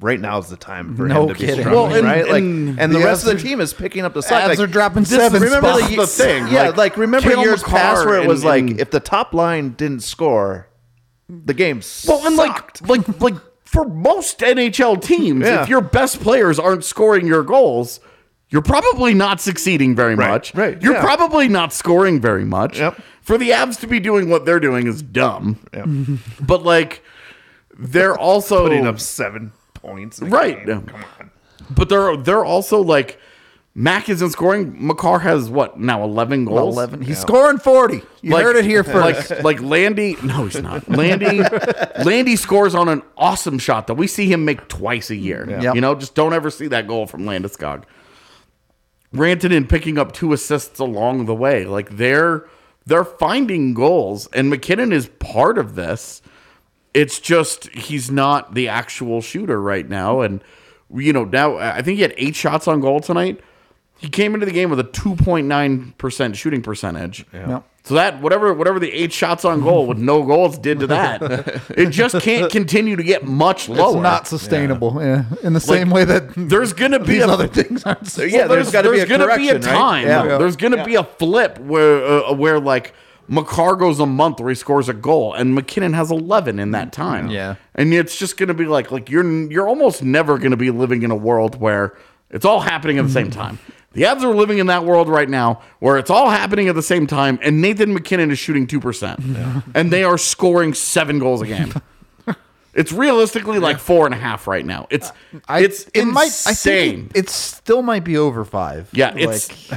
right 0.00 0.20
now 0.20 0.38
is 0.38 0.48
the 0.48 0.56
time 0.56 0.96
for 0.96 1.06
No 1.08 1.22
him 1.22 1.28
to 1.28 1.34
kidding. 1.34 1.56
be 1.56 1.62
struggling, 1.62 1.88
Well, 1.90 1.94
and- 1.98 2.06
right? 2.06 2.28
Like, 2.28 2.42
and 2.42 2.80
and, 2.80 2.94
the 2.94 2.98
the 2.98 3.04
rest 3.04 3.26
of 3.26 3.32
Avs 3.34 3.42
the 3.42 3.48
team 3.48 3.60
is 3.60 3.72
picking 3.74 4.04
up 4.04 4.14
the 4.14 4.22
slack. 4.22 4.44
Avs 4.44 4.48
Like, 4.50 4.58
are 4.60 4.66
dropping 4.66 5.02
this- 5.02 5.10
seven 5.10 5.42
Remember 5.42 5.68
spots. 5.74 5.88
the, 5.90 5.96
the 5.96 6.06
thing. 6.06 6.48
Yeah, 6.48 6.68
Like, 6.68 6.76
like, 6.76 6.96
remember 6.96 7.28
Cale 7.30 7.42
years 7.42 7.62
past 7.62 8.06
where 8.06 8.20
it 8.22 8.28
was 8.28 8.40
and- 8.42 8.48
like 8.48 8.70
and- 8.70 8.80
if 8.80 8.90
the 8.90 9.00
top 9.00 9.34
line 9.34 9.70
didn't 9.70 10.00
score, 10.02 10.68
the 11.28 11.52
game 11.54 11.82
well, 12.06 12.26
and 12.26 12.36
like, 12.36 12.80
like, 12.88 13.20
like, 13.20 13.34
for 13.70 13.84
most 13.84 14.38
NHL 14.40 15.00
teams, 15.02 15.44
Yeah. 15.44 15.62
if 15.62 15.68
your 15.68 15.80
best 15.82 16.20
players 16.20 16.58
aren't 16.58 16.84
scoring 16.84 17.26
your 17.26 17.42
goals, 17.42 18.00
you're 18.48 18.62
probably 18.62 19.12
not 19.12 19.40
succeeding 19.42 19.94
very 19.94 20.14
Right, 20.14 20.28
much. 20.30 20.54
right, 20.54 20.80
You're 20.82 20.94
yeah. 20.94 21.02
probably 21.02 21.48
not 21.48 21.72
scoring 21.74 22.18
very 22.20 22.44
much. 22.46 22.78
Yep. 22.78 22.98
For 23.20 23.36
the 23.36 23.50
Avs 23.50 23.78
to 23.80 23.86
be 23.86 24.00
doing 24.00 24.30
what 24.30 24.46
they're 24.46 24.58
doing 24.60 24.86
is 24.86 25.02
dumb. 25.02 25.58
But 26.40 26.62
like, 26.64 27.02
they're 27.78 28.16
also 28.28 28.62
putting 28.62 28.86
up 28.86 28.98
seven 29.00 29.52
points, 29.74 30.18
in 30.20 30.30
Right. 30.30 30.64
game. 30.64 30.82
Come 30.86 31.04
on. 31.20 31.30
But 31.70 31.90
they're 31.90 32.16
they're 32.16 32.44
also 32.44 32.80
like 32.80 33.18
Mac 33.80 34.08
isn't 34.08 34.30
scoring. 34.30 34.74
Makar 34.84 35.20
has 35.20 35.48
what 35.48 35.78
now 35.78 36.02
eleven 36.02 36.44
goals. 36.44 36.74
11. 36.74 37.00
He's 37.02 37.20
scoring 37.20 37.58
40. 37.58 38.02
You 38.22 38.32
Like- 38.32 38.42
heard 38.42 38.56
it 38.56 38.64
here 38.64 38.82
first. 38.82 39.30
Like 39.30 39.42
like 39.44 39.62
Landy, 39.62 40.16
no, 40.20 40.46
he's 40.46 40.60
not. 40.60 40.88
Landy, 40.88 41.42
Landy 42.04 42.34
scores 42.34 42.74
on 42.74 42.88
an 42.88 43.02
awesome 43.16 43.56
shot 43.60 43.86
that 43.86 43.94
we 43.94 44.08
see 44.08 44.26
him 44.32 44.44
make 44.44 44.66
twice 44.66 45.10
a 45.10 45.14
year. 45.14 45.46
Yep. 45.48 45.76
You 45.76 45.80
know, 45.80 45.94
just 45.94 46.16
don't 46.16 46.32
ever 46.32 46.50
see 46.50 46.66
that 46.66 46.88
goal 46.88 47.06
from 47.06 47.22
Landeskog. 47.22 47.84
Rantanen 49.14 49.68
picking 49.68 49.96
up 49.96 50.10
two 50.10 50.32
assists 50.32 50.80
along 50.80 51.26
the 51.26 51.34
way. 51.36 51.64
Like 51.64 51.90
they're 51.90 52.46
they're 52.84 53.04
finding 53.04 53.74
goals, 53.74 54.26
and 54.32 54.50
MacKinnon 54.50 54.92
is 54.92 55.08
part 55.20 55.56
of 55.56 55.76
this. 55.76 56.20
It's 56.94 57.20
just 57.20 57.68
he's 57.68 58.10
not 58.10 58.54
the 58.54 58.66
actual 58.66 59.20
shooter 59.20 59.62
right 59.62 59.88
now, 59.88 60.20
and 60.22 60.42
you 60.92 61.12
know 61.12 61.22
now 61.26 61.58
I 61.58 61.80
think 61.80 61.94
he 61.98 62.02
had 62.02 62.14
eight 62.16 62.34
shots 62.34 62.66
on 62.66 62.80
goal 62.80 62.98
tonight. 62.98 63.40
He 63.98 64.08
came 64.08 64.34
into 64.34 64.46
the 64.46 64.52
game 64.52 64.70
with 64.70 64.78
a 64.78 64.84
two 64.84 65.16
point 65.16 65.46
nine 65.46 65.92
percent 65.98 66.36
shooting 66.36 66.62
percentage. 66.62 67.26
Yep. 67.32 67.64
So 67.82 67.94
that 67.94 68.20
whatever 68.20 68.52
whatever 68.54 68.78
the 68.78 68.92
eight 68.92 69.12
shots 69.12 69.44
on 69.44 69.60
goal 69.62 69.86
with 69.86 69.98
no 69.98 70.22
goals 70.22 70.58
did 70.58 70.80
to 70.80 70.86
that, 70.88 71.22
it 71.70 71.90
just 71.90 72.20
can't 72.20 72.52
continue 72.52 72.96
to 72.96 73.02
get 73.02 73.24
much 73.24 73.68
lower. 73.68 73.96
It's 73.96 74.02
not 74.02 74.26
sustainable. 74.28 75.02
Yeah. 75.02 75.24
In 75.42 75.52
the 75.52 75.60
same 75.60 75.90
way 75.90 76.04
that 76.04 76.32
There's 76.36 76.72
gonna 76.74 76.98
be 76.98 77.14
these 77.14 77.24
a, 77.24 77.28
other 77.28 77.48
things 77.48 77.84
aren't. 77.84 78.06
So, 78.06 78.22
yeah, 78.22 78.40
well, 78.40 78.48
there's 78.50 78.70
got 78.70 78.82
to 78.82 78.92
be 78.92 79.00
a 79.00 79.06
gonna 79.06 79.34
be 79.36 79.48
a 79.48 79.58
time. 79.58 80.06
right? 80.06 80.26
Yeah. 80.26 80.38
There's 80.38 80.56
gonna 80.56 80.84
be 80.84 80.96
a 80.96 81.04
flip 81.04 81.58
where 81.58 82.04
uh, 82.04 82.32
where 82.34 82.60
like 82.60 82.92
Makar 83.26 83.74
goes 83.76 83.98
a 84.00 84.06
month 84.06 84.38
where 84.38 84.50
he 84.50 84.54
scores 84.54 84.88
a 84.88 84.94
goal, 84.94 85.32
and 85.34 85.54
MacKinnon 85.54 85.94
has 85.94 86.10
11 86.10 86.58
in 86.58 86.70
that 86.72 86.92
time. 86.92 87.30
Yeah. 87.30 87.56
and 87.74 87.92
it's 87.92 88.18
just 88.18 88.36
gonna 88.36 88.54
be 88.54 88.66
like 88.66 88.92
like 88.92 89.10
you're 89.10 89.50
you're 89.50 89.68
almost 89.68 90.02
never 90.02 90.38
gonna 90.38 90.56
be 90.56 90.70
living 90.70 91.02
in 91.02 91.10
a 91.10 91.16
world 91.16 91.58
where 91.58 91.96
it's 92.30 92.44
all 92.44 92.60
happening 92.60 92.98
at 92.98 93.06
the 93.06 93.12
same 93.12 93.30
time. 93.30 93.58
The 93.98 94.04
Avs 94.04 94.22
are 94.22 94.32
living 94.32 94.58
in 94.58 94.68
that 94.68 94.84
world 94.84 95.08
right 95.08 95.28
now 95.28 95.60
where 95.80 95.98
it's 95.98 96.08
all 96.08 96.30
happening 96.30 96.68
at 96.68 96.76
the 96.76 96.84
same 96.84 97.08
time, 97.08 97.36
and 97.42 97.60
Nathan 97.60 97.92
MacKinnon 97.92 98.30
is 98.30 98.38
shooting 98.38 98.68
two 98.68 98.78
percent, 98.78 99.18
and 99.74 99.92
they 99.92 100.04
are 100.04 100.16
scoring 100.16 100.72
seven 100.72 101.18
goals 101.18 101.42
a 101.42 101.46
game. 101.46 101.74
It's 102.74 102.92
realistically 102.92 103.58
like 103.58 103.80
four 103.80 104.06
and 104.06 104.14
a 104.14 104.18
half 104.18 104.46
right 104.46 104.64
now. 104.64 104.86
It's 104.88 105.10
I, 105.48 105.60
it's 105.64 105.82
it 105.94 106.02
insane. 106.02 106.12
might. 106.14 106.42
I 106.46 106.54
think 106.54 107.10
it, 107.10 107.24
it 107.24 107.28
still 107.28 107.82
might 107.82 108.04
be 108.04 108.16
over 108.16 108.44
five. 108.44 108.88
Yeah, 108.92 109.08
Like, 109.14 109.20
it's 109.20 109.48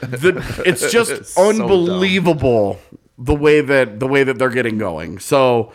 the 0.00 0.62
it's 0.66 0.92
just 0.92 1.24
so 1.34 1.52
dumb. 1.52 1.62
unbelievable 1.62 2.78
the 3.16 3.34
way 3.34 3.62
that 3.62 3.98
the 3.98 4.06
way 4.06 4.24
that 4.24 4.38
they're 4.38 4.50
getting 4.50 4.76
going. 4.76 5.20
So 5.20 5.72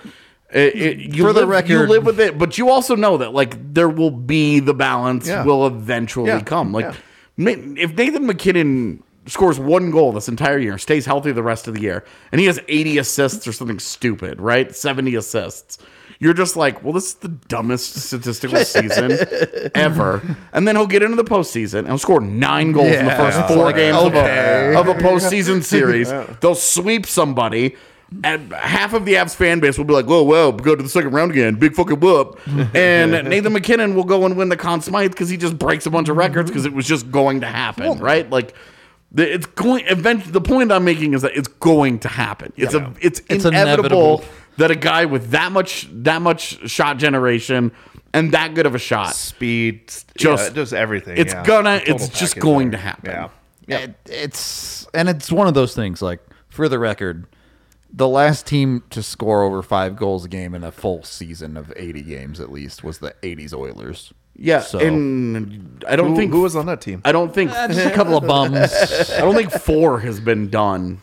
it, 0.54 0.76
it, 0.76 0.98
you 1.16 1.24
For 1.24 1.34
the 1.34 1.44
live, 1.48 1.68
you 1.68 1.80
live 1.88 2.06
with 2.06 2.20
it, 2.20 2.38
but 2.38 2.60
you 2.60 2.70
also 2.70 2.96
know 2.96 3.18
that 3.18 3.34
like 3.34 3.74
there 3.74 3.90
will 3.90 4.12
be 4.12 4.60
the 4.60 4.76
balance 4.76 5.28
Yeah. 5.28 5.44
will 5.44 5.66
eventually 5.66 6.28
Yeah, 6.28 6.42
come. 6.42 6.72
Like 6.72 6.86
yeah. 6.86 6.96
If 7.38 7.96
Nathan 7.96 8.26
MacKinnon 8.26 9.04
scores 9.28 9.60
one 9.60 9.92
goal 9.92 10.12
this 10.12 10.28
entire 10.30 10.58
year, 10.58 10.78
stays 10.78 11.06
healthy 11.06 11.32
the 11.32 11.44
rest 11.44 11.68
of 11.68 11.74
the 11.74 11.82
year, 11.82 12.04
and 12.32 12.40
he 12.40 12.48
has 12.48 12.60
80 12.68 12.98
assists 13.00 13.48
or 13.48 13.54
something 13.54 13.80
stupid, 13.80 14.40
right? 14.40 14.74
70 14.76 15.16
assists. 15.16 15.78
You're 16.20 16.34
just 16.34 16.56
like, 16.56 16.82
well, 16.82 16.94
this 16.94 17.08
is 17.08 17.14
the 17.16 17.28
dumbest 17.28 17.94
statistical 17.96 18.58
season 18.64 19.18
ever. 19.76 20.22
And 20.54 20.66
then 20.66 20.78
he'll 20.78 20.88
get 20.88 21.04
into 21.04 21.18
the 21.18 21.26
postseason 21.26 21.80
and 21.80 21.88
he'll 21.88 21.98
score 21.98 22.22
nine 22.22 22.72
goals 22.72 22.94
in 22.94 23.06
the 23.06 23.12
first 23.12 23.38
four 23.48 23.66
Like, 23.66 23.76
games 23.76 23.98
of, 23.98 24.16
a, 24.16 24.80
of 24.80 24.88
a 24.88 24.94
postseason 24.94 25.62
series. 25.62 26.10
They'll 26.40 26.56
sweep 26.56 27.06
somebody. 27.06 27.76
And 28.24 28.54
half 28.54 28.94
of 28.94 29.06
the 29.06 29.16
Avs 29.16 29.36
fan 29.36 29.60
base 29.60 29.78
will 29.78 29.86
be 29.86 29.94
like, 29.94 30.06
"Whoa, 30.06 30.24
whoa, 30.24 30.52
go 30.52 30.76
to 30.76 30.82
the 30.84 30.90
second 30.90 31.12
round 31.12 31.32
again, 31.32 31.56
big 31.56 31.74
fucking 31.74 32.00
whoop!" 32.00 32.40
And 32.76 33.12
Nathan 33.30 33.52
MacKinnon 33.54 33.96
will 33.96 34.04
go 34.04 34.26
and 34.26 34.38
win 34.38 34.50
the 34.50 34.58
Conn 34.58 34.82
Smythe 34.82 35.12
because 35.12 35.28
he 35.30 35.38
just 35.38 35.58
breaks 35.58 35.86
a 35.86 35.90
bunch 35.90 36.08
of 36.10 36.16
records 36.16 36.50
because 36.50 36.66
it 36.66 36.74
was 36.74 36.86
just 36.86 37.12
going 37.12 37.42
to 37.42 37.48
happen, 37.48 38.00
right? 38.00 38.30
Like, 38.30 38.54
the, 39.12 39.34
it's 39.34 39.46
going. 39.48 39.86
Event. 39.88 40.32
The 40.32 40.42
point 40.42 40.72
I'm 40.72 40.86
making 40.86 41.14
is 41.14 41.24
that 41.24 41.36
it's 41.36 41.48
going 41.48 42.00
to 42.00 42.08
happen. 42.08 42.54
It's 42.56 42.74
a. 42.74 42.94
It's, 43.02 43.22
It's 43.30 43.44
inevitable, 43.46 43.86
inevitable. 44.20 44.24
that 44.58 44.72
a 44.72 44.76
guy 44.76 45.06
with 45.06 45.32
that 45.32 45.52
much 45.52 45.88
that 45.92 46.22
much 46.22 46.70
shot 46.70 46.98
generation 46.98 47.72
and 48.14 48.32
that 48.34 48.54
good 48.54 48.66
of 48.66 48.76
a 48.76 48.80
shot, 48.80 49.14
Speed, 49.16 49.88
Just- 49.88 50.12
just 50.16 50.56
just 50.56 50.74
everything. 50.74 51.18
it's 51.18 51.34
yeah. 51.34 51.44
gonna. 51.44 51.82
It's 51.86 52.08
just 52.10 52.40
going 52.40 52.70
there. 52.72 52.80
to 52.80 52.86
happen. 52.86 53.10
Yeah. 53.12 53.30
Yeah. 53.68 53.78
it, 53.80 53.96
it's 54.06 54.86
and 54.94 55.10
it's 55.10 55.32
one 55.32 55.48
of 55.48 55.54
those 55.56 55.74
things. 55.74 56.02
Like 56.02 56.20
for 56.50 56.70
the 56.70 56.78
record, 56.80 57.26
the 57.96 58.08
last 58.10 58.46
team 58.46 58.84
to 58.90 59.02
score 59.02 59.44
over 59.44 59.62
five 59.62 59.96
goals 59.96 60.26
a 60.26 60.28
game 60.28 60.54
in 60.54 60.64
a 60.64 60.72
full 60.72 61.02
season 61.04 61.56
of 61.56 61.72
eighty 61.78 62.02
games 62.02 62.40
at 62.42 62.52
least 62.52 62.84
was 62.84 62.98
the 63.00 63.16
'80s 63.24 63.54
Oilers. 63.54 64.14
Yeah, 64.38 64.60
So- 64.60 64.80
and 64.80 65.84
I 65.88 65.96
don't 65.96 66.10
Who, 66.10 66.16
think 66.18 66.32
who 66.34 66.42
was 66.42 66.58
on 66.58 66.66
that 66.66 66.82
team? 66.82 67.02
I 67.06 67.14
don't 67.14 67.34
think 67.34 67.52
Just 67.70 67.86
a 67.86 67.92
couple 67.92 68.18
of 68.18 68.28
bums 68.28 68.58
I 69.12 69.22
don't 69.22 69.34
think 69.34 69.50
four 69.50 70.02
has 70.02 70.20
been 70.20 70.50
done 70.50 71.00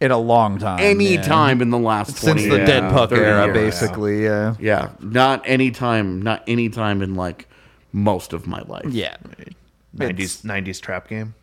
in 0.00 0.12
a 0.12 0.18
long 0.18 0.58
time. 0.58 0.78
any 0.78 1.14
yeah. 1.14 1.22
time 1.22 1.60
in 1.60 1.70
the 1.70 1.78
last 1.78 2.16
since 2.18 2.42
20 2.42 2.48
the 2.48 2.56
years. 2.58 2.68
dead 2.68 2.92
puck 2.92 3.10
era, 3.10 3.46
years. 3.46 3.54
basically. 3.54 4.22
Yeah. 4.22 4.54
Yeah, 4.60 4.90
not 5.00 5.42
any 5.44 5.72
time, 5.72 6.22
not 6.22 6.44
any 6.46 6.68
time 6.68 7.02
in 7.02 7.16
like 7.16 7.48
most 7.92 8.32
of 8.32 8.46
my 8.46 8.60
life. 8.68 8.84
Yeah. 8.86 9.16
90s 9.96 10.42
90s 10.44 10.80
trap 10.80 11.08
game. 11.08 11.34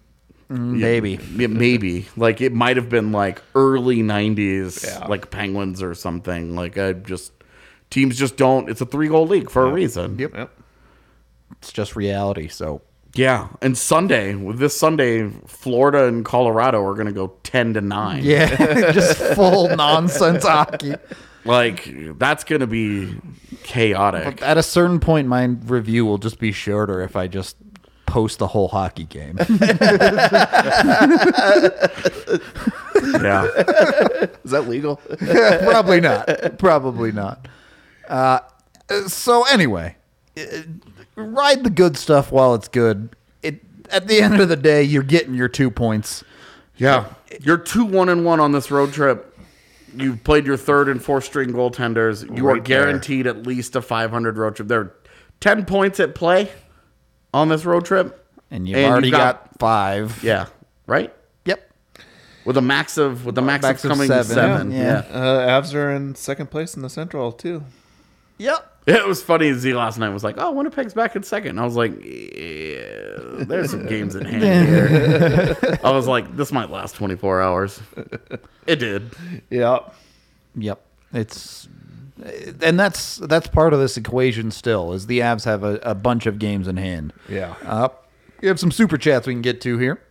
Mm-hmm. 0.54 0.80
Maybe. 0.80 1.20
Yeah, 1.36 1.48
maybe 1.48 2.08
like 2.16 2.39
it 2.42 2.54
might 2.54 2.78
have 2.78 2.89
been 2.89 3.12
like 3.12 3.42
early 3.56 4.02
90s 4.04 4.86
Yeah. 4.86 5.08
like 5.08 5.32
penguins 5.32 5.82
or 5.82 5.94
something 5.96 6.56
like 6.56 6.78
i 6.78 6.94
just 6.94 7.32
teams 7.89 8.18
just 8.18 8.38
don't 8.38 8.70
it's 8.70 8.82
a 8.82 8.86
three 8.86 9.08
goal 9.08 9.26
league 9.28 9.50
for 9.50 9.66
a 9.66 9.72
reason 9.72 10.18
Yep. 10.20 10.34
Yep. 10.36 10.52
It's 11.60 11.72
just 11.72 11.96
reality. 11.96 12.48
So 12.50 12.82
yeah 13.16 13.50
and 13.62 13.78
sunday 13.78 14.34
with 14.34 14.58
this 14.58 14.76
sunday 14.76 15.30
florida 15.46 16.06
and 16.06 16.26
colorado 16.26 16.84
are 16.84 16.95
going 16.95 17.06
to 17.06 17.12
go 17.14 17.28
10 17.43 17.76
to 17.76 17.82
9 17.82 18.24
yeah, 18.24 18.56
just 18.91 19.18
full 19.36 19.70
nonsense 19.76 20.43
hockey. 20.43 20.95
like 21.45 21.88
that's 22.18 22.43
going 22.43 22.62
to 22.62 22.66
be 22.68 23.16
chaotic 23.62 24.41
At 24.41 24.58
a 24.58 24.64
certain 24.64 24.99
point, 24.99 25.28
my 25.28 25.43
review 25.45 26.06
will 26.06 26.18
just 26.18 26.39
be 26.39 26.51
shorter 26.51 27.01
if 27.01 27.16
I 27.16 27.28
just 27.28 27.56
post 28.06 28.39
the 28.39 28.47
whole 28.47 28.68
hockey 28.68 29.06
game. 29.06 29.38
yeah 33.22 33.45
Is 34.43 34.51
that 34.51 34.66
legal? 34.68 34.97
Probably 35.18 35.99
not. 36.01 36.58
Probably 36.58 37.12
not. 37.12 37.47
Uh, 38.08 38.39
so 39.08 39.43
anyway, 39.45 39.95
ride 41.16 41.64
the 41.64 41.70
good 41.70 41.97
stuff 41.97 42.32
while 42.32 42.54
it's 42.56 42.68
good. 42.68 43.16
It 43.41 43.62
at 43.89 44.08
the 44.08 44.20
end 44.22 44.39
of 44.41 44.49
the 44.49 44.56
day, 44.56 44.84
you're 44.84 45.04
getting 45.04 45.34
your 45.34 45.47
two 45.49 45.72
points. 45.72 46.24
Yeah, 46.78 47.06
you're 47.41 47.58
two 47.58 47.86
one 47.86 48.10
and 48.10 48.26
one 48.26 48.39
on 48.39 48.51
this 48.51 48.70
road 48.72 48.93
trip. 48.93 49.30
You've 49.95 50.24
played 50.24 50.45
your 50.45 50.58
third 50.58 50.89
and 50.89 51.01
fourth 51.04 51.24
string 51.24 51.51
goaltenders. 51.51 52.24
You 52.36 52.47
are 52.47 52.54
Right 52.54 52.66
there. 52.66 52.84
guaranteed 52.86 53.28
at 53.28 53.45
least 53.45 53.76
a 53.76 53.82
500 53.82 54.38
road 54.38 54.56
trip. 54.56 54.68
There 54.68 54.80
are 54.80 54.95
10 55.39 55.66
points 55.66 55.99
at 55.99 56.16
play 56.16 56.49
on 57.34 57.50
this 57.50 57.66
road 57.66 57.86
trip. 57.86 58.20
And 58.52 58.68
you've 58.68 58.78
And 58.78 58.84
you've 58.84 58.92
already 58.92 59.12
got- 59.12 59.50
got, 59.50 59.60
five. 59.60 60.24
Yeah, 60.24 60.46
right. 60.86 61.14
Yep. 61.46 61.72
With 62.46 62.58
a 62.58 62.62
max 62.62 62.98
of 62.98 63.26
with 63.26 63.36
the 63.36 63.42
max, 63.42 63.64
Max 63.64 63.84
of 63.84 63.92
of 63.92 63.98
coming 63.98 64.08
seven. 64.08 64.24
seven. 64.26 64.72
Yeah. 64.72 65.04
Yeah. 65.10 65.18
Uh, 65.20 65.62
Avs 65.62 65.74
are 65.74 65.92
in 65.92 66.14
second 66.16 66.52
place 66.52 66.76
in 66.76 66.82
the 66.82 66.90
Central 66.90 67.32
too. 67.32 67.64
Yep. 68.38 68.70
It 68.86 69.08
was 69.08 69.24
funny. 69.24 69.54
Z 69.54 69.74
last 69.74 69.98
night 69.98 70.10
was 70.10 70.26
like, 70.26 70.36
"Oh, 70.38 70.52
Winnipeg's 70.52 70.94
back 70.94 71.16
in 71.16 71.24
second. 71.24 71.52
And 71.52 71.60
I 71.62 71.64
was 71.64 71.78
like, 71.78 71.94
yeah, 72.04 73.46
"There's 73.48 73.72
some 73.72 73.86
games 73.86 74.14
in 74.14 74.26
hand 74.26 74.44
here." 74.68 75.58
I 75.82 75.92
was 75.92 76.06
like, 76.06 76.36
"This 76.36 76.52
might 76.52 76.70
last 76.70 76.96
24 76.96 77.42
hours." 77.42 77.80
It 78.68 78.76
did. 78.78 79.12
Yep. 79.50 79.96
Yep. 80.56 80.82
It's 81.14 81.70
and 82.22 82.80
that's 82.80 83.18
that's 83.18 83.47
part 83.47 83.74
of 83.74 83.80
this 83.80 83.97
equation 83.97 84.51
still 84.51 84.93
is 84.93 85.07
the 85.07 85.20
Avs 85.20 85.45
have 85.45 85.64
a, 85.64 85.76
a 85.84 85.95
bunch 85.95 86.26
of 86.26 86.39
games 86.39 86.68
in 86.68 86.78
hand. 86.78 87.14
Yeah. 87.28 87.55
Uh, 87.64 87.89
we 88.41 88.47
have 88.47 88.59
some 88.59 88.72
super 88.72 88.97
chats 88.97 89.26
we 89.26 89.34
can 89.34 89.41
get 89.41 89.61
to 89.61 89.78
here. 89.78 90.01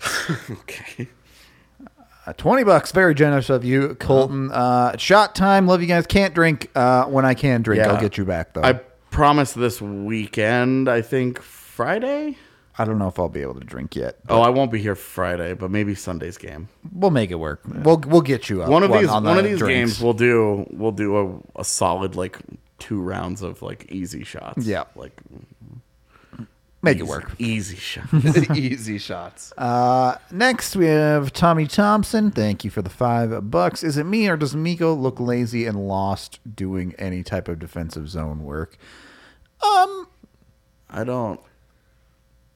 Okay. 0.50 1.08
Uh, 2.26 2.32
20 2.34 2.64
bucks, 2.64 2.92
very 2.92 3.14
generous 3.14 3.48
of 3.48 3.64
you, 3.64 3.94
Colton. 3.94 4.52
Uh, 4.52 4.96
shot 4.98 5.34
time, 5.34 5.66
love 5.66 5.80
you 5.80 5.86
guys. 5.86 6.06
Can't 6.06 6.34
drink 6.34 6.70
uh, 6.74 7.06
when 7.06 7.24
I 7.24 7.34
can 7.34 7.62
drink. 7.62 7.82
Yeah. 7.82 7.90
I'll 7.90 8.00
get 8.00 8.18
you 8.18 8.24
back, 8.24 8.52
though. 8.52 8.60
I 8.60 8.70
I, 8.70 8.80
promise 9.10 9.52
this 9.52 9.80
weekend. 9.80 10.88
I 10.88 11.02
think 11.02 11.40
Friday. 11.40 12.36
Don't 12.84 12.98
know 12.98 13.08
if 13.08 13.18
I'll 13.18 13.28
be 13.28 13.42
able 13.42 13.54
to 13.54 13.60
drink 13.64 13.94
yet. 13.96 14.18
Oh, 14.28 14.40
I 14.40 14.48
won't 14.48 14.70
be 14.72 14.80
here 14.80 14.94
Friday, 14.94 15.54
but 15.54 15.70
maybe 15.70 15.94
Sunday's 15.94 16.38
game. 16.38 16.68
We'll 16.92 17.10
make 17.10 17.30
it 17.30 17.36
work. 17.36 17.60
We'll 17.66 17.98
we'll 17.98 18.20
get 18.22 18.48
you 18.48 18.62
up. 18.62 18.68
One 18.70 18.82
of 18.82 18.90
on- 18.92 19.00
these, 19.00 19.08
on 19.10 19.24
one 19.24 19.34
the 19.34 19.40
of 19.40 19.44
these 19.50 19.58
drinks. 19.58 19.92
games, 19.94 20.02
we'll 20.02 20.12
do. 20.14 20.66
We'll 20.70 20.92
do 20.92 21.42
a, 21.56 21.60
a 21.60 21.64
solid 21.64 22.16
like 22.16 22.38
two 22.78 23.00
rounds 23.00 23.42
of 23.42 23.60
like 23.62 23.86
easy 23.90 24.24
shots. 24.24 24.64
Yeah. 24.66 24.84
like 24.96 25.20
make 26.82 26.96
easy, 26.96 27.04
it 27.04 27.08
work. 27.08 27.32
Easy 27.38 27.76
shots. 27.76 28.50
Easy 28.56 28.96
shots. 28.98 29.52
Uh, 29.58 30.16
next 30.30 30.76
we 30.76 30.86
have 30.86 31.32
Tommy 31.32 31.66
Thompson. 31.66 32.30
Thank 32.30 32.64
you 32.64 32.70
for 32.70 32.80
the 32.82 32.88
five 32.90 33.50
bucks. 33.50 33.82
Is 33.82 33.98
it 33.98 34.04
me 34.04 34.28
or 34.28 34.36
does 34.36 34.54
Mikko 34.56 34.94
look 34.94 35.20
lazy 35.20 35.66
and 35.66 35.86
lost 35.86 36.40
doing 36.56 36.94
any 36.98 37.22
type 37.22 37.48
of 37.48 37.58
defensive 37.58 38.08
zone 38.08 38.44
work? 38.44 38.78
Um, 39.62 40.08
I 40.88 41.04
don't. 41.04 41.38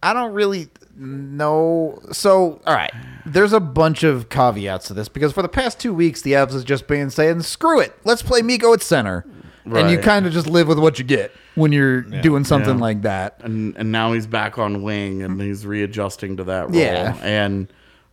I 0.05 0.13
don't 0.13 0.33
really 0.33 0.69
know. 0.97 1.99
So, 2.13 2.61
all 2.67 2.75
right, 2.75 2.93
there's 3.27 3.53
a 3.53 3.61
bunch 3.61 4.03
of 4.03 4.29
caveats 4.29 4.87
to 4.89 4.95
this 4.95 5.09
because 5.09 5.33
for 5.33 5.43
the 5.43 5.49
past 5.49 5.81
two 5.81 5.95
weeks, 5.95 6.23
the 6.23 6.33
Avs 6.33 6.53
has 6.53 6.65
just 6.65 6.87
been 6.87 7.11
saying, 7.11 7.43
"Screw 7.43 7.81
it, 7.81 7.95
let's 8.05 8.23
play 8.23 8.43
Mikko 8.43 8.75
at 8.75 8.83
center," 8.83 9.25
and 9.65 9.91
you 9.91 9.99
kind 9.99 10.27
of 10.27 10.33
just 10.33 10.47
live 10.47 10.69
with 10.69 10.79
what 10.79 10.99
you 10.99 11.05
get 11.05 11.33
when 11.55 11.73
you're 11.73 12.03
doing 12.03 12.45
something 12.45 12.77
Yeah. 12.77 12.83
like 12.83 13.03
that. 13.03 13.41
and 13.43 13.77
and 13.77 13.91
now 13.93 14.13
he's 14.13 14.27
back 14.27 14.59
on 14.59 14.83
wing 14.83 15.23
and 15.23 15.41
he's 15.41 15.65
readjusting 15.67 16.37
to 16.39 16.45
that 16.45 16.71
role. 16.71 16.79
Yeah. 16.81 17.17
And 17.23 17.73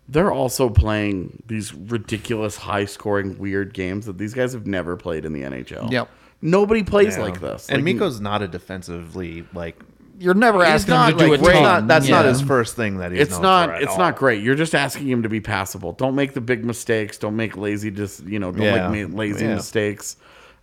they're 0.09 0.31
also 0.31 0.69
playing 0.69 1.43
these 1.47 1.73
ridiculous 1.73 2.57
high 2.57 2.85
scoring 2.85 3.37
weird 3.39 3.73
games 3.73 4.05
that 4.07 4.17
these 4.17 4.33
guys 4.33 4.53
have 4.53 4.67
never 4.67 4.97
played 4.97 5.25
in 5.25 5.33
the 5.33 5.41
NHL. 5.43 5.89
Yep. 5.91 6.09
Nobody 6.41 6.83
plays 6.83 7.15
Yeah. 7.17 7.23
like 7.23 7.39
this. 7.39 7.67
And 7.69 7.77
Like, 7.77 7.85
Mikko's 7.95 8.19
not 8.19 8.41
a 8.41 8.47
defensively 8.47 9.45
like. 9.53 9.79
You're 10.21 10.35
never 10.35 10.63
asking 10.63 10.93
him 10.93 10.99
not, 10.99 11.11
to 11.11 11.17
do 11.17 11.31
like, 11.31 11.39
a 11.39 11.43
great. 11.43 11.53
ton. 11.53 11.63
Not, 11.63 11.87
that's 11.87 12.07
not 12.07 12.25
his 12.25 12.41
first 12.41 12.75
thing 12.75 12.97
that 12.97 13.11
he's. 13.11 13.21
it's 13.21 13.31
known 13.33 13.41
not 13.41 13.69
for 13.69 13.75
at 13.75 13.81
it's 13.81 13.91
all. 13.93 13.97
not 13.97 14.15
great. 14.15 14.43
You're 14.43 14.55
just 14.55 14.75
asking 14.75 15.07
him 15.07 15.23
to 15.23 15.29
be 15.29 15.41
passable. 15.41 15.93
Don't 15.93 16.13
make 16.15 16.33
the 16.33 16.41
big 16.41 16.63
mistakes. 16.63 17.17
Don't 17.17 17.35
make 17.35 17.57
lazy 17.57 17.89
just 17.89 18.23
you 18.25 18.37
know, 18.37 18.51
don't 18.51 18.61
Yeah. 18.61 18.87
make 18.89 19.13
lazy 19.13 19.45
Yeah. 19.45 19.55
mistakes. 19.55 20.17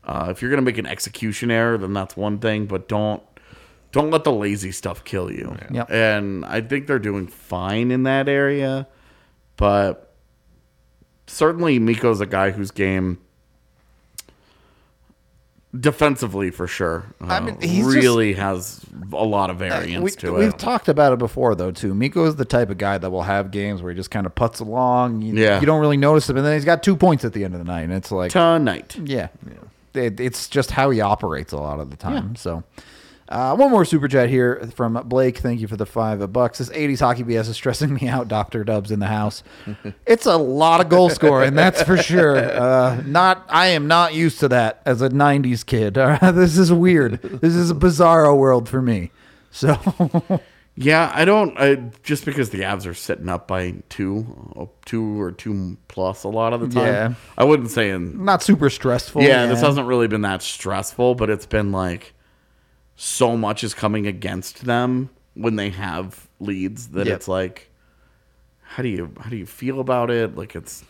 Uh, 0.04 0.28
if 0.30 0.40
you're 0.40 0.50
gonna 0.50 0.62
make 0.62 0.78
an 0.78 0.86
execution 0.86 1.50
error, 1.50 1.76
then 1.76 1.92
that's 1.92 2.16
one 2.16 2.38
thing, 2.38 2.66
but 2.66 2.88
don't 2.88 3.22
don't 3.90 4.10
let 4.10 4.22
the 4.24 4.32
lazy 4.32 4.70
stuff 4.70 5.02
kill 5.04 5.30
you. 5.32 5.56
Yep. 5.72 5.90
And 5.90 6.44
I 6.44 6.60
think 6.60 6.86
they're 6.86 6.98
doing 6.98 7.26
fine 7.26 7.90
in 7.90 8.04
that 8.04 8.28
area, 8.28 8.86
but 9.56 10.14
certainly 11.26 11.78
Mikko's 11.78 12.20
a 12.20 12.26
guy 12.26 12.50
whose 12.50 12.70
game 12.70 13.18
defensively 15.78 16.50
for 16.50 16.66
sure 16.66 17.04
uh, 17.20 17.40
mean, 17.40 17.60
he's 17.60 17.84
just- 17.84 17.94
really 17.96 18.32
has 18.34 18.80
a 19.12 19.24
lot 19.24 19.50
of 19.50 19.58
variance 19.58 20.02
we, 20.02 20.10
to 20.10 20.32
we've 20.32 20.48
it. 20.48 20.58
talked 20.58 20.88
about 20.88 21.12
it 21.12 21.18
before 21.18 21.54
though 21.54 21.70
too. 21.70 21.94
Mikko 21.94 22.24
is 22.26 22.36
the 22.36 22.44
type 22.44 22.70
of 22.70 22.78
guy 22.78 22.98
that 22.98 23.10
will 23.10 23.22
have 23.22 23.50
games 23.50 23.82
where 23.82 23.92
he 23.92 23.96
just 23.96 24.10
kind 24.10 24.26
of 24.26 24.34
puts 24.34 24.60
along. 24.60 25.22
You, 25.22 25.34
Yeah. 25.34 25.60
you 25.60 25.66
don't 25.66 25.80
really 25.80 25.96
notice 25.96 26.28
him, 26.28 26.36
and 26.36 26.44
then 26.46 26.54
he's 26.54 26.64
got 26.64 26.82
two 26.82 26.96
points 26.96 27.24
at 27.24 27.32
the 27.32 27.44
end 27.44 27.54
of 27.54 27.60
the 27.60 27.64
night, 27.66 27.82
and 27.82 27.92
it's 27.92 28.10
like, 28.10 28.30
Tonight. 28.32 28.96
yeah, 29.04 29.28
It, 29.94 30.20
it's 30.20 30.48
just 30.48 30.70
how 30.72 30.90
he 30.90 31.00
operates 31.00 31.52
a 31.52 31.56
lot 31.58 31.80
of 31.80 31.90
the 31.90 31.96
time. 31.96 32.34
So. 32.36 32.62
Uh, 33.28 33.54
one 33.54 33.70
more 33.70 33.84
super 33.84 34.08
chat 34.08 34.30
here 34.30 34.70
from 34.74 34.94
Blake. 35.06 35.38
Thank 35.38 35.60
you 35.60 35.68
for 35.68 35.76
the 35.76 35.84
five 35.84 36.32
bucks. 36.32 36.58
This 36.58 36.70
80s 36.70 37.00
hockey 37.00 37.24
BS 37.24 37.50
is 37.50 37.56
stressing 37.56 37.92
me 37.92 38.08
out. 38.08 38.26
Doctor 38.28 38.64
Dubs 38.64 38.90
in 38.90 39.00
the 39.00 39.06
house. 39.06 39.42
it's 40.06 40.24
a 40.24 40.36
lot 40.36 40.80
of 40.80 40.88
goal 40.88 41.10
scoring, 41.10 41.54
that's 41.54 41.82
for 41.82 41.96
sure. 41.96 42.38
Uh, 42.58 43.02
not, 43.06 43.44
I 43.48 43.68
am 43.68 43.86
not 43.86 44.14
used 44.14 44.40
to 44.40 44.48
that 44.48 44.82
as 44.84 45.00
a 45.02 45.08
90s 45.08 45.64
kid. 45.64 45.96
This 46.38 46.58
is 46.58 46.72
weird. 46.72 47.20
This 47.22 47.54
is 47.54 47.70
a 47.70 47.74
bizarro 47.74 48.36
world 48.36 48.68
for 48.68 48.82
me. 48.82 49.10
So 49.50 49.78
Yeah, 50.80 51.10
I 51.12 51.24
don't. 51.24 51.58
I, 51.58 51.90
just 52.04 52.24
because 52.24 52.50
the 52.50 52.60
Avs 52.60 52.86
are 52.86 52.94
sitting 52.94 53.28
up 53.28 53.48
by 53.48 53.74
two, 53.88 54.52
uh, 54.56 54.66
two 54.84 55.20
or 55.20 55.32
two 55.32 55.76
plus 55.88 56.22
a 56.24 56.28
lot 56.28 56.52
of 56.52 56.60
the 56.60 56.68
time. 56.68 56.86
Yeah. 56.86 57.14
I 57.36 57.44
wouldn't 57.44 57.70
say 57.70 57.90
in. 57.90 58.24
not 58.24 58.42
super 58.42 58.70
stressful. 58.70 59.22
Yeah, 59.22 59.46
this 59.46 59.60
hasn't 59.60 59.88
really 59.88 60.06
been 60.06 60.22
that 60.22 60.42
stressful, 60.42 61.16
but 61.16 61.30
it's 61.30 61.46
been 61.46 61.72
like 61.72 62.14
so 63.00 63.36
much 63.36 63.62
is 63.62 63.74
coming 63.74 64.08
against 64.08 64.64
them 64.64 65.08
when 65.34 65.54
they 65.54 65.70
have 65.70 66.26
leads 66.40 66.88
that 66.88 67.06
Yep. 67.06 67.16
it's 67.16 67.28
like, 67.28 67.70
how 68.62 68.82
do 68.82 68.88
you 68.88 69.12
how 69.20 69.30
do 69.30 69.36
you 69.36 69.46
feel 69.46 69.80
about 69.80 70.10
it? 70.10 70.36
Like 70.36 70.54
it's. 70.54 70.84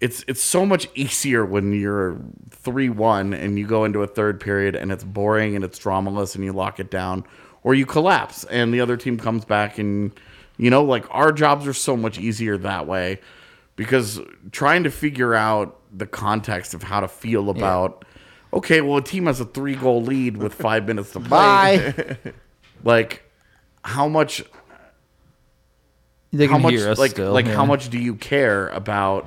It's, 0.00 0.22
it's 0.28 0.42
so 0.42 0.66
much 0.66 0.86
easier 0.94 1.46
when 1.46 1.72
you're 1.72 2.18
3 2.50 2.90
1 2.90 3.32
and 3.32 3.58
you 3.58 3.66
go 3.66 3.84
into 3.84 4.02
a 4.02 4.06
third 4.06 4.38
period 4.38 4.76
and 4.76 4.92
it's 4.92 5.04
boring 5.04 5.56
and 5.56 5.64
it's 5.64 5.78
dramaless 5.78 6.34
and 6.34 6.44
you 6.44 6.52
lock 6.52 6.78
it 6.78 6.90
down, 6.90 7.24
or 7.62 7.74
you 7.74 7.86
collapse 7.86 8.44
and 8.44 8.74
the 8.74 8.80
other 8.82 8.98
team 8.98 9.16
comes 9.16 9.46
back 9.46 9.78
and, 9.78 10.12
you 10.58 10.68
know, 10.68 10.84
like 10.84 11.06
our 11.10 11.32
jobs 11.32 11.66
are 11.66 11.72
so 11.72 11.96
much 11.96 12.18
easier 12.18 12.58
that 12.58 12.86
way 12.86 13.18
because 13.76 14.20
trying 14.52 14.82
to 14.84 14.90
figure 14.90 15.34
out 15.34 15.80
the 15.96 16.06
context 16.06 16.74
of 16.74 16.82
how 16.82 17.00
to 17.00 17.08
feel 17.08 17.48
about, 17.48 18.04
okay, 18.54 18.80
well, 18.80 18.96
a 18.98 19.02
team 19.02 19.26
has 19.26 19.40
a 19.40 19.44
three 19.44 19.74
goal 19.74 20.02
lead 20.02 20.36
with 20.38 20.54
five 20.54 20.86
minutes 20.88 21.12
to 21.12 21.20
play. 21.20 21.28
Bye. 21.28 22.16
Like, 22.84 23.22
how 23.82 24.08
much 24.08 24.42
They 26.32 26.46
how 26.46 26.58
much 26.58 26.72
hear 26.74 26.90
us 26.90 26.98
like 26.98 27.12
still, 27.12 27.32
like 27.32 27.46
yeah. 27.46 27.54
how 27.54 27.64
much 27.64 27.88
do 27.90 27.98
you 27.98 28.14
care 28.16 28.68
about 28.70 29.26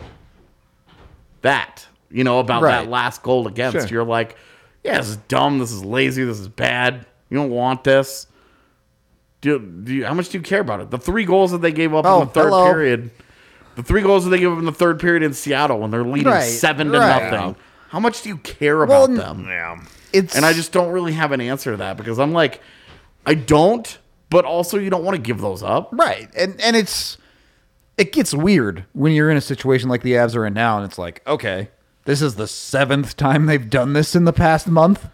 that 1.41 1.85
you 2.11 2.23
know 2.23 2.39
about 2.39 2.61
Right. 2.61 2.83
that 2.83 2.89
last 2.89 3.23
goal 3.23 3.47
against 3.47 3.77
Sure. 3.77 3.87
you're 3.87 4.03
like 4.03 4.35
yeah 4.83 4.97
this 4.97 5.09
is 5.09 5.17
dumb 5.27 5.59
this 5.59 5.71
is 5.71 5.83
lazy 5.83 6.23
this 6.23 6.39
is 6.39 6.47
bad 6.47 7.05
you 7.29 7.37
don't 7.37 7.49
want 7.51 7.83
this 7.83 8.27
do, 9.41 9.59
do 9.59 9.93
you, 9.93 10.05
how 10.05 10.13
much 10.13 10.29
do 10.29 10.37
you 10.37 10.43
care 10.43 10.61
about 10.61 10.81
it 10.81 10.89
the 10.91 10.97
three 10.97 11.23
goals 11.25 11.51
that 11.51 11.61
they 11.61 11.71
gave 11.71 11.93
up 11.93 12.05
Oh, 12.05 12.21
in 12.21 12.27
the 12.27 12.33
third 12.33 12.49
hello. 12.49 12.65
period 12.71 13.09
the 13.75 13.83
three 13.83 14.01
goals 14.01 14.23
that 14.25 14.31
they 14.31 14.39
gave 14.39 14.51
up 14.51 14.59
in 14.59 14.65
the 14.65 14.71
third 14.71 14.99
period 14.99 15.21
in 15.23 15.33
Seattle 15.33 15.79
when 15.79 15.91
they're 15.91 16.03
leading 16.03 16.31
Right, 16.31 16.41
seven 16.41 16.91
to 16.91 16.99
right. 16.99 17.31
nothing 17.31 17.55
how 17.89 17.99
much 17.99 18.21
do 18.21 18.29
you 18.29 18.37
care 18.37 18.83
about 18.83 19.09
Well, 19.09 19.17
them 19.17 19.45
Yeah. 19.47 19.79
It's 20.13 20.35
and 20.35 20.45
I 20.45 20.53
just 20.53 20.71
don't 20.71 20.91
really 20.91 21.13
have 21.13 21.31
an 21.31 21.41
answer 21.41 21.71
to 21.71 21.77
that 21.77 21.97
because 21.97 22.19
I'm 22.19 22.31
like 22.31 22.61
I 23.25 23.33
don't 23.33 23.97
but 24.29 24.45
also 24.45 24.77
you 24.77 24.89
don't 24.89 25.03
want 25.03 25.15
to 25.15 25.21
give 25.21 25.39
those 25.41 25.63
up 25.63 25.89
Right. 25.91 26.29
And 26.35 26.59
and 26.61 26.75
it's 26.75 27.17
it 27.97 28.11
gets 28.11 28.33
weird 28.33 28.85
when 28.93 29.11
you're 29.13 29.29
in 29.31 29.37
a 29.37 29.41
situation 29.41 29.89
like 29.89 30.01
the 30.03 30.13
Avs 30.13 30.35
are 30.35 30.45
in 30.45 30.53
now 30.53 30.77
and 30.77 30.85
it's 30.85 30.97
like, 30.99 31.21
okay, 31.25 31.69
this 32.05 32.21
is 32.21 32.35
the 32.35 32.47
seventh 32.47 33.17
time 33.17 33.47
they've 33.47 33.69
done 33.69 33.93
this 33.93 34.15
in 34.15 34.25
the 34.25 34.33
past 34.33 34.67
month. 34.67 35.07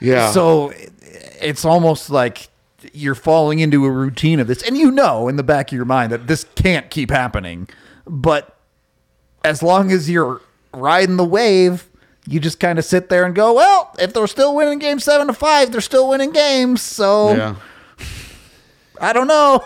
yeah 0.00 0.30
So 0.32 0.70
it- 0.70 0.92
it's 1.40 1.64
almost 1.64 2.10
like 2.10 2.48
you're 2.92 3.14
falling 3.14 3.58
into 3.60 3.84
a 3.84 3.90
routine 3.90 4.38
of 4.40 4.46
this 4.46 4.62
and 4.62 4.76
you 4.76 4.90
know 4.90 5.26
in 5.28 5.36
the 5.36 5.42
back 5.42 5.70
of 5.72 5.76
your 5.76 5.84
mind 5.84 6.12
that 6.12 6.26
this 6.26 6.44
can't 6.54 6.90
keep 6.90 7.10
happening. 7.10 7.68
But 8.06 8.56
as 9.44 9.62
long 9.62 9.90
as 9.90 10.08
you're 10.10 10.40
riding 10.74 11.16
the 11.16 11.24
wave, 11.24 11.87
you 12.28 12.38
just 12.40 12.60
kind 12.60 12.78
of 12.78 12.84
sit 12.84 13.08
there 13.08 13.24
and 13.24 13.34
go, 13.34 13.54
well, 13.54 13.94
if 13.98 14.12
they're 14.12 14.26
still 14.26 14.54
winning 14.54 14.78
game 14.78 14.98
7 15.00 15.26
to 15.28 15.32
5, 15.32 15.72
they're 15.72 15.80
still 15.80 16.08
winning 16.08 16.30
games. 16.32 16.82
So 16.82 17.34
yeah 17.34 17.54
I 19.00 19.12
don't 19.12 19.28
know. 19.28 19.60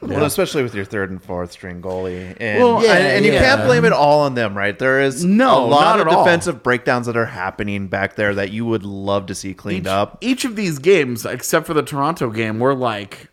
Well, 0.00 0.24
especially 0.24 0.62
with 0.62 0.74
your 0.76 0.84
third 0.84 1.10
and 1.10 1.20
fourth 1.22 1.50
string 1.52 1.82
goalie, 1.82 2.36
and 2.38 2.62
Well, 2.62 2.82
yeah, 2.84 2.92
I- 2.92 2.96
and 2.98 3.24
you 3.24 3.32
yeah. 3.32 3.40
can't 3.40 3.64
blame 3.66 3.84
it 3.84 3.92
all 3.92 4.20
on 4.20 4.34
them, 4.34 4.56
right? 4.56 4.78
There 4.78 5.00
is 5.00 5.24
No, 5.24 5.64
a 5.64 5.66
lot 5.66 5.98
of 6.00 6.06
at 6.06 6.12
all. 6.14 6.24
defensive 6.24 6.62
breakdowns 6.62 7.06
that 7.06 7.16
are 7.16 7.26
happening 7.26 7.88
back 7.88 8.14
there 8.14 8.32
that 8.36 8.52
you 8.52 8.64
would 8.64 8.84
love 8.84 9.26
to 9.26 9.34
see 9.34 9.54
cleaned 9.54 9.86
each, 9.86 9.90
up. 9.92 10.18
Each 10.20 10.44
of 10.44 10.54
these 10.54 10.78
games, 10.78 11.26
except 11.26 11.66
for 11.66 11.74
the 11.74 11.82
Toronto 11.82 12.30
game, 12.30 12.60
we're 12.60 12.74
like, 12.74 13.28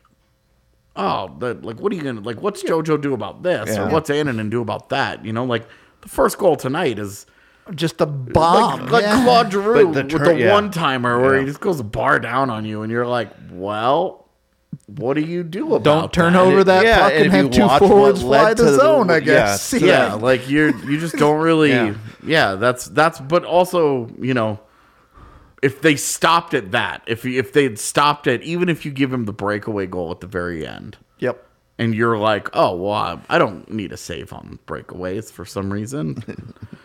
oh, 0.95 1.35
the, 1.37 1.53
like 1.53 1.79
what 1.79 1.91
are 1.91 1.95
you 1.95 2.01
gonna 2.01 2.21
like? 2.21 2.41
What's 2.41 2.63
JoJo 2.63 2.99
do 2.99 3.13
about 3.13 3.43
this, 3.43 3.77
or 3.77 3.87
what's 3.89 4.09
Annunen 4.09 4.49
do 4.49 4.59
about 4.61 4.89
that? 4.89 5.23
You 5.23 5.33
know, 5.33 5.45
like 5.45 5.67
the 6.01 6.09
first 6.09 6.39
goal 6.39 6.55
tonight 6.55 6.97
is 6.97 7.27
Just 7.73 7.99
a 8.01 8.05
bomb. 8.05 8.81
like, 8.83 8.91
like 8.91 9.03
yeah. 9.03 9.23
Claude 9.23 9.51
Giroux 9.51 9.85
But 9.85 9.93
the 9.93 10.01
with 10.03 10.09
tur- 10.11 10.33
the 10.33 10.39
yeah. 10.39 10.53
one 10.53 10.69
timer 10.69 11.19
where 11.19 11.39
he 11.39 11.45
just 11.45 11.59
goes 11.59 11.81
bar 11.81 12.19
down 12.19 12.49
on 12.51 12.63
you, 12.65 12.83
and 12.83 12.91
you're 12.91 13.07
like, 13.07 13.31
well, 13.51 14.27
what 14.85 15.15
do 15.15 15.21
you 15.21 15.41
do 15.43 15.73
about 15.73 15.83
Don't 15.83 16.13
turn 16.13 16.33
that? 16.33 16.41
over 16.43 16.63
that 16.63 16.85
yeah, 16.85 16.99
puck 16.99 17.13
and 17.13 17.33
and 17.33 17.53
have 17.55 17.79
two 17.81 17.87
forwards 17.87 18.21
fly 18.21 18.43
led 18.43 18.57
the 18.57 18.65
to 18.65 18.71
the- 18.71 18.77
zone. 18.77 19.09
I 19.09 19.19
guess. 19.19 19.71
to 19.71 19.79
yeah, 19.79 20.13
like 20.13 20.47
you're 20.47 20.75
you 20.89 20.99
just 20.99 21.15
don't 21.15 21.41
really 21.41 21.71
yeah. 21.71 21.95
Yeah. 22.23 22.53
that's 22.55 22.85
that's 22.85 23.19
but 23.19 23.43
also 23.45 24.11
you 24.21 24.35
know 24.35 24.59
if 25.63 25.81
they 25.81 25.95
stopped 25.95 26.53
at 26.53 26.71
that 26.73 27.01
if 27.07 27.25
if 27.25 27.51
they 27.53 27.63
had 27.63 27.79
stopped 27.79 28.27
it 28.27 28.43
even 28.43 28.69
if 28.69 28.85
you 28.85 28.91
give 28.91 29.11
him 29.11 29.25
the 29.25 29.33
breakaway 29.33 29.87
goal 29.87 30.11
at 30.11 30.19
the 30.19 30.27
very 30.27 30.67
end 30.67 30.97
Yep. 31.17 31.43
and 31.79 31.95
you're 31.95 32.17
like 32.19 32.49
oh 32.53 32.75
well 32.75 32.91
I, 32.91 33.19
I 33.29 33.37
don't 33.39 33.71
need 33.71 33.91
a 33.91 33.97
save 33.97 34.31
on 34.33 34.59
breakaways 34.67 35.31
for 35.31 35.45
some 35.45 35.73
reason 35.73 36.53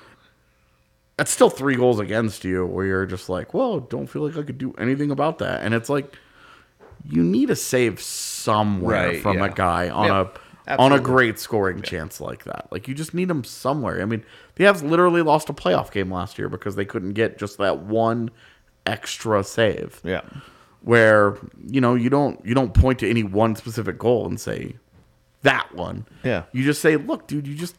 that's 1.21 1.31
still 1.31 1.51
three 1.51 1.77
goals 1.77 2.01
against 2.01 2.45
you 2.45 2.65
where 2.65 2.87
you're 2.87 3.05
just 3.05 3.29
like 3.29 3.53
well 3.53 3.79
don't 3.81 4.07
feel 4.07 4.27
like 4.27 4.39
I 4.39 4.43
could 4.43 4.57
do 4.57 4.73
anything 4.79 5.11
about 5.11 5.39
that 5.39 5.63
and 5.63 5.75
it's 5.75 5.91
like 5.91 6.17
you 7.05 7.23
need 7.23 7.51
a 7.51 7.57
save 7.57 8.01
somewhere 8.01 9.09
Right, 9.09 9.21
from 9.23 9.43
a 9.43 9.51
guy 9.51 9.91
on 9.91 10.07
Yep, 10.07 10.39
a 10.67 10.77
on 10.79 10.93
a 10.93 11.01
great 11.01 11.39
scoring 11.39 11.83
chance 11.83 12.21
like 12.21 12.45
that. 12.45 12.69
Like 12.71 12.89
you 12.89 12.95
just 12.95 13.13
need 13.13 13.29
him 13.29 13.43
somewhere. 13.45 14.01
I 14.01 14.05
mean, 14.05 14.23
the 14.55 14.65
Avs 14.65 14.83
literally 14.89 15.21
lost 15.21 15.49
a 15.49 15.53
playoff 15.53 15.91
game 15.91 16.13
last 16.13 16.39
year 16.39 16.49
because 16.49 16.77
they 16.77 16.85
couldn't 16.85 17.15
get 17.15 17.39
just 17.39 17.59
that 17.59 17.81
one 17.81 18.31
extra 18.87 19.43
save. 19.43 20.01
Yeah, 20.05 20.21
Where 20.83 21.37
you 21.67 21.81
know 21.81 21.95
you 21.95 22.09
don't 22.09 22.45
you 22.47 22.55
don't 22.55 22.73
point 22.73 22.99
to 23.01 23.11
any 23.11 23.23
one 23.25 23.57
specific 23.57 23.99
goal 23.99 24.27
and 24.27 24.39
say 24.41 24.77
that 25.43 25.75
one. 25.75 26.07
Yeah. 26.23 26.45
You 26.53 26.63
just 26.63 26.81
say, 26.81 26.97
look, 26.97 27.27
dude, 27.27 27.47
you 27.47 27.55
just 27.57 27.77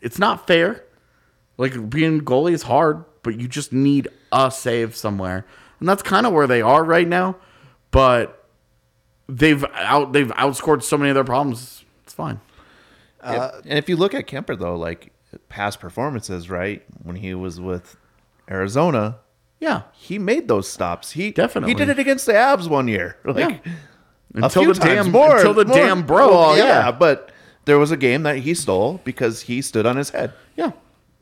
it's 0.00 0.18
not 0.18 0.46
fair. 0.46 0.84
Like 1.62 1.88
being 1.90 2.20
goalie 2.22 2.52
is 2.52 2.62
hard, 2.64 3.04
but 3.22 3.38
you 3.40 3.46
just 3.48 3.72
need 3.72 4.08
a 4.32 4.50
save 4.50 4.96
somewhere, 4.96 5.46
and 5.80 5.88
that's 5.88 6.02
kind 6.02 6.26
of 6.26 6.32
where 6.32 6.46
they 6.46 6.60
are 6.60 6.82
right 6.84 7.06
now. 7.08 7.36
But 7.92 8.46
they've 9.28 9.64
out 9.74 10.12
they've 10.12 10.32
outscored 10.32 10.82
so 10.82 10.98
many 10.98 11.10
of 11.10 11.14
their 11.14 11.24
problems. 11.24 11.84
It's 12.04 12.14
fine. 12.14 12.40
Uh, 13.20 13.60
and 13.64 13.78
if 13.78 13.88
you 13.88 13.96
look 13.96 14.14
at 14.14 14.26
Kuemper 14.26 14.58
though, 14.58 14.74
like 14.76 15.12
past 15.48 15.78
performances, 15.78 16.50
right 16.50 16.82
when 17.04 17.16
he 17.16 17.32
was 17.34 17.60
with 17.60 17.96
Arizona, 18.50 19.18
Yeah. 19.60 19.82
he 19.92 20.18
made 20.18 20.48
those 20.48 20.68
stops. 20.68 21.12
He 21.12 21.30
Definitely. 21.30 21.70
he 21.70 21.78
did 21.78 21.88
it 21.88 21.98
against 22.00 22.26
the 22.26 22.34
Abs 22.34 22.68
one 22.68 22.88
year. 22.88 23.16
Like 23.24 23.64
Yeah. 23.64 23.72
Until 24.34 24.64
the 24.72 24.74
damn 24.80 25.12
more, 25.12 25.36
until 25.36 25.54
the 25.54 25.64
more- 25.64 25.76
damn 25.76 26.04
broke. 26.04 26.30
Well, 26.32 26.56
yeah. 26.58 26.64
yeah, 26.86 26.90
but 26.90 27.30
there 27.66 27.78
was 27.78 27.90
a 27.92 27.96
game 27.96 28.24
that 28.24 28.38
he 28.38 28.54
stole 28.54 29.00
because 29.04 29.42
he 29.42 29.62
stood 29.62 29.86
on 29.86 29.96
his 29.96 30.10
head. 30.10 30.32
Yeah. 30.56 30.72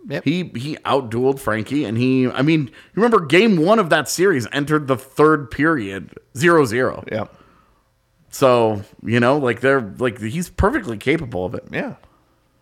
Yep. 0.08 0.24
He 0.24 0.44
he 0.56 0.76
outdueled 0.84 1.38
Frankie 1.40 1.84
and 1.84 1.96
he 1.98 2.26
I 2.28 2.42
mean, 2.42 2.62
you 2.64 2.72
remember 3.02 3.20
game 3.24 3.56
1 3.58 3.78
of 3.78 3.90
that 3.90 4.08
series 4.08 4.46
entered 4.52 4.86
the 4.88 4.96
third 4.96 5.50
period 5.50 6.14
0-0. 6.34 7.04
Yeah, 7.12 7.26
So, 8.30 8.82
you 9.04 9.20
know, 9.20 9.36
like 9.38 9.60
they're 9.60 9.80
like 9.98 10.20
he's 10.20 10.48
perfectly 10.48 10.96
capable 10.96 11.44
of 11.44 11.54
it. 11.54 11.64
yeah, 11.70 11.94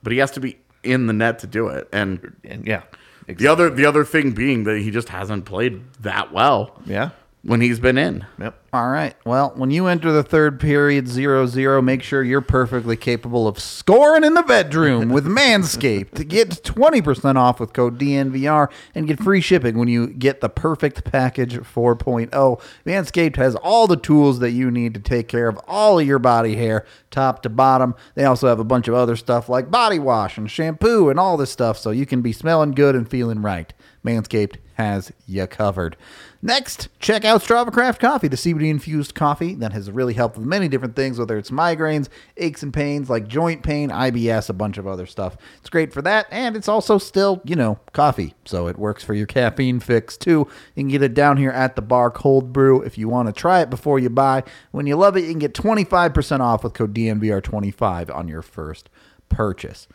But 0.02 0.12
he 0.12 0.18
has 0.18 0.30
to 0.32 0.40
be 0.40 0.58
in 0.82 1.06
the 1.06 1.12
net 1.12 1.38
to 1.40 1.46
do 1.46 1.68
it. 1.68 1.88
And 1.92 2.34
and 2.44 2.66
yeah, 2.66 2.82
the 3.26 3.46
other 3.46 3.70
the 3.70 3.84
other 3.86 4.04
thing 4.04 4.32
being 4.32 4.64
that 4.64 4.78
he 4.78 4.90
just 4.90 5.08
hasn't 5.10 5.44
played 5.44 5.82
that 6.00 6.32
well 6.32 6.80
yeah, 6.86 7.10
when 7.48 7.62
he's 7.62 7.80
been 7.80 7.96
in. 7.96 8.26
yep. 8.38 8.62
All 8.74 8.90
right. 8.90 9.14
Well, 9.24 9.54
when 9.56 9.70
you 9.70 9.86
enter 9.86 10.12
the 10.12 10.22
third 10.22 10.60
period 10.60 11.06
0-0, 11.06 11.82
make 11.82 12.02
sure 12.02 12.22
you're 12.22 12.42
perfectly 12.42 12.96
capable 12.96 13.48
of 13.48 13.58
scoring 13.58 14.22
in 14.22 14.34
the 14.34 14.42
bedroom 14.42 15.08
with 15.08 15.24
Manscaped. 15.38 16.12
To 16.12 16.24
Get 16.24 16.50
20% 16.50 17.36
off 17.36 17.58
with 17.58 17.72
code 17.72 17.98
DNVR 17.98 18.70
and 18.94 19.08
get 19.08 19.22
free 19.22 19.40
shipping 19.40 19.78
when 19.78 19.88
you 19.88 20.08
get 20.08 20.42
the 20.42 20.50
perfect 20.50 21.04
package 21.04 21.54
4.0. 21.54 22.60
Manscaped 22.84 23.36
has 23.36 23.54
all 23.56 23.86
the 23.86 23.96
tools 23.96 24.40
that 24.40 24.50
you 24.50 24.70
need 24.70 24.92
to 24.92 25.00
take 25.00 25.28
care 25.28 25.48
of 25.48 25.58
all 25.66 25.98
of 25.98 26.06
your 26.06 26.18
body 26.18 26.56
hair, 26.56 26.84
top 27.10 27.42
to 27.44 27.48
bottom. 27.48 27.94
They 28.14 28.24
also 28.24 28.48
have 28.48 28.60
a 28.60 28.64
bunch 28.64 28.86
of 28.88 28.94
other 28.94 29.16
stuff 29.16 29.48
like 29.48 29.70
body 29.70 29.98
wash 29.98 30.36
and 30.36 30.50
shampoo 30.50 31.08
and 31.08 31.18
all 31.18 31.38
this 31.38 31.50
stuff 31.50 31.78
so 31.78 31.90
you 31.90 32.04
can 32.04 32.20
be 32.20 32.32
smelling 32.32 32.72
good 32.72 32.94
and 32.94 33.08
feeling 33.08 33.40
right. 33.40 33.72
Manscaped 34.04 34.56
has 34.74 35.12
you 35.26 35.46
covered. 35.46 35.96
Next, 36.40 36.88
check 37.00 37.24
out 37.24 37.42
Strava 37.42 37.72
Craft 37.72 38.00
Coffee, 38.00 38.28
the 38.28 38.36
CBD 38.36 38.70
infused 38.70 39.12
coffee 39.12 39.56
that 39.56 39.72
has 39.72 39.90
really 39.90 40.14
helped 40.14 40.36
with 40.36 40.46
many 40.46 40.68
different 40.68 40.94
things, 40.94 41.18
whether 41.18 41.36
it's 41.36 41.50
migraines, 41.50 42.08
aches 42.36 42.62
and 42.62 42.72
pains 42.72 43.10
like 43.10 43.26
joint 43.26 43.64
pain, 43.64 43.90
IBS, 43.90 44.48
a 44.48 44.52
bunch 44.52 44.78
of 44.78 44.86
other 44.86 45.04
stuff. 45.04 45.36
It's 45.58 45.68
great 45.68 45.92
for 45.92 46.00
that, 46.02 46.28
and 46.30 46.56
it's 46.56 46.68
also 46.68 46.96
still, 46.96 47.42
you 47.44 47.56
know, 47.56 47.80
coffee, 47.92 48.34
so 48.44 48.68
it 48.68 48.78
works 48.78 49.02
for 49.02 49.14
your 49.14 49.26
caffeine 49.26 49.80
fix 49.80 50.16
too. 50.16 50.46
You 50.76 50.82
can 50.84 50.88
get 50.88 51.02
it 51.02 51.12
down 51.12 51.38
here 51.38 51.50
at 51.50 51.74
the 51.74 51.82
bar 51.82 52.08
cold 52.08 52.52
brew 52.52 52.82
if 52.82 52.96
you 52.96 53.08
want 53.08 53.26
to 53.26 53.32
try 53.32 53.60
it 53.60 53.68
before 53.68 53.98
you 53.98 54.08
buy. 54.08 54.44
When 54.70 54.86
you 54.86 54.94
love 54.94 55.16
it, 55.16 55.24
you 55.24 55.30
can 55.30 55.40
get 55.40 55.54
25% 55.54 56.38
off 56.38 56.62
with 56.62 56.72
code 56.72 56.94
DNVR25 56.94 58.14
on 58.14 58.28
your 58.28 58.42
first 58.42 58.88
purchase. 59.28 59.88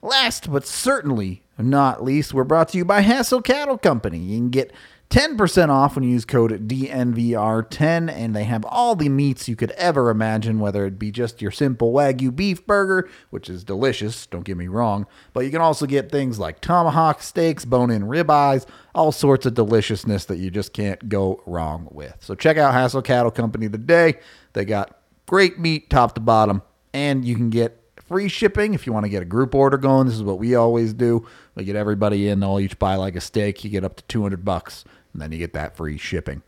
Last 0.00 0.50
but 0.50 0.66
certainly 0.66 1.42
not 1.58 2.02
least, 2.02 2.34
we're 2.34 2.44
brought 2.44 2.70
to 2.70 2.78
you 2.78 2.84
by 2.84 3.02
Hassel 3.02 3.42
Cattle 3.42 3.78
Company. 3.78 4.18
You 4.18 4.38
can 4.38 4.50
get 4.50 4.72
10% 5.14 5.68
off 5.68 5.94
when 5.94 6.02
you 6.02 6.10
use 6.10 6.24
code 6.24 6.66
DNVR10, 6.66 8.10
and 8.10 8.34
they 8.34 8.42
have 8.42 8.64
all 8.64 8.96
the 8.96 9.08
meats 9.08 9.46
you 9.46 9.54
could 9.54 9.70
ever 9.72 10.10
imagine, 10.10 10.58
whether 10.58 10.84
it 10.86 10.98
be 10.98 11.12
just 11.12 11.40
your 11.40 11.52
simple 11.52 11.92
Wagyu 11.92 12.34
beef 12.34 12.66
burger, 12.66 13.08
which 13.30 13.48
is 13.48 13.62
delicious, 13.62 14.26
don't 14.26 14.44
get 14.44 14.56
me 14.56 14.66
wrong, 14.66 15.06
but 15.32 15.44
you 15.44 15.52
can 15.52 15.60
also 15.60 15.86
get 15.86 16.10
things 16.10 16.40
like 16.40 16.60
tomahawk 16.60 17.22
steaks, 17.22 17.64
bone 17.64 17.92
in 17.92 18.02
ribeyes, 18.02 18.66
all 18.92 19.12
sorts 19.12 19.46
of 19.46 19.54
deliciousness 19.54 20.24
that 20.24 20.38
you 20.38 20.50
just 20.50 20.72
can't 20.72 21.08
go 21.08 21.40
wrong 21.46 21.86
with. 21.92 22.16
So 22.18 22.34
check 22.34 22.56
out 22.56 22.74
Hassel 22.74 23.00
Cattle 23.00 23.30
Company 23.30 23.68
today. 23.68 24.18
They 24.52 24.64
got 24.64 24.98
great 25.26 25.60
meat 25.60 25.90
top 25.90 26.16
to 26.16 26.20
bottom, 26.20 26.60
and 26.92 27.24
you 27.24 27.36
can 27.36 27.50
get 27.50 27.80
free 28.08 28.28
shipping 28.28 28.74
if 28.74 28.86
you 28.86 28.92
want 28.92 29.04
to 29.04 29.10
get 29.10 29.22
a 29.22 29.26
group 29.26 29.54
order 29.54 29.78
going. 29.78 30.06
This 30.06 30.16
is 30.16 30.22
what 30.22 30.38
we 30.38 30.54
always 30.54 30.92
do. 30.92 31.26
We 31.54 31.64
get 31.64 31.76
everybody 31.76 32.28
in, 32.28 32.40
they'll 32.40 32.60
each 32.60 32.78
buy 32.78 32.96
like 32.96 33.16
a 33.16 33.20
steak. 33.20 33.64
You 33.64 33.70
get 33.70 33.84
up 33.84 33.96
to 33.96 34.04
200 34.04 34.44
bucks, 34.44 34.84
and 35.14 35.22
then 35.22 35.32
you 35.32 35.38
get 35.38 35.54
that 35.54 35.76
free 35.76 35.96
shipping. 35.96 36.42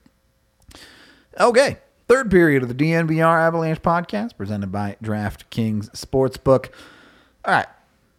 Okay, 1.40 1.78
third 2.08 2.30
period 2.30 2.62
of 2.62 2.68
the 2.68 2.74
DNVR 2.74 3.40
Avalanche 3.40 3.80
podcast 3.80 4.36
presented 4.36 4.70
by 4.70 4.96
DraftKings 5.02 5.90
Sportsbook. 5.92 6.70
All 7.44 7.54
right. 7.54 7.66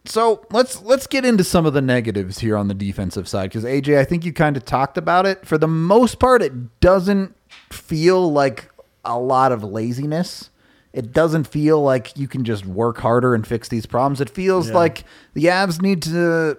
So 0.04 0.46
let's 0.50 0.80
let's 0.82 1.06
get 1.06 1.26
into 1.26 1.44
some 1.44 1.66
of 1.66 1.74
the 1.74 1.82
negatives 1.82 2.38
here 2.38 2.56
on 2.56 2.68
the 2.68 2.74
defensive 2.74 3.28
side 3.28 3.50
because 3.50 3.64
AJ, 3.64 3.98
I 3.98 4.04
think 4.04 4.24
you 4.24 4.32
kind 4.32 4.56
of 4.56 4.64
talked 4.64 4.96
about 4.96 5.26
it. 5.26 5.46
For 5.46 5.58
the 5.58 5.68
most 5.68 6.18
part, 6.18 6.40
it 6.40 6.80
doesn't 6.80 7.36
feel 7.70 8.32
like 8.32 8.70
a 9.04 9.18
lot 9.18 9.52
of 9.52 9.62
laziness. 9.62 10.50
It 10.94 11.12
doesn't 11.12 11.46
feel 11.46 11.82
like 11.82 12.16
you 12.16 12.26
can 12.26 12.44
just 12.44 12.64
work 12.64 12.98
harder 12.98 13.34
and 13.34 13.46
fix 13.46 13.68
these 13.68 13.84
problems. 13.84 14.20
It 14.22 14.30
feels 14.30 14.70
like 14.70 15.04
the 15.34 15.44
Avs 15.44 15.82
need 15.82 16.02
to. 16.04 16.58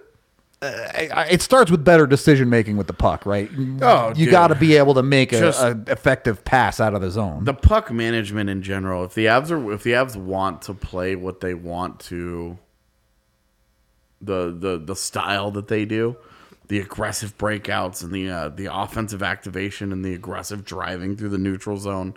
Uh, 0.62 1.24
it 1.30 1.40
starts 1.40 1.70
with 1.70 1.82
better 1.82 2.06
decision 2.06 2.50
making 2.50 2.76
with 2.76 2.86
the 2.86 2.92
puck, 2.92 3.24
right? 3.24 3.50
Oh, 3.80 4.12
you 4.14 4.30
got 4.30 4.48
to 4.48 4.54
be 4.54 4.76
able 4.76 4.92
to 4.94 5.02
make 5.02 5.32
an 5.32 5.84
effective 5.88 6.44
pass 6.44 6.80
out 6.80 6.94
of 6.94 7.00
the 7.00 7.10
zone. 7.10 7.44
the 7.44 7.54
puck 7.54 7.90
management 7.90 8.50
in 8.50 8.62
general. 8.62 9.04
If 9.04 9.14
the 9.14 9.24
Avs 9.26 9.50
are 9.50 9.72
if 9.72 9.82
the 9.84 9.92
Avs 9.92 10.16
want 10.16 10.60
to 10.62 10.74
play 10.74 11.16
what 11.16 11.40
they 11.40 11.54
want 11.54 11.98
to, 12.00 12.58
the 14.20 14.54
the 14.54 14.78
the 14.78 14.94
style 14.96 15.50
that 15.52 15.68
they 15.68 15.86
do, 15.86 16.16
the 16.68 16.78
aggressive 16.78 17.38
breakouts 17.38 18.04
and 18.04 18.12
the 18.12 18.28
uh, 18.28 18.48
the 18.50 18.66
offensive 18.66 19.22
activation 19.22 19.92
and 19.92 20.04
the 20.04 20.12
aggressive 20.12 20.64
driving 20.66 21.16
through 21.16 21.30
the 21.30 21.38
neutral 21.38 21.78
zone. 21.78 22.12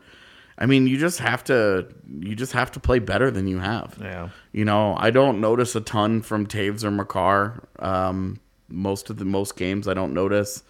I 0.58 0.66
mean, 0.66 0.88
you 0.88 0.98
just 0.98 1.20
have 1.20 1.44
to 1.46 1.88
you 2.20 2.36
just 2.36 2.54
have 2.54 2.72
to 2.74 2.80
play 2.80 3.00
better 3.00 3.32
than 3.32 3.48
you 3.48 3.60
have. 3.60 3.98
Yeah. 4.00 4.30
You 4.52 4.66
know, 4.66 4.96
I 4.98 5.10
don't 5.10 5.42
notice 5.42 5.76
a 5.76 5.82
ton 5.82 6.22
from 6.22 6.48
Toews 6.48 6.84
or 6.84 6.92
Makar. 6.92 7.68
Um, 7.80 8.40
most 8.70 9.10
of 9.10 9.18
the 9.18 9.26
most 9.26 9.56
games, 9.56 9.88
I 9.88 9.94
don't 9.94 10.14
notice 10.14 10.64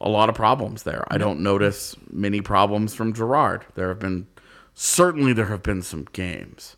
a 0.00 0.08
lot 0.08 0.28
of 0.28 0.34
problems 0.34 0.82
there. 0.82 1.04
I 1.08 1.18
don't 1.18 1.40
notice 1.40 1.96
many 2.10 2.40
problems 2.40 2.94
from 2.94 3.12
Girard. 3.12 3.64
There 3.74 3.88
have 3.88 3.98
been 3.98 4.26
certainly 4.74 5.32
there 5.32 5.46
have 5.46 5.62
been 5.62 5.82
some 5.82 6.06
games, 6.12 6.76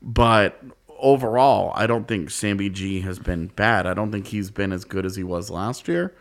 but 0.00 0.62
overall, 0.98 1.72
I 1.74 1.86
don't 1.86 2.06
think 2.06 2.30
Sammy 2.30 2.68
G 2.68 3.00
has 3.00 3.18
been 3.18 3.48
bad. 3.48 3.86
I 3.86 3.94
don't 3.94 4.12
think 4.12 4.28
he's 4.28 4.50
been 4.50 4.72
as 4.72 4.84
good 4.84 5.06
as 5.06 5.16
he 5.16 5.24
was 5.24 5.50
last 5.50 5.88
year, 5.88 6.14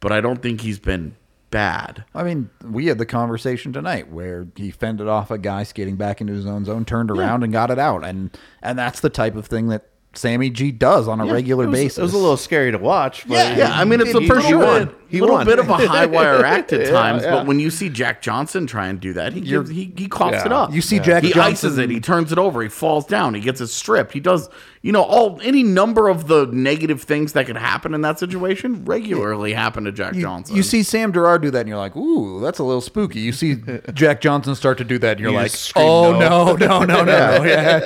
but 0.00 0.12
I 0.12 0.20
don't 0.20 0.42
think 0.42 0.60
he's 0.60 0.78
been 0.78 1.16
bad. 1.52 2.04
I 2.12 2.24
mean, 2.24 2.50
we 2.64 2.86
had 2.86 2.98
the 2.98 3.06
conversation 3.06 3.72
tonight 3.72 4.10
where 4.10 4.48
he 4.56 4.72
fended 4.72 5.06
off 5.06 5.30
a 5.30 5.38
guy 5.38 5.62
skating 5.62 5.94
back 5.94 6.20
into 6.20 6.32
his 6.32 6.46
own 6.46 6.64
zone, 6.64 6.84
turned 6.84 7.12
around 7.12 7.44
and 7.44 7.52
got 7.52 7.70
it 7.70 7.78
out, 7.78 8.04
and 8.04 8.36
and 8.60 8.76
that's 8.76 8.98
the 8.98 9.10
type 9.10 9.36
of 9.36 9.46
thing 9.46 9.68
that 9.68 9.86
Sammy 10.14 10.50
G 10.50 10.72
does 10.72 11.06
on 11.08 11.20
a 11.20 11.32
regular 11.32 11.64
it 11.64 11.68
was, 11.68 11.78
basis. 11.80 11.98
It 11.98 12.02
was 12.02 12.12
a 12.14 12.18
little 12.18 12.36
scary 12.36 12.72
to 12.72 12.78
watch. 12.78 13.26
But 13.28 13.34
Yeah, 13.34 13.56
yeah. 13.56 13.70
I 13.72 13.84
mean, 13.84 14.00
it's 14.00 14.10
he- 14.12 14.24
a 14.24 14.28
first 14.28 14.46
he 14.46 14.54
little, 14.54 14.66
won. 14.74 14.84
bit, 14.86 14.96
He 15.12 15.20
little 15.20 15.36
won. 15.36 15.46
bit 15.46 15.58
of 15.60 15.68
a 15.68 15.86
high 15.86 16.06
wire 16.06 16.44
act 16.44 16.72
at 16.72 16.90
times, 16.90 17.22
yeah. 17.22 17.30
but 17.30 17.46
when 17.46 17.60
you 17.60 17.70
see 17.70 17.88
Jack 17.88 18.22
Johnson 18.22 18.66
try 18.66 18.88
and 18.88 18.98
do 18.98 19.12
that, 19.12 19.32
he 19.32 19.40
gives, 19.42 19.70
he 19.70 19.92
he 19.96 20.08
coughs 20.08 20.32
Yeah. 20.32 20.46
it 20.46 20.52
up. 20.52 20.72
You 20.72 20.80
see 20.80 20.98
Jack 20.98 21.22
Johnson. 21.22 21.40
he 21.42 21.48
ices 21.48 21.78
it, 21.78 21.90
he 21.90 22.00
turns 22.00 22.32
it 22.32 22.38
over, 22.38 22.62
he 22.62 22.68
falls 22.68 23.06
down, 23.06 23.34
he 23.34 23.40
gets 23.40 23.60
it 23.60 23.68
stripped. 23.68 24.12
He 24.12 24.20
does, 24.20 24.48
you 24.80 24.90
know, 24.90 25.02
all 25.02 25.38
any 25.42 25.62
number 25.62 26.08
of 26.08 26.26
the 26.26 26.46
negative 26.46 27.02
things 27.02 27.34
that 27.34 27.46
could 27.46 27.56
happen 27.58 27.94
in 27.94 28.00
that 28.00 28.18
situation 28.18 28.84
regularly 28.84 29.52
happen 29.52 29.84
to 29.84 29.92
Jack 29.92 30.14
You, 30.14 30.22
Johnson. 30.22 30.56
you 30.56 30.62
see 30.64 30.82
Sam 30.82 31.12
Girard 31.12 31.42
do 31.42 31.50
that, 31.52 31.60
and 31.60 31.68
you're 31.68 31.78
like, 31.78 31.94
"Ooh, 31.94 32.40
that's 32.40 32.58
a 32.58 32.64
little 32.64 32.80
spooky." 32.80 33.20
You 33.20 33.32
see 33.32 33.56
Jack 33.92 34.20
Johnson 34.22 34.54
start 34.54 34.78
to 34.78 34.84
do 34.84 34.98
that, 34.98 35.12
and 35.12 35.20
you're 35.20 35.30
You 35.30 35.36
like, 35.36 35.50
scream 35.50 35.84
"Oh 35.86 36.18
no." 36.18 36.54
no, 36.56 36.56
no, 36.56 36.84
no, 36.84 37.04
no, 37.04 37.04
no!" 37.04 37.44
Yeah. 37.44 37.78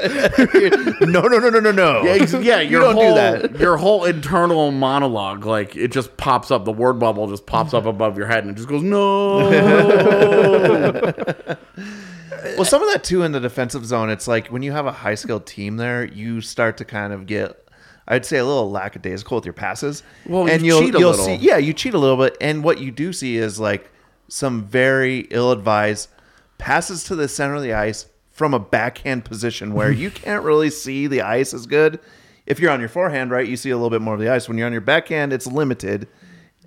no, 1.00 1.22
no, 1.22 1.38
no, 1.38 1.48
no, 1.50 1.60
no, 1.60 1.72
no. 1.72 2.02
Yeah, 2.04 2.10
ex- 2.22 2.32
yeah, 2.34 2.60
you 2.60 2.70
your 2.70 2.80
don't 2.82 2.94
whole, 2.94 3.14
do 3.14 3.20
that. 3.48 3.58
Your 3.60 3.76
whole 3.76 4.04
internal 4.04 4.70
monologue, 4.70 5.44
like 5.44 5.74
it 5.76 5.88
just 5.92 6.16
pops 6.16 6.50
up. 6.50 6.64
The 6.64 6.72
word 6.72 6.94
bubble 6.98 7.15
just 7.26 7.46
pops 7.46 7.72
up 7.74 7.86
above 7.86 8.16
your 8.18 8.26
head, 8.26 8.44
and 8.44 8.50
it 8.50 8.56
just 8.56 8.68
goes 8.68 8.82
no. 8.82 9.50
Well, 12.56 12.64
some 12.64 12.82
of 12.82 12.88
that 12.92 13.02
too 13.02 13.22
in 13.22 13.32
the 13.32 13.40
defensive 13.40 13.84
zone. 13.84 14.08
It's 14.08 14.28
like 14.28 14.48
when 14.48 14.62
you 14.62 14.72
have 14.72 14.86
a 14.86 14.92
high 14.92 15.16
skilled 15.16 15.46
team 15.46 15.76
there, 15.76 16.04
you 16.04 16.40
start 16.40 16.76
to 16.78 16.84
kind 16.84 17.12
of 17.12 17.26
get, 17.26 17.66
I'd 18.06 18.24
say, 18.24 18.38
a 18.38 18.44
little 18.44 18.70
lackadaisical 18.70 19.36
with 19.36 19.44
your 19.44 19.52
passes. 19.52 20.02
Well, 20.26 20.48
and 20.48 20.62
you 20.62 20.68
you'll 20.68 20.80
cheat 20.82 20.94
a 20.94 20.98
you'll 20.98 21.10
little. 21.10 21.24
see, 21.26 21.34
yeah, 21.36 21.56
you 21.56 21.72
cheat 21.72 21.94
a 21.94 21.98
little 21.98 22.16
bit. 22.16 22.36
And 22.40 22.62
what 22.62 22.80
you 22.80 22.90
do 22.92 23.12
see 23.12 23.36
is 23.36 23.58
like 23.58 23.90
some 24.28 24.64
very 24.64 25.20
ill 25.30 25.50
advised 25.52 26.08
passes 26.58 27.04
to 27.04 27.16
the 27.16 27.28
center 27.28 27.56
of 27.56 27.62
the 27.62 27.74
ice 27.74 28.06
from 28.30 28.54
a 28.54 28.58
backhand 28.58 29.24
position 29.24 29.74
where 29.74 29.90
you 29.90 30.10
can't 30.10 30.44
really 30.44 30.70
see 30.70 31.06
the 31.06 31.22
ice 31.22 31.52
as 31.52 31.66
good. 31.66 31.98
If 32.46 32.60
you're 32.60 32.70
on 32.70 32.80
your 32.80 32.88
forehand, 32.88 33.32
right, 33.32 33.46
you 33.46 33.56
see 33.56 33.70
a 33.70 33.76
little 33.76 33.90
bit 33.90 34.02
more 34.02 34.14
of 34.14 34.20
the 34.20 34.30
ice. 34.30 34.48
When 34.48 34.56
you're 34.56 34.66
on 34.66 34.72
your 34.72 34.80
backhand, 34.82 35.32
it's 35.32 35.48
limited, 35.48 36.06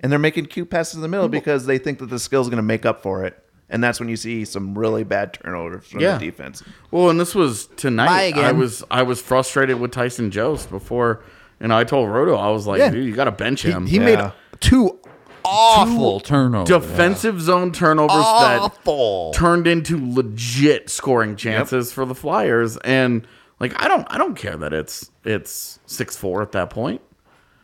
and 0.00 0.10
they're 0.10 0.18
making 0.18 0.46
cute 0.46 0.70
passes 0.70 0.94
in 0.96 1.00
the 1.02 1.08
middle 1.08 1.28
because 1.28 1.66
they 1.66 1.78
think 1.78 1.98
that 2.00 2.06
the 2.06 2.18
skill 2.18 2.40
is 2.40 2.48
going 2.48 2.56
to 2.58 2.62
make 2.62 2.84
up 2.86 3.02
for 3.02 3.24
it. 3.24 3.42
And 3.72 3.84
that's 3.84 4.00
when 4.00 4.08
you 4.08 4.16
see 4.16 4.44
some 4.44 4.76
really 4.76 5.04
bad 5.04 5.34
turnovers 5.34 5.86
from 5.86 6.00
Yeah. 6.00 6.18
the 6.18 6.26
defense. 6.26 6.62
Well, 6.90 7.08
and 7.10 7.20
this 7.20 7.34
was 7.36 7.66
Bye 7.66 7.74
tonight. 7.76 8.22
again. 8.22 8.44
I 8.44 8.52
was 8.52 8.82
I 8.90 9.02
was 9.02 9.20
frustrated 9.20 9.78
with 9.78 9.92
Tyson 9.92 10.30
Jost 10.32 10.70
before, 10.70 11.22
and 11.60 11.72
I 11.72 11.84
told 11.84 12.10
Roto 12.10 12.34
I 12.34 12.50
was 12.50 12.66
like, 12.66 12.80
Yeah. 12.80 12.90
dude, 12.90 13.06
you 13.06 13.14
got 13.14 13.24
to 13.24 13.30
bench 13.32 13.62
him. 13.62 13.86
he 13.86 13.98
Yeah. 13.98 14.04
made 14.04 14.32
two 14.58 14.98
awful 15.44 16.20
turnovers. 16.20 16.68
defensive 16.68 17.40
zone 17.40 17.72
turnovers 17.72 18.16
Awful. 18.16 19.30
that 19.32 19.38
turned 19.38 19.66
into 19.66 19.98
legit 20.14 20.90
scoring 20.90 21.36
chances 21.36 21.92
for 21.92 22.04
the 22.04 22.14
Flyers, 22.14 22.76
and 22.78 23.26
like 23.60 23.72
I 23.82 23.88
don't 23.88 24.06
I 24.10 24.18
don't 24.18 24.34
care 24.34 24.56
that 24.56 24.72
it's 24.72 25.10
it's 25.24 25.78
six 25.86 26.16
four 26.16 26.42
at 26.42 26.52
that 26.52 26.70
point. 26.70 27.00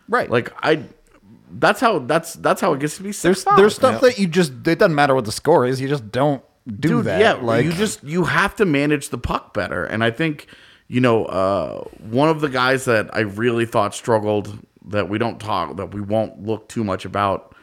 right? 0.08 0.30
Like 0.30 0.52
I, 0.64 0.84
that's 1.50 1.80
how 1.80 1.98
that's 2.00 2.34
that's 2.34 2.60
how 2.60 2.72
it 2.72 2.80
gets 2.80 2.96
to 2.96 3.02
be 3.02 3.10
there's 3.12 3.42
six. 3.42 3.56
there's 3.56 3.74
stuff 3.74 4.00
that 4.00 4.18
you 4.18 4.26
just 4.26 4.52
it 4.66 4.78
doesn't 4.78 4.94
matter 4.94 5.14
what 5.14 5.24
the 5.24 5.32
score 5.32 5.66
is. 5.66 5.80
You 5.80 5.88
just 5.88 6.10
don't 6.10 6.42
do 6.66 6.88
Dude, 6.88 7.04
that. 7.06 7.20
yeah, 7.20 7.34
like 7.34 7.64
you 7.64 7.72
just 7.72 8.02
you 8.02 8.24
have 8.24 8.56
to 8.56 8.64
manage 8.64 9.10
the 9.10 9.18
puck 9.18 9.54
better, 9.54 9.84
and 9.84 10.02
I 10.02 10.10
think 10.10 10.46
you 10.88 11.00
know 11.00 11.24
uh, 11.26 11.84
one 12.10 12.28
of 12.28 12.40
the 12.40 12.48
guys 12.48 12.84
that 12.86 13.14
I 13.14 13.20
really 13.20 13.66
thought 13.66 13.94
struggled 13.94 14.58
that 14.88 15.08
we 15.08 15.18
don't 15.18 15.40
talk 15.40 15.76
that 15.76 15.92
we 15.94 16.00
won't 16.00 16.44
look 16.44 16.68
too 16.68 16.82
much 16.84 17.04
about 17.04 17.54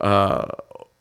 uh, 0.00 0.46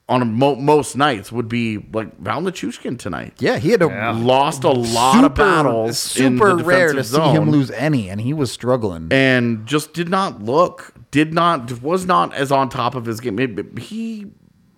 on 0.07 0.21
a 0.21 0.25
mo- 0.25 0.55
most 0.55 0.95
nights 0.95 1.31
would 1.31 1.49
be 1.49 1.77
like 1.93 2.17
Val 2.19 2.41
Nichushkin 2.41 2.97
tonight. 2.99 3.33
yeah, 3.39 3.57
he 3.57 3.71
had 3.71 3.81
a 3.81 3.87
Lost 4.13 4.63
a 4.63 4.69
lot 4.71 5.23
of 5.23 5.33
battles. 5.35 6.15
in 6.17 6.35
the 6.37 6.45
Super 6.45 6.63
rare 6.63 6.87
to 6.89 6.93
defensive 6.93 7.23
see 7.23 7.29
him 7.31 7.49
lose 7.49 7.71
any, 7.71 8.09
and 8.09 8.21
he 8.21 8.33
was 8.33 8.51
struggling. 8.51 9.07
and 9.11 9.65
just 9.65 9.93
did 9.93 10.07
not 10.09 10.41
look, 10.43 10.93
did 11.15 11.33
not, 11.33 11.81
was 11.81 12.05
not 12.05 12.33
as 12.33 12.51
on 12.51 12.67
top 12.69 12.93
of 12.95 13.05
his 13.05 13.19
game. 13.21 13.35
Maybe 13.35 13.63
He, 13.81 14.27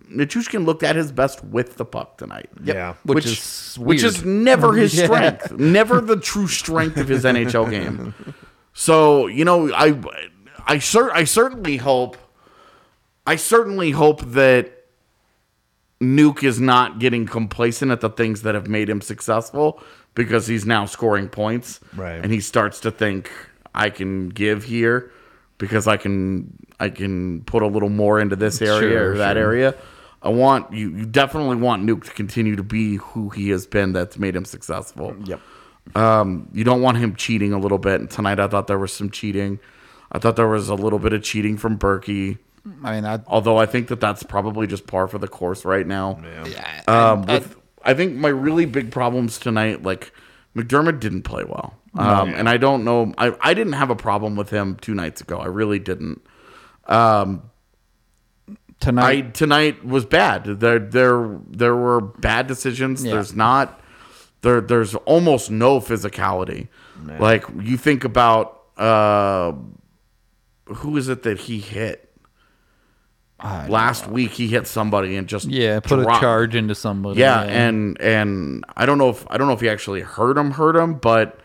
Nichushkin 0.08 0.64
looked 0.64 0.82
at 0.84 0.94
his 0.96 1.10
best 1.12 1.42
with 1.44 1.76
the 1.76 1.84
puck 1.84 2.16
tonight. 2.18 2.48
Yeah. 2.62 2.94
which, 3.02 3.26
is 3.26 3.76
which 3.78 4.02
is 4.04 4.24
never 4.24 4.72
his 4.74 4.94
Yeah. 4.98 5.04
strength, 5.06 5.52
never 5.52 6.00
the 6.00 6.16
true 6.16 6.46
strength 6.46 6.96
of 6.96 7.08
his 7.08 7.24
NHL 7.24 7.68
game. 7.70 8.14
So 8.72 9.26
you 9.26 9.44
know, 9.44 9.72
I, 9.74 9.98
I 10.66 10.78
cer- 10.78 11.12
I 11.12 11.24
certainly 11.24 11.76
hope, 11.78 12.16
I 13.26 13.36
certainly 13.36 13.90
hope 13.90 14.20
that 14.32 14.72
Nuke 16.00 16.44
is 16.44 16.60
not 16.60 17.00
getting 17.00 17.26
complacent 17.26 17.90
at 17.90 18.00
the 18.00 18.08
things 18.10 18.42
that 18.42 18.54
have 18.54 18.68
made 18.68 18.88
him 18.88 19.00
successful 19.00 19.82
because 20.14 20.46
he's 20.46 20.64
now 20.64 20.84
scoring 20.86 21.28
points, 21.28 21.80
Right. 21.96 22.20
And 22.22 22.32
he 22.32 22.40
starts 22.40 22.80
to 22.80 22.90
think 22.90 23.30
I 23.74 23.90
can 23.90 24.28
give 24.28 24.64
here 24.64 25.10
because 25.58 25.86
I 25.86 25.96
can 25.96 26.56
I 26.80 26.88
can 26.88 27.42
put 27.42 27.62
a 27.62 27.66
little 27.66 27.88
more 27.90 28.20
into 28.20 28.36
this 28.36 28.62
area 28.62 28.90
Sure, 28.90 29.12
or 29.12 29.18
that 29.18 29.34
sure. 29.34 29.42
area. 29.42 29.74
I 30.22 30.30
want 30.30 30.72
you. 30.72 30.90
You 30.90 31.06
definitely 31.06 31.56
want 31.56 31.84
Nuke 31.84 32.04
to 32.04 32.10
continue 32.10 32.56
to 32.56 32.62
be 32.62 32.96
who 32.96 33.28
he 33.30 33.50
has 33.50 33.66
been. 33.66 33.92
That's 33.92 34.18
made 34.18 34.34
him 34.34 34.44
successful. 34.44 35.14
Yep. 35.24 35.40
Um, 35.94 36.48
you 36.52 36.64
don't 36.64 36.82
want 36.82 36.98
him 36.98 37.14
cheating 37.14 37.52
a 37.52 37.58
little 37.58 37.78
bit. 37.78 38.00
And 38.00 38.10
tonight, 38.10 38.40
I 38.40 38.48
thought 38.48 38.66
there 38.66 38.78
was 38.78 38.92
some 38.92 39.10
cheating. 39.10 39.58
I 40.10 40.18
thought 40.18 40.36
there 40.36 40.48
was 40.48 40.68
a 40.68 40.74
little 40.74 40.98
bit 40.98 41.12
of 41.12 41.22
cheating 41.22 41.56
from 41.56 41.78
Berkey. 41.78 42.38
I 42.82 42.94
mean, 42.96 43.04
I, 43.04 43.20
Although 43.26 43.58
I 43.58 43.66
think 43.66 43.88
that 43.88 44.00
that's 44.00 44.22
probably 44.22 44.66
just 44.66 44.86
par 44.86 45.08
for 45.08 45.18
the 45.18 45.28
course 45.28 45.64
right 45.64 45.86
now. 45.86 46.20
Yeah. 46.22 46.82
Um, 46.88 47.22
with, 47.22 47.56
I 47.82 47.94
think 47.94 48.16
my 48.16 48.28
really 48.28 48.66
big 48.66 48.90
problems 48.90 49.38
tonight, 49.38 49.82
like 49.82 50.12
MacDermid 50.56 51.00
didn't 51.00 51.22
play 51.22 51.44
well, 51.44 51.74
um, 51.98 52.34
and 52.34 52.48
I 52.48 52.56
don't 52.56 52.84
know. 52.84 53.12
I 53.18 53.34
I 53.40 53.54
didn't 53.54 53.74
have 53.74 53.90
a 53.90 53.96
problem 53.96 54.36
with 54.36 54.50
him 54.50 54.76
two 54.76 54.94
nights 54.94 55.20
ago. 55.20 55.38
I 55.38 55.46
really 55.46 55.78
didn't. 55.78 56.22
I 56.86 57.38
tonight. 58.80 59.34
tonight 59.34 59.84
was 59.84 60.04
bad. 60.04 60.44
There 60.44 60.78
there 60.78 61.38
there 61.48 61.76
were 61.76 62.00
bad 62.00 62.46
decisions. 62.46 63.04
Yeah. 63.04 63.14
There's 63.14 63.34
not 63.34 63.80
there 64.42 64.60
there's 64.60 64.94
almost 64.94 65.50
no 65.50 65.80
physicality. 65.80 66.68
Like 67.18 67.44
you 67.60 67.76
think 67.76 68.04
about 68.04 68.62
uh 68.76 69.52
who 70.66 70.96
is 70.96 71.08
it 71.08 71.22
that 71.24 71.38
he 71.38 71.58
hit? 71.58 72.04
Last 73.40 74.08
week 74.08 74.32
he 74.32 74.48
hit 74.48 74.66
somebody 74.66 75.16
and 75.16 75.28
just 75.28 75.46
yeah, 75.46 75.78
put 75.78 76.00
dropped. 76.00 76.18
a 76.18 76.20
charge 76.20 76.56
into 76.56 76.74
somebody. 76.74 77.20
Yeah, 77.20 77.42
and 77.42 78.00
and 78.00 78.64
I 78.76 78.84
don't 78.84 78.98
know 78.98 79.10
if 79.10 79.24
I 79.30 79.38
don't 79.38 79.46
know 79.46 79.52
if 79.52 79.60
he 79.60 79.68
actually 79.68 80.00
hurt 80.00 80.36
him, 80.36 80.50
hurt 80.50 80.74
him, 80.74 80.94
but 80.94 81.38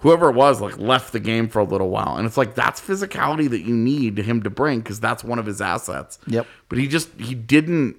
whoever 0.00 0.28
it 0.30 0.34
was 0.34 0.60
like 0.60 0.76
left 0.78 1.12
the 1.12 1.20
game 1.20 1.48
for 1.48 1.58
a 1.60 1.64
little 1.64 1.88
while, 1.90 2.16
and 2.16 2.26
it's 2.26 2.36
like 2.36 2.54
that's 2.54 2.80
physicality 2.80 3.48
that 3.48 3.60
you 3.60 3.74
need 3.74 4.18
him 4.18 4.42
to 4.42 4.50
bring 4.50 4.80
because 4.80 5.00
that's 5.00 5.22
one 5.24 5.38
of 5.38 5.46
his 5.46 5.60
assets. 5.60 6.18
Yep. 6.26 6.46
But 6.68 6.78
he 6.78 6.86
just 6.88 7.08
he 7.20 7.34
didn't 7.34 7.96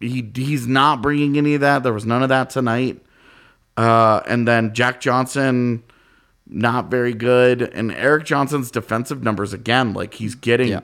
he 0.00 0.30
he's 0.34 0.66
not 0.66 1.02
bringing 1.02 1.36
any 1.36 1.54
of 1.54 1.60
that. 1.60 1.82
There 1.82 1.92
was 1.92 2.06
none 2.06 2.22
of 2.22 2.28
that 2.30 2.50
tonight. 2.50 3.00
Uh, 3.76 4.20
and 4.26 4.46
then 4.46 4.74
Jack 4.74 5.00
Johnson, 5.00 5.82
not 6.46 6.90
very 6.90 7.14
good, 7.14 7.62
and 7.62 7.90
Erik 7.92 8.24
Johnson's 8.24 8.70
defensive 8.70 9.22
numbers 9.22 9.52
again, 9.52 9.92
like 9.94 10.14
he's 10.14 10.34
getting 10.34 10.68
Yeah. 10.68 10.80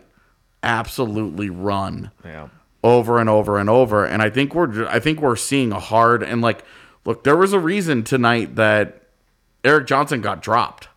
absolutely 0.62 1.50
run 1.50 2.10
Yeah. 2.24 2.48
over 2.82 3.18
and 3.18 3.28
over 3.28 3.58
and 3.58 3.68
over. 3.68 4.04
And 4.04 4.22
I 4.22 4.30
think 4.30 4.54
we're 4.54 4.86
I 4.86 4.98
think 5.00 5.20
we're 5.20 5.36
seeing 5.36 5.72
a 5.72 5.80
hard 5.80 6.22
and 6.22 6.40
like 6.40 6.64
look, 7.04 7.24
there 7.24 7.36
was 7.36 7.52
a 7.52 7.58
reason 7.60 8.02
tonight 8.02 8.56
that 8.56 9.02
Erik 9.66 9.86
Johnson 9.86 10.20
got 10.20 10.40
dropped 10.42 10.88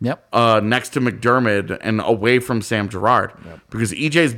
Yep. 0.00 0.28
uh, 0.32 0.60
next 0.62 0.90
to 0.90 1.00
MacDermid 1.00 1.76
and 1.80 2.00
away 2.00 2.38
from 2.38 2.62
Sam 2.62 2.88
Girard 2.88 3.32
because 3.70 3.92
EJ's 3.92 4.36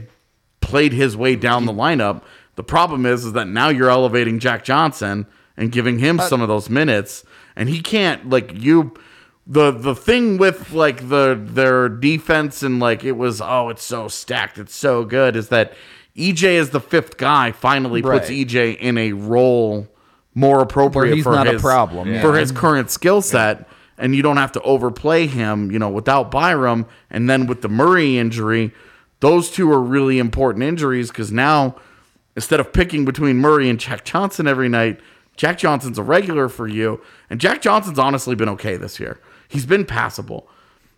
played 0.61 0.93
his 0.93 1.17
way 1.17 1.37
down 1.37 1.67
the 1.67 1.73
lineup. 1.73 2.23
The 2.57 2.63
problem 2.65 3.05
is, 3.05 3.25
is 3.27 3.33
that 3.35 3.47
now 3.47 3.69
you're 3.69 3.91
elevating 3.91 4.39
Jack 4.39 4.65
Johnson 4.65 5.27
and 5.57 5.71
giving 5.71 5.99
him 5.99 6.19
some 6.19 6.41
of 6.41 6.49
those 6.49 6.71
minutes, 6.71 7.25
and 7.57 7.69
he 7.69 7.81
can't 7.83 8.31
like 8.31 8.53
you. 8.55 8.95
The 9.47 9.71
the 9.71 9.95
thing 9.95 10.39
with 10.39 10.73
like 10.73 11.09
the 11.09 11.39
their 11.43 11.89
defense 11.89 12.63
and 12.63 12.79
like 12.79 13.05
it 13.05 13.13
was 13.13 13.41
oh 13.41 13.69
it's 13.69 13.83
so 13.83 14.07
stacked 14.07 14.59
it's 14.59 14.75
so 14.75 15.05
good 15.05 15.35
is 15.35 15.49
that 15.49 15.73
EJ 16.17 16.45
is 16.53 16.71
the 16.71 16.81
fifth 16.81 17.17
guy 17.17 17.51
finally 17.51 18.01
puts 18.01 18.29
EJ 18.31 18.77
in 18.79 18.97
a 18.97 19.13
role 19.13 19.89
more 20.35 20.63
appropriate 20.63 21.17
he's 21.17 21.25
for 21.25 21.33
not 21.33 21.47
a 21.47 21.53
his 21.53 21.63
problem, 21.63 22.21
for 22.21 22.37
his 22.37 22.53
current 22.53 22.91
skill 22.91 23.23
set, 23.23 23.69
and 23.99 24.15
you 24.15 24.23
don't 24.23 24.37
have 24.37 24.53
to 24.53 24.63
overplay 24.63 25.27
him, 25.27 25.71
you 25.71 25.79
know, 25.79 25.89
without 25.89 26.31
Byram. 26.31 26.87
And 27.11 27.29
then 27.29 27.47
with 27.47 27.63
the 27.63 27.69
Murray 27.69 28.19
injury, 28.19 28.73
those 29.21 29.51
two 29.51 29.71
are 29.73 29.81
really 29.81 30.19
important 30.19 30.65
injuries 30.65 31.09
because 31.09 31.31
now 31.31 31.77
instead 32.37 32.61
of 32.61 32.73
picking 32.73 33.05
between 33.05 33.37
Murray 33.37 33.69
and 33.69 33.79
Jack 33.79 34.05
Johnson 34.05 34.47
every 34.47 34.69
night, 34.69 35.01
Jack 35.37 35.59
Johnson's 35.59 35.99
a 35.99 36.03
regular 36.03 36.49
for 36.49 36.69
you. 36.69 37.01
And 37.29 37.41
Jack 37.41 37.63
Johnson's 37.63 37.99
honestly 37.99 38.35
been 38.35 38.49
okay 38.51 38.77
this 38.77 39.01
year. 39.01 39.21
He's 39.49 39.67
been 39.67 39.85
passable. 39.85 40.49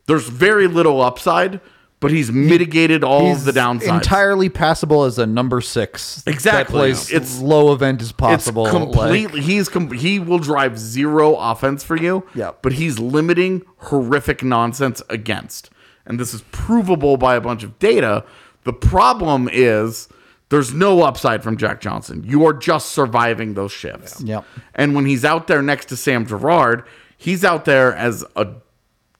There's 0.06 0.28
very 0.28 0.66
little 0.66 1.00
upside, 1.00 1.60
but 2.02 2.10
he's 2.10 2.30
mitigated 2.30 3.02
all 3.02 3.28
He's 3.28 3.44
the 3.44 3.52
downsides. 3.52 3.94
entirely 3.94 4.50
passable 4.50 5.04
as 5.04 5.18
a 5.18 5.24
number 5.24 5.62
six. 5.62 6.22
Exactly. 6.26 6.60
That 6.60 6.66
plays 6.68 7.10
It's- 7.10 7.38
low 7.40 7.72
event 7.72 8.02
as 8.02 8.12
possible. 8.12 8.64
like- 8.64 8.72
completely. 8.72 9.40
he's 9.40 9.70
com- 9.70 9.90
he 9.92 10.18
will 10.18 10.38
drive 10.40 10.78
zero 10.78 11.36
offense 11.36 11.82
for 11.82 11.96
you. 11.96 12.24
Yep. 12.34 12.58
But 12.60 12.74
he's 12.74 12.98
limiting 12.98 13.62
horrific 13.78 14.42
nonsense 14.42 15.00
against, 15.08 15.70
and 16.04 16.20
this 16.20 16.34
is 16.34 16.42
provable 16.52 17.16
by 17.16 17.36
a 17.36 17.40
bunch 17.40 17.62
of 17.62 17.78
data. 17.78 18.24
The 18.64 18.72
problem 18.74 19.48
is 19.50 20.08
there's 20.50 20.74
no 20.74 21.02
upside 21.02 21.42
from 21.42 21.56
Jack 21.56 21.80
Johnson. 21.80 22.24
You 22.26 22.44
are 22.46 22.52
just 22.52 22.90
surviving 22.92 23.54
those 23.54 23.72
shifts. 23.72 24.20
Yep. 24.22 24.44
And 24.74 24.94
when 24.94 25.06
he's 25.06 25.24
out 25.24 25.46
there 25.46 25.62
next 25.62 25.86
to 25.86 25.96
Sam 25.96 26.26
Girard, 26.26 26.82
he's 27.16 27.42
out 27.44 27.64
there 27.64 27.94
as 27.94 28.24
a 28.36 28.46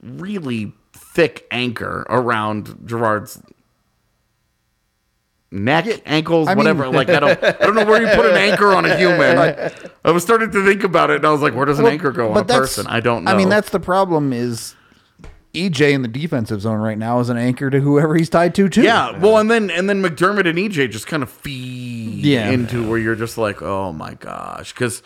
really 0.01 0.73
thick 1.13 1.45
anchor 1.51 2.05
around 2.09 2.79
Girard's 2.85 3.41
neck, 5.51 6.01
ankles, 6.05 6.47
I 6.47 6.51
mean- 6.51 6.57
whatever. 6.59 6.87
like 6.89 7.09
I 7.09 7.19
don't, 7.19 7.43
I 7.43 7.51
don't 7.51 7.75
know 7.75 7.85
where 7.85 8.01
you 8.01 8.07
put 8.15 8.25
an 8.25 8.37
anchor 8.37 8.73
on 8.73 8.85
a 8.85 8.97
human. 8.97 9.37
I 10.03 10.11
was 10.11 10.23
starting 10.23 10.51
to 10.51 10.65
think 10.65 10.83
about 10.83 11.09
it, 11.11 11.17
and 11.17 11.25
I 11.25 11.31
was 11.31 11.41
like, 11.41 11.53
where 11.53 11.65
does 11.65 11.79
an 11.79 11.85
anchor 11.85 12.11
go 12.11 12.31
on 12.31 12.37
a 12.37 12.43
person? 12.45 12.87
I 12.87 12.99
don't 12.99 13.23
know. 13.23 13.31
I 13.31 13.37
mean, 13.37 13.49
that's 13.49 13.69
the 13.69 13.79
problem. 13.79 14.33
Is 14.33 14.75
EJ 15.53 15.91
in 15.93 16.01
the 16.01 16.07
defensive 16.07 16.61
zone 16.61 16.79
right 16.79 16.97
now 16.97 17.19
is 17.19 17.29
an 17.29 17.37
anchor 17.37 17.69
to 17.69 17.79
whoever 17.79 18.15
he's 18.15 18.29
tied 18.29 18.55
to 18.55 18.67
too. 18.69 18.81
yeah. 18.81 19.15
Well, 19.19 19.37
and 19.37 19.51
then 19.51 19.69
and 19.69 19.87
then 19.87 20.01
MacDermid 20.01 20.47
and 20.49 20.57
EJ 20.57 20.89
just 20.89 21.05
kind 21.05 21.21
of 21.21 21.29
feed 21.29 22.25
Yeah. 22.25 22.49
into 22.49 22.89
where 22.89 22.97
you're 22.97 23.15
just 23.15 23.37
like, 23.37 23.61
oh 23.61 23.93
my 23.93 24.15
gosh, 24.15 24.73
because 24.73 25.03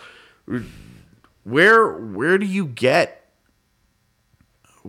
where 1.43 1.91
where 1.91 2.37
do 2.37 2.45
you 2.45 2.65
get 2.65 3.26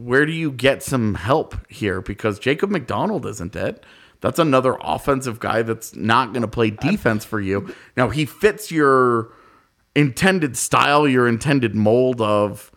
where 0.04 0.26
do 0.26 0.32
you 0.32 0.50
get 0.50 0.82
some 0.82 1.14
help 1.14 1.54
here? 1.68 2.00
Because 2.00 2.38
Jacob 2.38 2.70
MacDonald 2.70 3.26
isn't 3.26 3.56
it. 3.56 3.84
That's 4.20 4.38
another 4.38 4.76
offensive 4.80 5.38
guy 5.38 5.62
that's 5.62 5.94
not 5.94 6.32
going 6.32 6.42
to 6.42 6.48
play 6.48 6.70
defense 6.70 7.24
for 7.24 7.40
you. 7.40 7.72
Now 7.96 8.08
he 8.08 8.24
fits 8.24 8.72
your 8.72 9.32
intended 9.94 10.56
style, 10.56 11.06
your 11.06 11.28
intended 11.28 11.74
mold 11.74 12.20
of. 12.20 12.72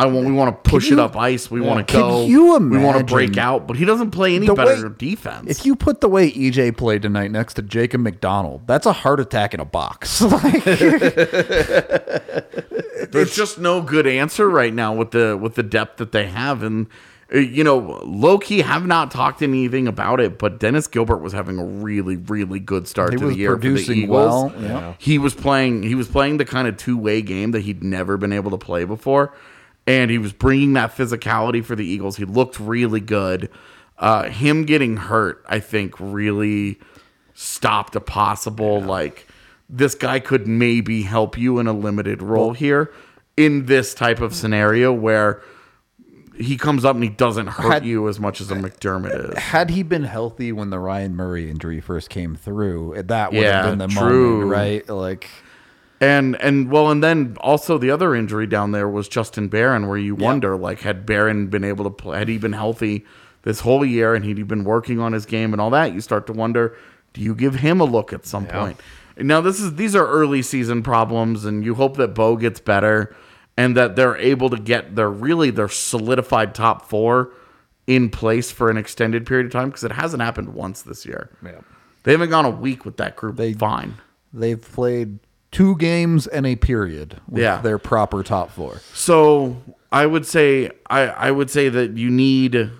I 0.00 0.06
want. 0.06 0.26
We 0.26 0.32
want 0.32 0.64
to 0.64 0.70
push 0.70 0.88
you- 0.88 0.94
it 0.94 0.98
up 0.98 1.16
ice. 1.16 1.50
We 1.50 1.60
want 1.60 1.86
to 1.86 1.92
go. 1.92 2.22
Can 2.22 2.30
you 2.30 2.56
we 2.58 2.78
want 2.78 2.98
to 2.98 3.04
break 3.04 3.36
out, 3.36 3.66
but 3.66 3.76
he 3.76 3.84
doesn't 3.84 4.12
play 4.12 4.34
any 4.34 4.46
better 4.46 4.88
way- 4.88 4.94
defense. 4.96 5.50
If 5.50 5.66
you 5.66 5.76
put 5.76 6.00
the 6.00 6.08
way 6.08 6.30
EJ 6.32 6.76
played 6.76 7.02
tonight 7.02 7.30
next 7.30 7.54
to 7.54 7.62
Jacob 7.62 8.00
MacDonald, 8.00 8.62
that's 8.66 8.86
a 8.86 8.92
heart 8.92 9.20
attack 9.20 9.54
in 9.54 9.60
a 9.60 9.64
box. 9.64 10.20
Like, 10.30 10.64
There's 13.10 13.34
just 13.34 13.58
no 13.58 13.82
good 13.82 14.06
answer 14.06 14.48
right 14.48 14.72
now 14.72 14.94
with 14.94 15.10
the 15.10 15.36
with 15.36 15.54
the 15.54 15.62
depth 15.62 15.98
that 15.98 16.12
they 16.12 16.26
have, 16.26 16.62
and 16.62 16.86
uh, 17.34 17.38
you 17.38 17.64
know, 17.64 18.00
low 18.04 18.38
key 18.38 18.60
have 18.60 18.86
not 18.86 19.10
talked 19.10 19.42
anything 19.42 19.88
about 19.88 20.20
it. 20.20 20.38
But 20.38 20.60
Dennis 20.60 20.86
Gilbert 20.86 21.18
was 21.18 21.32
having 21.32 21.58
a 21.58 21.64
really 21.64 22.16
really 22.16 22.60
good 22.60 22.86
start 22.86 23.12
He 23.12 23.18
to 23.18 23.26
the 23.26 23.34
year 23.36 23.56
for 23.56 23.68
the 23.68 23.92
Eagles. 23.92 24.08
well, 24.08 24.54
yeah. 24.62 24.94
He 24.98 25.18
was 25.18 25.34
playing 25.34 25.82
he 25.82 25.94
was 25.94 26.08
playing 26.08 26.36
the 26.36 26.44
kind 26.44 26.68
of 26.68 26.76
two 26.76 26.96
way 26.96 27.22
game 27.22 27.50
that 27.52 27.60
he'd 27.62 27.82
never 27.82 28.16
been 28.16 28.32
able 28.32 28.50
to 28.52 28.58
play 28.58 28.84
before, 28.84 29.34
and 29.90 30.10
he 30.10 30.18
was 30.18 30.32
bringing 30.32 30.74
that 30.74 30.94
physicality 30.96 31.64
for 31.64 31.74
the 31.74 31.84
Eagles. 31.84 32.16
He 32.16 32.24
looked 32.24 32.60
really 32.60 33.00
good. 33.00 33.48
Uh, 33.98 34.28
him 34.28 34.64
getting 34.64 34.96
hurt, 34.96 35.44
I 35.48 35.58
think, 35.58 35.94
really 35.98 36.78
stopped 37.34 37.96
a 37.96 38.00
possible 38.00 38.80
like 38.80 39.26
this 39.68 39.94
guy 39.94 40.20
could 40.20 40.46
maybe 40.46 41.02
help 41.02 41.36
you 41.36 41.58
in 41.58 41.66
a 41.66 41.72
limited 41.72 42.22
role 42.22 42.52
here 42.52 42.92
in 43.36 43.66
this 43.66 43.92
type 43.94 44.20
of 44.20 44.34
scenario 44.34 44.92
where 44.92 45.42
he 46.36 46.56
comes 46.56 46.84
up 46.84 46.94
and 46.94 47.02
he 47.04 47.10
doesn't 47.10 47.48
hurt 47.48 47.70
Had- 47.72 47.84
you 47.86 48.08
as 48.08 48.18
much 48.20 48.40
as 48.40 48.50
a 48.50 48.54
MacDermid 48.54 49.32
is. 49.32 49.38
had 49.38 49.70
he 49.70 49.82
been 49.82 50.04
healthy 50.04 50.52
when 50.52 50.70
the 50.70 50.78
Ryan 50.78 51.14
Murray 51.14 51.50
injury 51.50 51.80
first 51.80 52.08
came 52.10 52.34
through, 52.36 53.02
that 53.06 53.32
would 53.32 53.42
Yeah, 53.42 53.62
have 53.66 53.78
been 53.78 53.78
the 53.78 53.88
true. 53.94 54.40
moment, 54.44 54.50
right? 54.50 54.88
Like, 54.88 55.28
And 56.00 56.40
and 56.40 56.70
well, 56.70 56.90
and 56.90 57.02
then 57.02 57.36
also 57.40 57.76
the 57.76 57.90
other 57.90 58.14
injury 58.14 58.46
down 58.46 58.72
there 58.72 58.88
was 58.88 59.06
Justin 59.06 59.48
Barron, 59.48 59.86
where 59.86 59.98
you 59.98 60.14
wonder 60.14 60.56
like 60.56 60.80
had 60.80 61.04
Barron 61.04 61.48
been 61.48 61.64
able 61.64 61.84
to 61.84 61.90
play, 61.90 62.18
had 62.18 62.28
he 62.28 62.38
been 62.38 62.54
healthy 62.54 63.04
this 63.42 63.60
whole 63.60 63.84
year, 63.84 64.14
and 64.14 64.24
he'd 64.24 64.48
been 64.48 64.64
working 64.64 64.98
on 64.98 65.12
his 65.12 65.26
game 65.26 65.52
and 65.52 65.60
all 65.60 65.70
that, 65.70 65.92
you 65.92 66.00
start 66.00 66.26
to 66.28 66.32
wonder, 66.32 66.74
do 67.12 67.20
you 67.20 67.34
give 67.34 67.56
him 67.56 67.80
a 67.80 67.84
look 67.84 68.12
at 68.12 68.24
some 68.24 68.46
point? 68.46 68.80
Now 69.18 69.42
this 69.42 69.60
is 69.60 69.74
these 69.74 69.94
are 69.94 70.06
early 70.06 70.40
season 70.40 70.82
problems, 70.82 71.44
and 71.44 71.64
you 71.64 71.74
hope 71.74 71.98
that 71.98 72.14
Bo 72.14 72.36
gets 72.36 72.60
better 72.60 73.14
and 73.58 73.76
that 73.76 73.94
they're 73.94 74.16
able 74.16 74.48
to 74.48 74.56
get 74.58 74.96
their 74.96 75.10
really 75.10 75.50
their 75.50 75.68
solidified 75.68 76.54
top 76.54 76.88
four 76.88 77.30
in 77.86 78.08
place 78.08 78.50
for 78.50 78.70
an 78.70 78.78
extended 78.78 79.26
period 79.26 79.46
of 79.46 79.52
time 79.52 79.68
because 79.68 79.84
it 79.84 79.92
hasn't 79.92 80.22
happened 80.22 80.54
once 80.54 80.80
this 80.80 81.04
year. 81.04 81.28
Yeah. 81.44 81.60
They 82.04 82.12
haven't 82.12 82.30
gone 82.30 82.46
a 82.46 82.50
week 82.50 82.86
with 82.86 82.96
that 82.96 83.16
group. 83.16 83.36
They- 83.36 83.52
fine. 83.52 83.96
they've 84.32 84.62
played 84.62 85.18
two 85.52 85.76
games 85.76 86.26
and 86.26 86.46
a 86.46 86.56
period 86.56 87.20
with 87.28 87.42
Yeah. 87.42 87.60
their 87.60 87.78
proper 87.78 88.22
top 88.22 88.50
four. 88.50 88.80
So 88.94 89.60
I 89.92 90.06
would 90.06 90.24
say 90.26 90.70
I, 90.88 91.00
I 91.08 91.30
would 91.30 91.50
say 91.50 91.68
that 91.68 91.96
you 91.96 92.10
need 92.10 92.70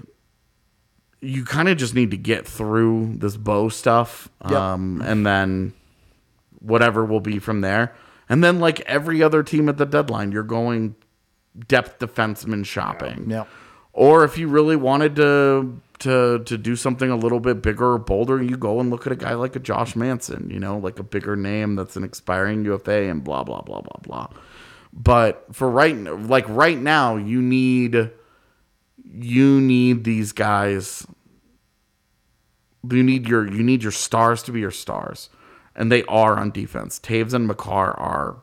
you 1.23 1.45
kind 1.45 1.68
of 1.68 1.77
just 1.77 1.95
need 1.95 2.11
to 2.12 2.16
get 2.16 2.47
through 2.47 3.14
this 3.18 3.37
bow 3.37 3.68
stuff. 3.68 4.29
Um 4.43 5.03
and 5.05 5.27
then 5.27 5.73
whatever 6.61 7.05
will 7.05 7.21
be 7.21 7.39
from 7.39 7.61
there. 7.61 7.95
And 8.29 8.45
then 8.45 8.61
like 8.61 8.81
every 8.83 9.23
other 9.23 9.43
team 9.43 9.68
at 9.68 9.77
the 9.77 9.87
deadline, 9.87 10.31
you're 10.33 10.43
going 10.43 10.95
depth 11.66 11.99
defenseman 11.99 12.64
shopping. 12.64 13.29
Yep. 13.31 13.49
Or 14.01 14.24
if 14.24 14.38
you 14.38 14.48
really 14.48 14.76
wanted 14.76 15.16
to 15.16 15.78
to 15.98 16.38
to 16.38 16.57
do 16.57 16.74
something 16.74 17.11
a 17.11 17.16
little 17.16 17.38
bit 17.38 17.61
bigger 17.61 17.92
or 17.92 17.98
bolder, 17.98 18.42
you 18.42 18.57
go 18.57 18.80
and 18.80 18.88
look 18.88 19.07
at 19.07 19.12
a 19.12 19.16
guy 19.16 19.34
like 19.34 19.57
a 19.57 19.59
Josh 19.59 19.94
Manson, 19.94 20.48
you 20.48 20.59
know, 20.59 20.78
like 20.78 20.98
a 20.98 21.03
bigger 21.03 21.36
name 21.36 21.76
that's 21.76 21.96
an 21.96 22.03
expiring 22.03 22.64
UFA 22.64 23.11
and 23.11 23.22
blah 23.22 23.44
blah 23.44 23.61
blah 23.61 23.82
blah 23.82 24.01
blah. 24.01 24.28
But 24.90 25.44
for 25.53 25.68
right 25.68 25.94
like 25.94 26.48
right 26.48 26.78
now, 26.78 27.16
you 27.16 27.42
need 27.42 28.11
you 29.05 29.61
need 29.61 30.05
these 30.05 30.32
guys 30.32 31.07
you 32.90 33.03
need 33.03 33.28
your 33.28 33.53
you 33.53 33.62
need 33.62 33.82
your 33.82 33.92
stars 33.92 34.42
to 34.44 34.53
be 34.53 34.61
your 34.61 34.70
stars. 34.70 35.28
And 35.76 35.92
they 35.92 36.05
are 36.05 36.38
on 36.38 36.53
defense. 36.53 36.98
Toews 36.98 37.34
and 37.34 37.46
Makar 37.46 37.92
are 38.01 38.38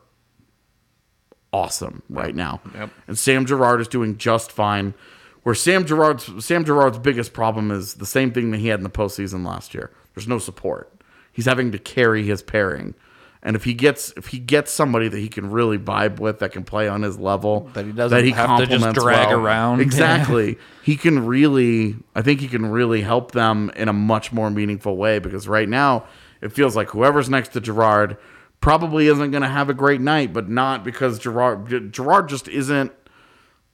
awesome 1.52 2.04
right 2.08 2.36
now. 2.36 2.60
Yep. 2.74 2.90
And 3.08 3.18
Sam 3.18 3.44
Girard 3.44 3.80
is 3.80 3.88
doing 3.88 4.18
just 4.18 4.52
fine. 4.52 4.94
Where 5.42 5.54
Sam 5.54 5.84
Girard's 5.86 6.44
Sam 6.44 6.64
Girard's 6.64 6.98
biggest 6.98 7.32
problem 7.32 7.70
is 7.70 7.94
the 7.94 8.06
same 8.06 8.32
thing 8.32 8.50
that 8.50 8.58
he 8.58 8.68
had 8.68 8.80
in 8.80 8.84
the 8.84 8.90
postseason 8.90 9.46
last 9.46 9.74
year. 9.74 9.90
There's 10.14 10.28
no 10.28 10.38
support. 10.38 10.92
He's 11.32 11.46
having 11.46 11.72
to 11.72 11.78
carry 11.78 12.24
his 12.24 12.42
pairing. 12.42 12.94
And 13.40 13.54
if 13.54 13.62
he 13.64 13.72
gets 13.72 14.12
if 14.16 14.26
he 14.26 14.38
gets 14.40 14.72
somebody 14.72 15.06
that 15.08 15.18
he 15.18 15.28
can 15.28 15.50
really 15.50 15.78
vibe 15.78 16.18
with 16.18 16.40
that 16.40 16.50
can 16.50 16.64
play 16.64 16.88
on 16.88 17.02
his 17.02 17.18
level, 17.18 17.70
That 17.74 17.84
he 17.84 17.92
doesn't 17.92 18.26
have 18.32 18.58
to 18.58 18.66
just 18.66 18.94
drag 18.94 19.30
around. 19.32 19.80
Exactly. 19.88 20.58
he 20.82 20.96
can 20.96 21.24
really 21.24 21.96
I 22.16 22.22
think 22.22 22.40
he 22.40 22.48
can 22.48 22.66
really 22.66 23.02
help 23.02 23.30
them 23.32 23.70
in 23.76 23.88
a 23.88 23.92
much 23.92 24.32
more 24.32 24.50
meaningful 24.50 24.96
way 24.96 25.20
because 25.20 25.46
right 25.46 25.68
now 25.68 26.04
it 26.40 26.52
feels 26.52 26.74
like 26.74 26.90
whoever's 26.90 27.30
next 27.30 27.50
to 27.50 27.60
Girard 27.60 28.16
probably 28.60 29.06
isn't 29.06 29.30
going 29.30 29.42
to 29.42 29.48
have 29.48 29.70
a 29.70 29.74
great 29.74 30.00
night, 30.00 30.32
but 30.32 30.48
not 30.48 30.84
because 30.84 31.20
Girard 31.20 31.92
Girard 31.92 32.28
just 32.28 32.48
isn't 32.48 32.92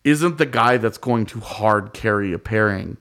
isn't 0.05 0.39
the 0.39 0.47
guy 0.47 0.77
that's 0.77 0.99
going 0.99 1.27
to 1.27 1.41
hard 1.41 1.93
carry 1.95 2.33
a 2.33 2.39
pairing. 2.39 2.97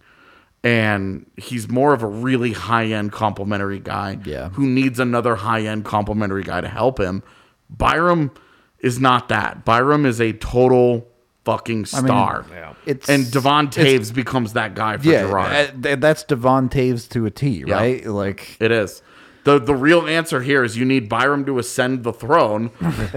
And 0.63 1.25
he's 1.35 1.67
more 1.67 1.93
of 1.93 2.03
a 2.03 2.07
really 2.07 2.53
high 2.53 2.85
end 2.85 3.11
complimentary 3.11 3.79
guy 3.79 4.17
Yeah. 4.23 4.49
who 4.49 4.65
needs 4.65 4.97
another 4.99 5.35
high 5.35 5.63
end 5.63 5.83
complimentary 5.83 6.43
guy 6.43 6.61
to 6.61 6.69
help 6.69 6.99
him. 6.99 7.21
Byram 7.69 8.31
is 8.79 8.99
not 8.99 9.27
that. 9.29 9.65
Byram 9.65 10.05
is 10.05 10.21
a 10.21 10.31
total 10.33 11.05
fucking 11.43 11.83
star. 11.85 12.45
Yeah. 12.49 12.73
It's 12.85 13.09
and 13.09 13.29
Devon 13.29 13.67
Toews 13.67 14.13
becomes 14.13 14.53
that 14.53 14.73
guy 14.75 14.95
for 14.97 15.05
yeah, 15.09 15.23
Girard. 15.23 15.85
uh, 15.85 15.95
that's 15.97 16.23
Devon 16.23 16.69
Toews 16.69 17.09
to 17.09 17.25
a 17.25 17.31
T, 17.31 17.65
Yeah. 17.67 17.75
right? 17.75 18.05
Like, 18.05 18.55
It 18.61 18.71
is. 18.71 19.01
The 19.45 19.59
the 19.59 19.75
real 19.75 20.07
answer 20.07 20.41
here 20.41 20.63
is 20.63 20.77
you 20.77 20.85
need 20.85 21.09
Byram 21.09 21.43
to 21.45 21.59
ascend 21.59 22.03
the 22.03 22.13
throne, 22.13 22.71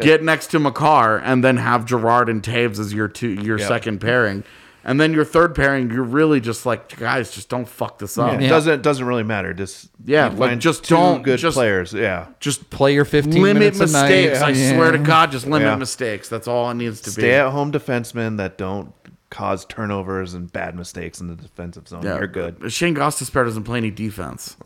get 0.00 0.22
next 0.22 0.48
to 0.48 0.58
Makar, 0.58 1.18
and 1.18 1.42
then 1.44 1.56
have 1.56 1.84
Girard 1.86 2.28
and 2.28 2.42
Toews 2.42 2.78
as 2.78 2.92
your 2.92 3.08
two 3.08 3.28
your 3.28 3.58
second 3.58 4.00
pairing. 4.00 4.44
And 4.84 5.00
then 5.00 5.12
your 5.12 5.24
third 5.24 5.54
pairing, 5.54 5.92
you're 5.92 6.02
really 6.02 6.40
just 6.40 6.66
like, 6.66 6.96
guys, 6.96 7.30
just 7.30 7.48
don't 7.48 7.68
fuck 7.68 8.00
this 8.00 8.18
up. 8.18 8.40
It 8.40 8.48
doesn't 8.48 8.82
doesn't 8.82 9.06
really 9.06 9.22
matter. 9.22 9.54
Just 9.54 9.88
Yeah, 10.04 10.26
like, 10.26 10.58
just 10.58 10.82
two 10.82 10.96
don't- 10.96 11.22
good 11.22 11.38
just- 11.38 11.54
players. 11.56 11.92
Yeah, 11.92 12.26
Just 12.40 12.68
play 12.68 12.92
your 12.94 13.04
15 13.04 13.40
limit 13.40 13.60
minutes 13.60 13.78
a 13.78 13.86
night. 13.86 14.08
mistakes. 14.10 14.42
I 14.42 14.52
swear 14.54 14.90
to 14.90 14.98
God, 14.98 15.30
just 15.30 15.46
limit 15.46 15.68
Yeah. 15.68 15.76
mistakes. 15.76 16.28
That's 16.28 16.48
all 16.48 16.68
it 16.68 16.74
needs 16.74 17.00
to 17.02 17.10
stay 17.12 17.22
be. 17.22 17.28
Stay 17.28 17.34
at 17.36 17.50
home 17.52 17.70
defensemen 17.70 18.38
that 18.38 18.58
don't 18.58 18.92
cause 19.30 19.64
turnovers 19.64 20.34
and 20.34 20.52
bad 20.52 20.74
mistakes 20.74 21.20
in 21.20 21.28
the 21.28 21.36
defensive 21.36 21.86
zone. 21.86 22.02
Yeah, 22.02 22.18
You're 22.18 22.26
good. 22.26 22.72
Shane 22.72 22.96
Gostisbehere 22.96 23.44
doesn't 23.44 23.62
play 23.62 23.78
any 23.78 23.92
defense. 23.92 24.56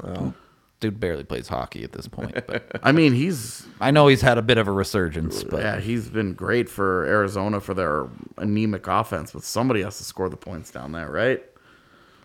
Dude 0.79 1.01
barely 1.01 1.25
plays 1.25 1.49
hockey 1.49 1.85
at 1.85 1.93
this 1.93 2.07
point. 2.07 2.35
But 2.47 2.71
I 2.83 2.93
mean, 2.93 3.15
he's 3.15 3.67
I 3.81 3.91
know 3.91 4.09
he's 4.09 4.21
had 4.21 4.37
a 4.37 4.43
bit 4.43 4.59
of 4.59 4.69
a 4.69 4.73
resurgence, 4.73 5.43
but 5.43 5.63
yeah, 5.63 5.81
he's 5.81 6.09
been 6.09 6.35
great 6.35 6.69
for 6.69 7.07
Arizona 7.07 7.61
for 7.61 7.73
their 7.73 8.07
anemic 8.37 8.87
offense, 8.87 9.33
but 9.33 9.43
somebody 9.43 9.83
has 9.83 9.97
to 9.99 10.05
score 10.05 10.29
the 10.29 10.37
points 10.37 10.71
down 10.71 10.93
there, 10.93 11.11
right? 11.11 11.43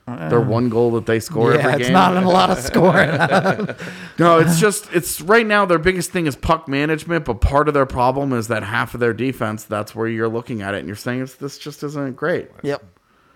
Their 0.08 0.42
one 0.42 0.68
goal 0.68 0.92
that 0.92 1.06
they 1.06 1.22
score 1.22 1.54
yeah, 1.54 1.76
it's 1.76 1.84
game. 1.84 1.94
not 1.94 2.22
a 2.22 2.28
lot 2.28 2.50
of 2.50 2.58
scoring. 2.58 3.10
No, 4.20 4.40
it's 4.40 4.60
just 4.60 4.92
it's 4.94 5.22
right 5.22 5.46
now 5.46 5.66
their 5.66 5.80
biggest 5.80 6.12
thing 6.12 6.28
is 6.28 6.36
puck 6.36 6.68
management, 6.68 7.24
but 7.26 7.40
part 7.40 7.68
of 7.68 7.74
their 7.74 7.86
problem 7.86 8.34
is 8.34 8.50
that 8.50 8.64
half 8.64 8.94
of 8.94 9.00
their 9.00 9.14
defense. 9.14 9.64
That's 9.64 9.96
where 9.96 10.08
you're 10.08 10.28
looking 10.28 10.62
at 10.62 10.74
it 10.74 10.80
and 10.80 10.88
you're 10.88 10.96
saying 10.98 11.22
it's, 11.22 11.36
this 11.36 11.58
just 11.58 11.82
isn't 11.84 12.16
great. 12.18 12.50
yep. 12.62 12.84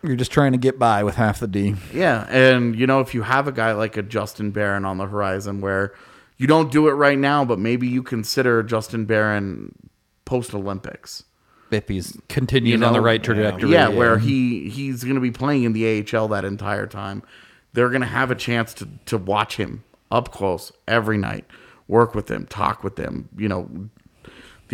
You're 0.07 0.15
just 0.15 0.31
trying 0.31 0.51
to 0.51 0.57
get 0.57 0.77
by 0.77 1.03
with 1.03 1.15
half 1.15 1.39
the 1.39 1.47
D. 1.47 1.75
Yeah, 1.93 2.25
and 2.29 2.75
you 2.75 2.87
know 2.87 2.99
if 2.99 3.13
you 3.13 3.23
have 3.23 3.47
a 3.47 3.51
guy 3.51 3.73
like 3.73 3.97
a 3.97 4.03
Justin 4.03 4.51
Barron 4.51 4.85
on 4.85 4.97
the 4.97 5.05
horizon 5.05 5.61
where 5.61 5.93
you 6.37 6.47
don't 6.47 6.71
do 6.71 6.87
it 6.87 6.93
right 6.93 7.17
now, 7.17 7.45
but 7.45 7.59
maybe 7.59 7.87
you 7.87 8.03
consider 8.03 8.61
Justin 8.63 9.05
Barron 9.05 9.73
post 10.25 10.53
Olympics. 10.53 11.23
If 11.71 11.87
he's 11.87 12.17
continues 12.29 12.71
You 12.71 12.77
know, 12.77 12.87
on 12.87 12.93
the 12.93 13.01
right 13.01 13.21
trajectory. 13.21 13.71
Yeah, 13.71 13.89
where 13.89 14.17
he 14.17 14.69
he's 14.69 15.03
going 15.03 15.15
to 15.15 15.21
be 15.21 15.31
playing 15.31 15.63
in 15.63 15.73
the 15.73 16.05
AHL 16.13 16.27
that 16.29 16.45
entire 16.45 16.87
time. 16.87 17.23
They're 17.73 17.89
going 17.89 18.01
to 18.01 18.07
have 18.07 18.31
a 18.31 18.35
chance 18.35 18.73
to 18.75 18.87
to 19.05 19.17
watch 19.17 19.57
him 19.57 19.83
up 20.11 20.31
close 20.31 20.71
every 20.87 21.17
night, 21.17 21.45
work 21.87 22.15
with 22.15 22.29
him, 22.29 22.45
talk 22.45 22.83
with 22.83 22.97
him. 22.97 23.29
You 23.35 23.49
know, 23.49 23.89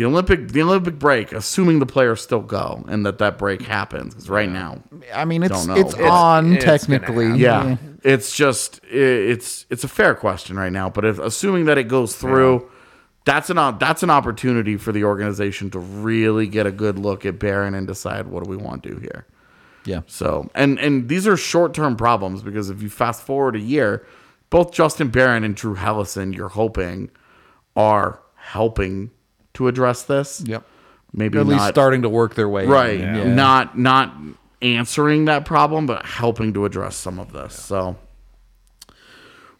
the 0.02 0.08
Olympic 0.08 0.48
the 0.48 0.62
Olympic 0.62 0.98
break, 0.98 1.32
assuming 1.32 1.78
the 1.78 1.86
players 1.86 2.20
still 2.20 2.40
go 2.40 2.84
and 2.88 3.06
that 3.06 3.18
that 3.18 3.38
break 3.38 3.62
happens. 3.62 4.14
Because 4.14 4.28
right 4.28 4.48
now, 4.50 4.82
I 5.14 5.24
mean, 5.24 5.42
it's 5.44 5.64
Don't 5.66 5.68
know. 5.76 5.80
it's 5.80 5.94
It's- 5.94 6.10
on 6.10 6.54
it's 6.54 6.64
technically. 6.64 7.26
happen. 7.26 7.38
yeah, 7.40 7.76
it's 8.02 8.34
just 8.36 8.80
i 8.84 8.88
it's 8.96 9.64
it's 9.70 9.84
a 9.84 9.88
fair 9.88 10.14
question 10.14 10.56
right 10.56 10.72
now. 10.72 10.90
But 10.90 11.04
if 11.04 11.18
assuming 11.18 11.66
that 11.66 11.78
it 11.78 11.84
goes 11.88 12.16
through. 12.16 12.68
That's 13.24 13.50
an 13.50 13.78
that's 13.78 14.02
an 14.02 14.10
opportunity 14.10 14.76
for 14.76 14.90
the 14.90 15.04
organization 15.04 15.70
to 15.70 15.78
really 15.78 16.48
get 16.48 16.66
a 16.66 16.72
good 16.72 16.98
look 16.98 17.24
at 17.24 17.38
Barron 17.38 17.72
and 17.72 17.86
decide 17.86 18.26
what 18.26 18.42
do 18.42 18.50
we 18.50 18.56
want 18.56 18.82
to 18.82 18.88
do 18.88 18.96
here. 18.96 19.26
yeah. 19.84 20.00
So, 20.08 20.50
and 20.56 20.76
and 20.80 21.08
these 21.08 21.24
are 21.28 21.36
short 21.36 21.72
term 21.72 21.94
problems 21.94 22.42
because 22.42 22.68
if 22.68 22.82
you 22.82 22.90
fast 22.90 23.22
forward 23.22 23.54
a 23.54 23.60
year, 23.60 24.04
both 24.50 24.72
Justin 24.72 25.06
Barron 25.10 25.44
and 25.44 25.54
Drew 25.54 25.76
Helleson, 25.76 26.34
you're 26.34 26.48
hoping, 26.48 27.12
are 27.76 28.18
helping 28.34 29.12
to 29.54 29.68
address 29.68 30.02
this. 30.04 30.42
Yep. 30.46 30.64
Maybe 31.14 31.38
At 31.38 31.46
least 31.46 31.68
starting 31.68 32.02
to 32.02 32.08
work 32.08 32.34
their 32.34 32.48
way. 32.48 32.64
in. 32.64 32.70
right, 32.70 32.98
Yeah. 32.98 33.32
not 33.34 33.76
not 33.78 34.14
answering 34.62 35.26
that 35.26 35.44
problem, 35.44 35.86
but 35.86 36.06
helping 36.06 36.52
to 36.54 36.64
address 36.64 36.96
some 36.96 37.18
of 37.18 37.32
this. 37.32 37.54
So. 37.54 37.96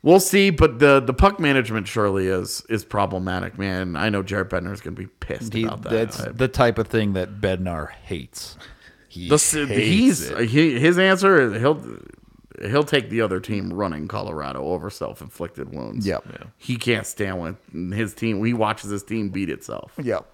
We'll 0.04 0.18
see, 0.20 0.50
but 0.50 0.80
the 0.80 0.98
the 0.98 1.14
puck 1.14 1.38
management 1.38 1.86
surely 1.86 2.26
is 2.26 2.64
is 2.68 2.84
problematic, 2.84 3.56
man. 3.56 3.94
I 3.94 4.08
know 4.08 4.22
Jared 4.24 4.48
Bednar 4.50 4.72
is 4.72 4.80
going 4.80 4.96
to 4.96 5.00
be 5.02 5.06
pissed 5.20 5.52
He, 5.54 5.62
about 5.64 5.82
that. 5.82 5.90
that's 5.90 6.20
I- 6.20 6.32
the 6.32 6.48
type 6.48 6.78
of 6.78 6.88
thing 6.88 7.12
that 7.12 7.40
Bednar 7.40 7.90
hates. 8.04 8.56
He 9.08 9.28
The, 9.28 9.34
s- 9.34 9.52
he's 9.52 10.28
he, 10.38 10.80
his 10.80 10.98
answer 10.98 11.40
is 11.40 11.60
he'll 11.60 11.80
he'll 12.60 12.84
take 12.84 13.08
the 13.10 13.20
other 13.20 13.40
team 13.40 13.72
running 13.72 14.08
Colorado 14.08 14.62
over 14.64 14.90
self-inflicted 14.90 15.72
wounds. 15.74 16.06
Yep. 16.06 16.24
He 16.58 16.76
can't 16.76 17.06
stand 17.06 17.38
when 17.72 17.92
his 17.92 18.14
team 18.14 18.44
he 18.44 18.52
watches 18.52 18.90
his 18.90 19.02
team 19.02 19.30
beat 19.30 19.48
itself. 19.50 19.92
Yep. 20.02 20.26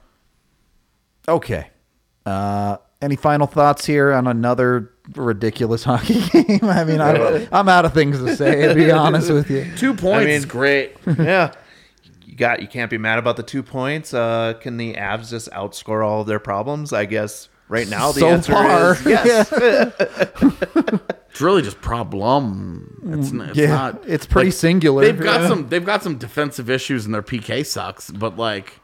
Okay. 1.29 1.71
Uh, 2.27 2.79
any 3.01 3.16
final 3.16 3.47
thoughts 3.47 3.87
here 3.87 4.12
on 4.12 4.27
another 4.27 4.91
ridiculous 5.14 5.85
hockey 5.85 6.21
game? 6.31 6.61
I 6.64 6.85
mean, 6.85 7.01
I, 7.01 7.47
I'm 7.53 7.69
out 7.69 7.85
of 7.85 7.95
things 7.95 8.19
to 8.19 8.35
say. 8.37 8.66
To 8.69 8.75
be 8.75 8.91
honest 8.91 9.31
with 9.31 9.51
you, 9.51 9.66
Two 9.77 9.95
points 9.95 10.27
mean- 10.27 10.29
is 10.35 10.45
great. 10.45 10.97
yeah. 11.19 11.53
You 12.25 12.35
got 12.37 12.61
you 12.61 12.69
can't 12.69 12.91
be 12.91 12.99
mad 12.99 13.19
about 13.19 13.37
the 13.37 13.43
two 13.43 13.62
points. 13.62 14.12
Uh, 14.14 14.55
can 14.61 14.77
the 14.77 14.95
Avs 14.95 15.31
just 15.31 15.51
outscore 15.51 16.07
all 16.07 16.21
of 16.21 16.27
their 16.27 16.39
problems? 16.39 16.93
I 16.93 17.05
guess 17.05 17.49
right 17.69 17.89
now 17.89 18.12
the 18.12 18.21
So 18.21 18.29
answer 18.29 18.53
far, 18.53 18.93
is 18.95 19.05
yes. 19.07 19.53
It's 21.31 21.41
really 21.43 21.62
just 21.62 21.81
problem. 21.81 23.01
It's, 23.21 23.31
n- 23.33 23.43
it's 23.43 23.57
yeah, 23.57 23.69
not. 23.69 24.03
it's 24.09 24.27
pretty 24.27 24.49
like, 24.49 24.55
singular. 24.55 25.05
They've 25.05 25.21
got 25.21 25.43
Yeah. 25.43 25.49
some. 25.49 25.69
They've 25.69 25.85
got 25.85 26.03
some 26.03 26.19
defensive 26.19 26.69
issues, 26.69 27.05
and 27.05 27.14
their 27.14 27.23
PK 27.23 27.64
sucks. 27.64 28.11
But 28.11 28.37
like 28.37 28.81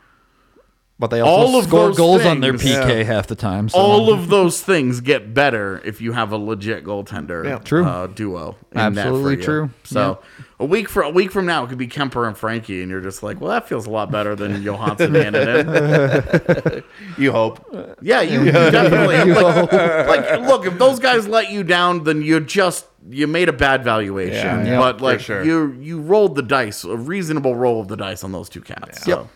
but 0.98 1.08
they 1.10 1.20
also 1.20 1.52
all 1.52 1.58
of 1.58 1.64
score 1.66 1.86
those 1.88 1.96
goals 1.96 2.24
on 2.24 2.40
their 2.40 2.56
things- 2.56 2.76
PK 2.76 3.04
half 3.04 3.26
the 3.26 3.34
time. 3.34 3.68
So. 3.68 3.78
all 3.78 4.12
of 4.12 4.28
those 4.28 4.60
things 4.62 5.00
get 5.00 5.34
better 5.34 5.80
if 5.84 6.00
you 6.00 6.12
have 6.12 6.30
a 6.32 6.36
legit 6.38 6.84
goaltender 6.84 7.44
Yeah. 7.44 7.58
True. 7.58 7.84
uh, 7.84 8.06
duo. 8.06 8.56
in 8.72 8.78
Absolutely 8.78 9.36
net 9.36 9.44
for 9.44 9.52
you. 9.52 9.66
true. 9.66 9.70
So 9.82 10.20
a 10.60 10.64
week 10.64 10.88
for 10.88 11.02
a 11.02 11.10
week 11.10 11.32
from 11.32 11.46
now, 11.46 11.64
it 11.64 11.68
could 11.68 11.78
be 11.78 11.88
Kuemper 11.88 12.28
and 12.28 12.36
Frankie, 12.36 12.80
and 12.80 12.90
you're 12.90 13.00
just 13.00 13.22
like, 13.24 13.40
well, 13.40 13.50
that 13.50 13.68
feels 13.68 13.86
a 13.86 13.90
lot 13.90 14.10
better 14.12 14.36
than 14.36 14.62
Johansson 14.62 15.16
and 15.16 15.34
it. 15.36 16.84
You 17.18 17.32
hope. 17.32 17.64
Yeah, 18.00 18.20
you, 18.22 18.44
you 18.44 18.52
definitely 18.52 19.32
like, 19.34 19.72
like. 19.72 20.40
Look, 20.48 20.64
if 20.66 20.78
those 20.78 20.98
guys 21.00 21.26
let 21.28 21.50
you 21.50 21.62
down, 21.64 22.04
then 22.04 22.22
you 22.22 22.38
just 22.40 22.86
you 23.10 23.26
made 23.26 23.48
a 23.48 23.52
bad 23.52 23.82
valuation. 23.84 24.64
Yeah, 24.64 24.72
yeah, 24.72 24.78
but 24.78 24.98
for 24.98 25.04
like 25.04 25.20
sure. 25.20 25.44
you 25.44 25.72
you 25.80 26.00
rolled 26.00 26.36
the 26.36 26.42
dice, 26.42 26.84
a 26.84 26.96
reasonable 26.96 27.54
roll 27.56 27.80
of 27.80 27.88
the 27.88 27.96
dice 27.96 28.22
on 28.24 28.32
those 28.32 28.48
two 28.48 28.60
cats. 28.60 29.02
So. 29.02 29.10
Yep. 29.10 29.26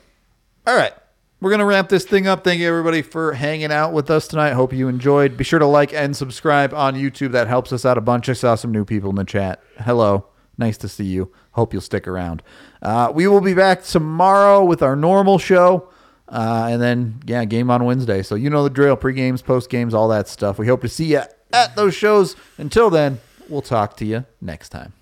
All 0.68 0.76
right. 0.76 0.92
We're 1.40 1.50
going 1.50 1.60
to 1.60 1.66
wrap 1.66 1.88
this 1.88 2.04
thing 2.04 2.26
up. 2.26 2.42
Thank 2.42 2.60
you, 2.60 2.68
everybody, 2.68 3.00
for 3.00 3.32
hanging 3.32 3.70
out 3.70 3.92
with 3.92 4.10
us 4.10 4.26
tonight. 4.26 4.54
Hope 4.54 4.72
you 4.72 4.88
enjoyed. 4.88 5.36
Be 5.36 5.44
sure 5.44 5.60
to 5.60 5.66
like 5.66 5.92
and 5.94 6.16
subscribe 6.16 6.74
on 6.74 6.96
YouTube. 6.96 7.30
That 7.30 7.46
helps 7.46 7.72
us 7.72 7.84
out 7.84 7.96
a 7.96 8.00
bunch. 8.00 8.28
I 8.28 8.32
saw 8.32 8.56
some 8.56 8.72
new 8.72 8.84
people 8.84 9.10
in 9.10 9.16
the 9.16 9.24
chat. 9.24 9.62
Hello. 9.78 10.26
Nice 10.56 10.76
to 10.78 10.88
see 10.88 11.04
you. 11.04 11.32
Hope 11.52 11.72
you'll 11.72 11.80
stick 11.80 12.08
around. 12.08 12.42
Uh, 12.82 13.12
we 13.14 13.28
will 13.28 13.40
be 13.40 13.54
back 13.54 13.84
tomorrow 13.84 14.64
with 14.64 14.82
our 14.82 14.96
normal 14.96 15.38
show. 15.38 15.88
Uh, 16.28 16.68
and 16.70 16.82
then, 16.82 17.20
yeah, 17.24 17.44
game 17.44 17.70
on 17.70 17.84
Wednesday. 17.84 18.22
So 18.22 18.34
you 18.34 18.50
know 18.50 18.64
the 18.64 18.70
drill 18.70 18.96
pre 18.96 19.12
games, 19.12 19.40
post 19.40 19.70
games, 19.70 19.94
all 19.94 20.08
that 20.08 20.26
stuff. 20.26 20.58
We 20.58 20.66
hope 20.66 20.80
to 20.82 20.88
see 20.88 21.12
you 21.12 21.22
at 21.52 21.76
those 21.76 21.94
shows. 21.94 22.34
Until 22.58 22.90
then, 22.90 23.20
we'll 23.48 23.62
talk 23.62 23.96
to 23.98 24.04
you 24.04 24.26
next 24.40 24.70
time. 24.70 24.92